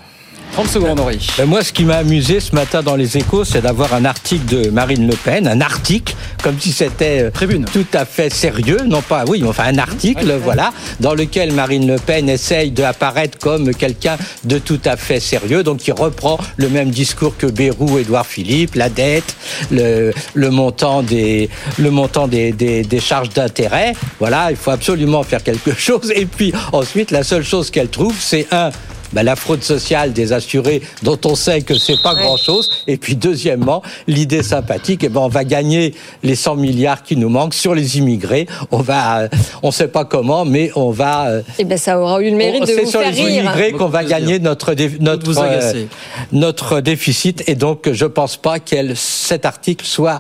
30 0.54 0.68
secondes, 0.68 1.00
Henri. 1.00 1.28
Ben, 1.36 1.48
moi, 1.48 1.64
ce 1.64 1.74
qui 1.74 1.84
m'a 1.84 1.96
amusé 1.96 2.40
ce 2.40 2.54
matin 2.54 2.84
dans 2.84 2.96
les 2.96 3.18
échos, 3.18 3.44
c'est 3.44 3.62
d'avoir 3.62 3.92
un 3.96 4.06
article 4.06 4.46
de 4.46 4.70
Marine 4.70 5.08
Le 5.08 5.16
Pen, 5.16 5.48
un 5.48 5.62
article, 5.62 6.14
comme 6.44 6.60
si 6.60 6.72
c'était 6.72 7.32
euh, 7.36 7.60
tout 7.74 7.88
à 7.92 8.06
fait 8.06 8.32
sérieux, 8.32 8.78
non 8.86 9.02
pas, 9.02 9.26
oui, 9.28 9.44
enfin 9.48 9.64
un 9.66 9.80
article, 9.80 10.32
voilà, 10.44 10.72
dans 11.00 11.16
lequel 11.16 11.54
Marine 11.54 11.88
Le 11.88 11.96
Pen 11.96 12.30
essaye 12.30 12.70
d'apparaître 12.70 13.40
comme 13.40 13.74
quelqu'un 13.74 14.16
de 14.44 14.60
tout 14.60 14.80
à 14.86 14.96
fait 14.96 15.20
sérieux, 15.20 15.64
donc 15.64 15.80
qui 15.80 15.92
reprend 15.92 16.38
le 16.58 16.70
même 16.70 16.92
discours 16.92 17.36
que 17.36 17.48
Bérou, 17.48 17.98
Édouard 17.98 18.28
Philippe, 18.28 18.76
la 18.76 18.90
dette, 18.90 19.36
le, 19.72 20.14
le 20.36 20.50
montant 20.52 21.02
des, 21.02 21.50
le 21.80 21.90
montant 21.90 22.28
des, 22.28 22.52
des, 22.52 22.84
des 22.84 23.00
charges 23.00 23.30
d'intérêt, 23.30 23.94
voilà, 24.20 24.52
il 24.52 24.58
faut 24.58 24.72
absolument 24.72 25.24
faire 25.24 25.42
quelque 25.42 25.74
chose, 25.78 26.14
et 26.16 26.28
puis 26.28 26.54
ensuite, 26.74 27.10
la 27.10 27.24
seule 27.24 27.44
chose 27.44 27.72
qu'elle 27.72 27.90
trouve, 27.90 28.16
c'est 28.20 28.46
un, 28.52 28.70
ben, 29.14 29.24
la 29.24 29.36
fraude 29.36 29.64
sociale 29.64 30.12
des 30.14 30.34
assurés 30.34 30.82
dont 31.04 31.18
on 31.26 31.36
sait 31.36 31.62
que 31.62 31.76
c'est 31.76 32.02
pas 32.02 32.16
grand 32.16 32.38
chose. 32.38 32.70
Et 32.88 32.98
puis 32.98 33.16
deuxièmement, 33.16 33.82
l'idée 34.08 34.44
sympathique, 34.44 35.02
eh 35.04 35.10
ben 35.10 35.22
on 35.22 35.28
va 35.30 35.44
gagner 35.44 35.94
les 36.24 36.36
100 36.36 36.56
milliards 36.56 37.04
qui 37.04 37.16
nous 37.16 37.30
manquent 37.30 37.54
sur 37.54 37.74
les 37.76 37.98
immigrés. 37.98 38.48
On 38.72 38.80
va, 38.80 39.20
euh, 39.22 39.28
on 39.62 39.72
sait 39.72 39.88
pas 39.88 40.06
comment, 40.06 40.46
mais 40.46 40.72
on 40.76 40.92
va. 40.92 41.28
euh, 41.30 41.42
Eh 41.60 41.64
ben, 41.64 41.78
ça 41.78 42.00
aura 42.00 42.22
eu 42.22 42.30
le 42.32 42.36
mérite 42.38 42.62
de 42.62 42.66
c'est 42.68 42.82
vous 42.84 42.90
sur 42.92 43.02
faire 43.02 43.12
les 43.12 43.22
rire. 43.24 43.44
immigrés 43.44 43.72
qu'on 43.72 43.88
va 43.90 44.04
gagner 44.04 44.40
notre 44.40 44.74
dé- 44.74 44.98
notre 45.00 45.26
vous 45.26 45.40
euh, 45.40 45.86
notre 46.32 46.82
déficit. 46.82 47.44
Et 47.48 47.56
donc 47.56 47.90
je 47.92 48.06
pense 48.06 48.38
pas 48.38 48.60
qu'elle 48.60 48.96
cet 48.98 49.46
article 49.46 49.86
soit 49.86 50.20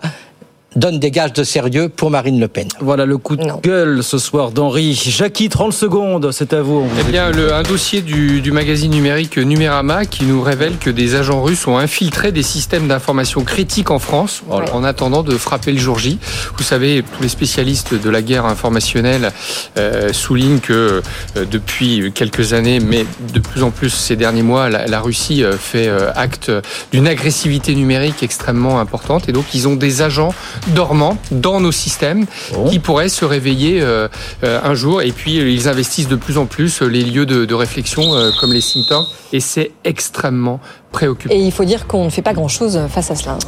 donne 0.75 0.99
des 0.99 1.11
gages 1.11 1.33
de 1.33 1.43
sérieux 1.43 1.89
pour 1.89 2.09
Marine 2.09 2.39
Le 2.39 2.47
Pen. 2.47 2.67
Voilà 2.79 3.05
le 3.05 3.17
coup 3.17 3.35
de 3.35 3.43
gueule 3.61 4.03
ce 4.03 4.17
soir 4.17 4.51
d'Henri. 4.51 4.93
Jackie, 4.93 5.49
30 5.49 5.71
secondes, 5.73 6.31
c'est 6.31 6.53
à 6.53 6.61
vous. 6.61 6.87
Eh 6.99 7.11
bien, 7.11 7.29
le- 7.31 7.53
un 7.53 7.63
dossier 7.63 8.01
du, 8.01 8.41
du 8.41 8.51
magazine 8.51 8.91
numérique 8.91 9.37
Numérama 9.37 10.05
qui 10.05 10.23
nous 10.25 10.41
révèle 10.41 10.77
que 10.79 10.89
des 10.89 11.15
agents 11.15 11.41
russes 11.43 11.67
ont 11.67 11.77
infiltré 11.77 12.31
des 12.31 12.43
systèmes 12.43 12.87
d'information 12.87 13.43
critiques 13.43 13.91
en 13.91 13.99
France 13.99 14.41
en- 14.49 14.61
en 14.73 14.83
attendant 14.83 15.21
de 15.23 15.35
frapper 15.37 15.71
le 15.71 15.77
jour 15.79 15.99
J. 15.99 16.17
Vous 16.57 16.63
savez, 16.63 17.03
tous 17.15 17.21
les 17.23 17.29
spécialistes 17.29 17.93
de 17.93 18.09
la 18.09 18.21
guerre 18.21 18.45
informationnelle 18.45 19.31
euh, 19.77 20.11
soulignent 20.13 20.59
que 20.59 21.01
euh, 21.37 21.45
depuis 21.49 22.11
quelques 22.13 22.53
années, 22.53 22.79
mais 22.79 23.05
de 23.33 23.39
plus 23.39 23.63
en 23.63 23.69
plus 23.71 23.89
ces 23.89 24.15
derniers 24.15 24.41
mois, 24.43 24.69
la, 24.69 24.87
la 24.87 24.99
Russie 25.01 25.43
euh, 25.43 25.53
fait 25.57 25.87
euh, 25.87 26.11
acte 26.15 26.51
d'une 26.91 27.07
agressivité 27.07 27.75
numérique 27.75 28.23
extrêmement 28.23 28.79
importante 28.79 29.29
et 29.29 29.31
donc 29.31 29.45
ils 29.53 29.67
ont 29.67 29.75
des 29.75 30.01
agents 30.01 30.33
dormants 30.67 31.17
dans 31.31 31.59
nos 31.59 31.71
systèmes 31.71 32.25
qui 32.69 32.79
pourraient 32.79 33.09
se 33.09 33.25
réveiller 33.25 33.81
euh, 33.81 34.07
euh, 34.43 34.59
un 34.63 34.73
jour 34.75 35.01
et 35.01 35.11
puis 35.11 35.39
euh, 35.39 35.49
ils 35.49 35.67
investissent 35.67 36.07
de 36.07 36.15
plus 36.15 36.37
en 36.37 36.45
plus 36.45 36.81
euh, 36.81 36.85
les 36.87 37.03
lieux 37.03 37.25
de, 37.25 37.45
de 37.45 37.53
réflexion 37.53 38.15
euh, 38.15 38.31
comme 38.39 38.53
les 38.53 38.61
think 38.61 38.87
tanks 38.87 39.07
et 39.33 39.39
c'est 39.39 39.71
extrêmement 39.83 40.59
préoccupant. 40.91 41.33
Et 41.33 41.39
il 41.39 41.51
faut 41.51 41.65
dire 41.65 41.87
qu'on 41.87 42.05
ne 42.05 42.09
fait 42.09 42.21
pas 42.21 42.33
grand-chose 42.33 42.79
face 42.89 43.11
à 43.11 43.15
cela. 43.15 43.33
hein. 43.33 43.39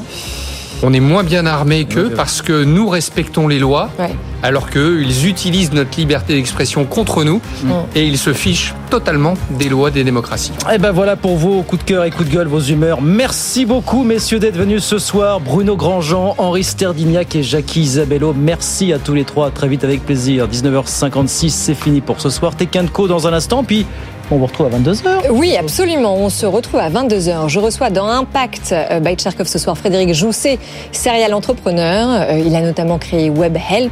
On 0.88 0.94
est 0.94 1.00
moins 1.00 1.24
bien 1.24 1.48
armés 1.48 1.86
qu'eux 1.86 2.12
parce 2.16 2.44
que 2.44 2.64
nous 2.64 2.88
respectons 2.88 3.48
les 3.48 3.58
lois 3.58 3.90
Ouais. 3.98 4.14
alors 4.44 4.70
qu'eux, 4.70 5.02
ils 5.02 5.26
utilisent 5.28 5.74
notre 5.74 5.98
liberté 5.98 6.36
d'expression 6.36 6.86
contre 6.86 7.24
nous 7.24 7.42
Mm. 7.64 7.72
et 7.96 8.06
ils 8.06 8.20
se 8.20 8.34
fichent 8.34 8.76
totalement 8.92 9.34
des 9.50 9.68
lois 9.68 9.90
des 9.90 10.04
démocraties. 10.04 10.52
Eh 10.72 10.78
ben 10.78 10.92
voilà 10.92 11.16
pour 11.16 11.38
vos 11.38 11.64
coups 11.64 11.84
de 11.84 11.88
cœur 11.90 12.04
et 12.04 12.12
coups 12.12 12.30
de 12.30 12.36
gueule, 12.36 12.48
vos 12.48 12.60
humeurs. 12.60 13.02
Merci 13.02 13.66
beaucoup, 13.66 14.04
messieurs, 14.04 14.38
d'être 14.38 14.58
venus 14.58 14.84
ce 14.84 15.00
soir. 15.00 15.40
Bruno 15.40 15.76
Grandjean, 15.76 16.36
Henri 16.38 16.64
Sterdignac 16.64 17.36
et 17.36 17.42
Jackie 17.42 17.82
Isabello. 17.82 18.36
Merci 18.38 18.94
à 18.94 19.00
tous 19.00 19.16
les 19.16 19.24
trois. 19.24 19.48
À 19.48 19.50
très 19.50 19.68
vite 19.68 19.84
avec 19.84 20.06
plaisir. 20.06 20.48
19h56, 20.48 21.50
c'est 21.50 21.74
fini 21.74 22.02
pour 22.02 22.22
ce 22.22 22.30
soir. 22.30 22.56
Tekken 22.56 22.90
Co 22.90 23.08
dans 23.08 23.28
un 23.28 23.34
instant, 23.34 23.64
puis 23.64 23.88
on 24.32 24.38
vous 24.38 24.46
retrouve 24.46 24.68
à 24.68 24.78
22h. 24.78 25.30
Oui, 25.32 25.56
absolument. 25.56 26.16
On 26.16 26.30
se 26.30 26.46
retrouve 26.46 26.80
à 26.80 26.90
22h. 26.90 27.48
Je 27.48 27.60
reçois 27.60 27.90
dans 27.90 28.08
Impact 28.08 28.72
euh, 28.74 29.00
by 29.00 29.16
Tcherkov 29.16 29.48
ce 29.48 29.60
soir 29.60 29.78
Frédéric 29.78 30.14
Jousset, 30.14 30.60
serial 30.92 31.34
entrepreneur. 31.34 32.08
Euh, 32.10 32.40
Il 32.46 32.56
a 32.56 32.62
notamment 32.62 32.98
créé 32.98 33.30
WebHelp, 33.30 33.92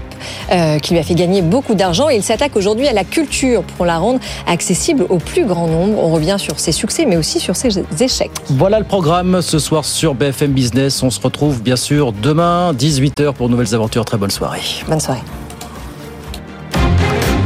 euh, 0.52 0.80
qui 0.80 0.94
lui 0.94 1.00
a 1.00 1.04
fait 1.04 1.16
gagner 1.16 1.42
beaucoup 1.42 1.76
d'argent. 1.76 2.10
Et 2.10 2.16
il 2.16 2.24
s'attaque 2.24 2.56
aujourd'hui 2.56 2.88
à 2.88 2.94
la 2.94 3.04
culture 3.04 3.64
pour 3.64 3.86
la 3.86 3.98
rendre 3.98 4.20
accessible 4.48 5.06
au 5.10 5.18
plus 5.18 5.46
grand 5.46 5.68
nombre. 5.68 5.98
On 6.04 6.12
revient 6.12 6.38
sur 6.40 6.60
ses 6.60 6.72
succès, 6.72 7.06
mais 7.06 7.18
aussi 7.18 7.40
sur 7.40 7.56
ses 7.56 7.84
échecs. 8.00 8.32
Voilà 8.50 8.80
le 8.80 8.86
programme 8.86 9.42
ce 9.42 9.60
soir 9.60 9.86
sur 9.86 10.16
BFM 10.16 10.52
Business. 10.52 11.04
On 11.04 11.10
se 11.10 11.20
retrouve 11.20 11.62
bien 11.62 11.76
sûr 11.76 12.12
demain, 12.12 12.74
18h 12.74 13.34
pour 13.34 13.48
de 13.48 13.52
nouvelles 13.52 13.76
aventures. 13.76 14.06
Très 14.06 14.18
bonne 14.18 14.32
soirée. 14.32 14.62
Bonne 14.88 15.00
soirée. 15.00 15.22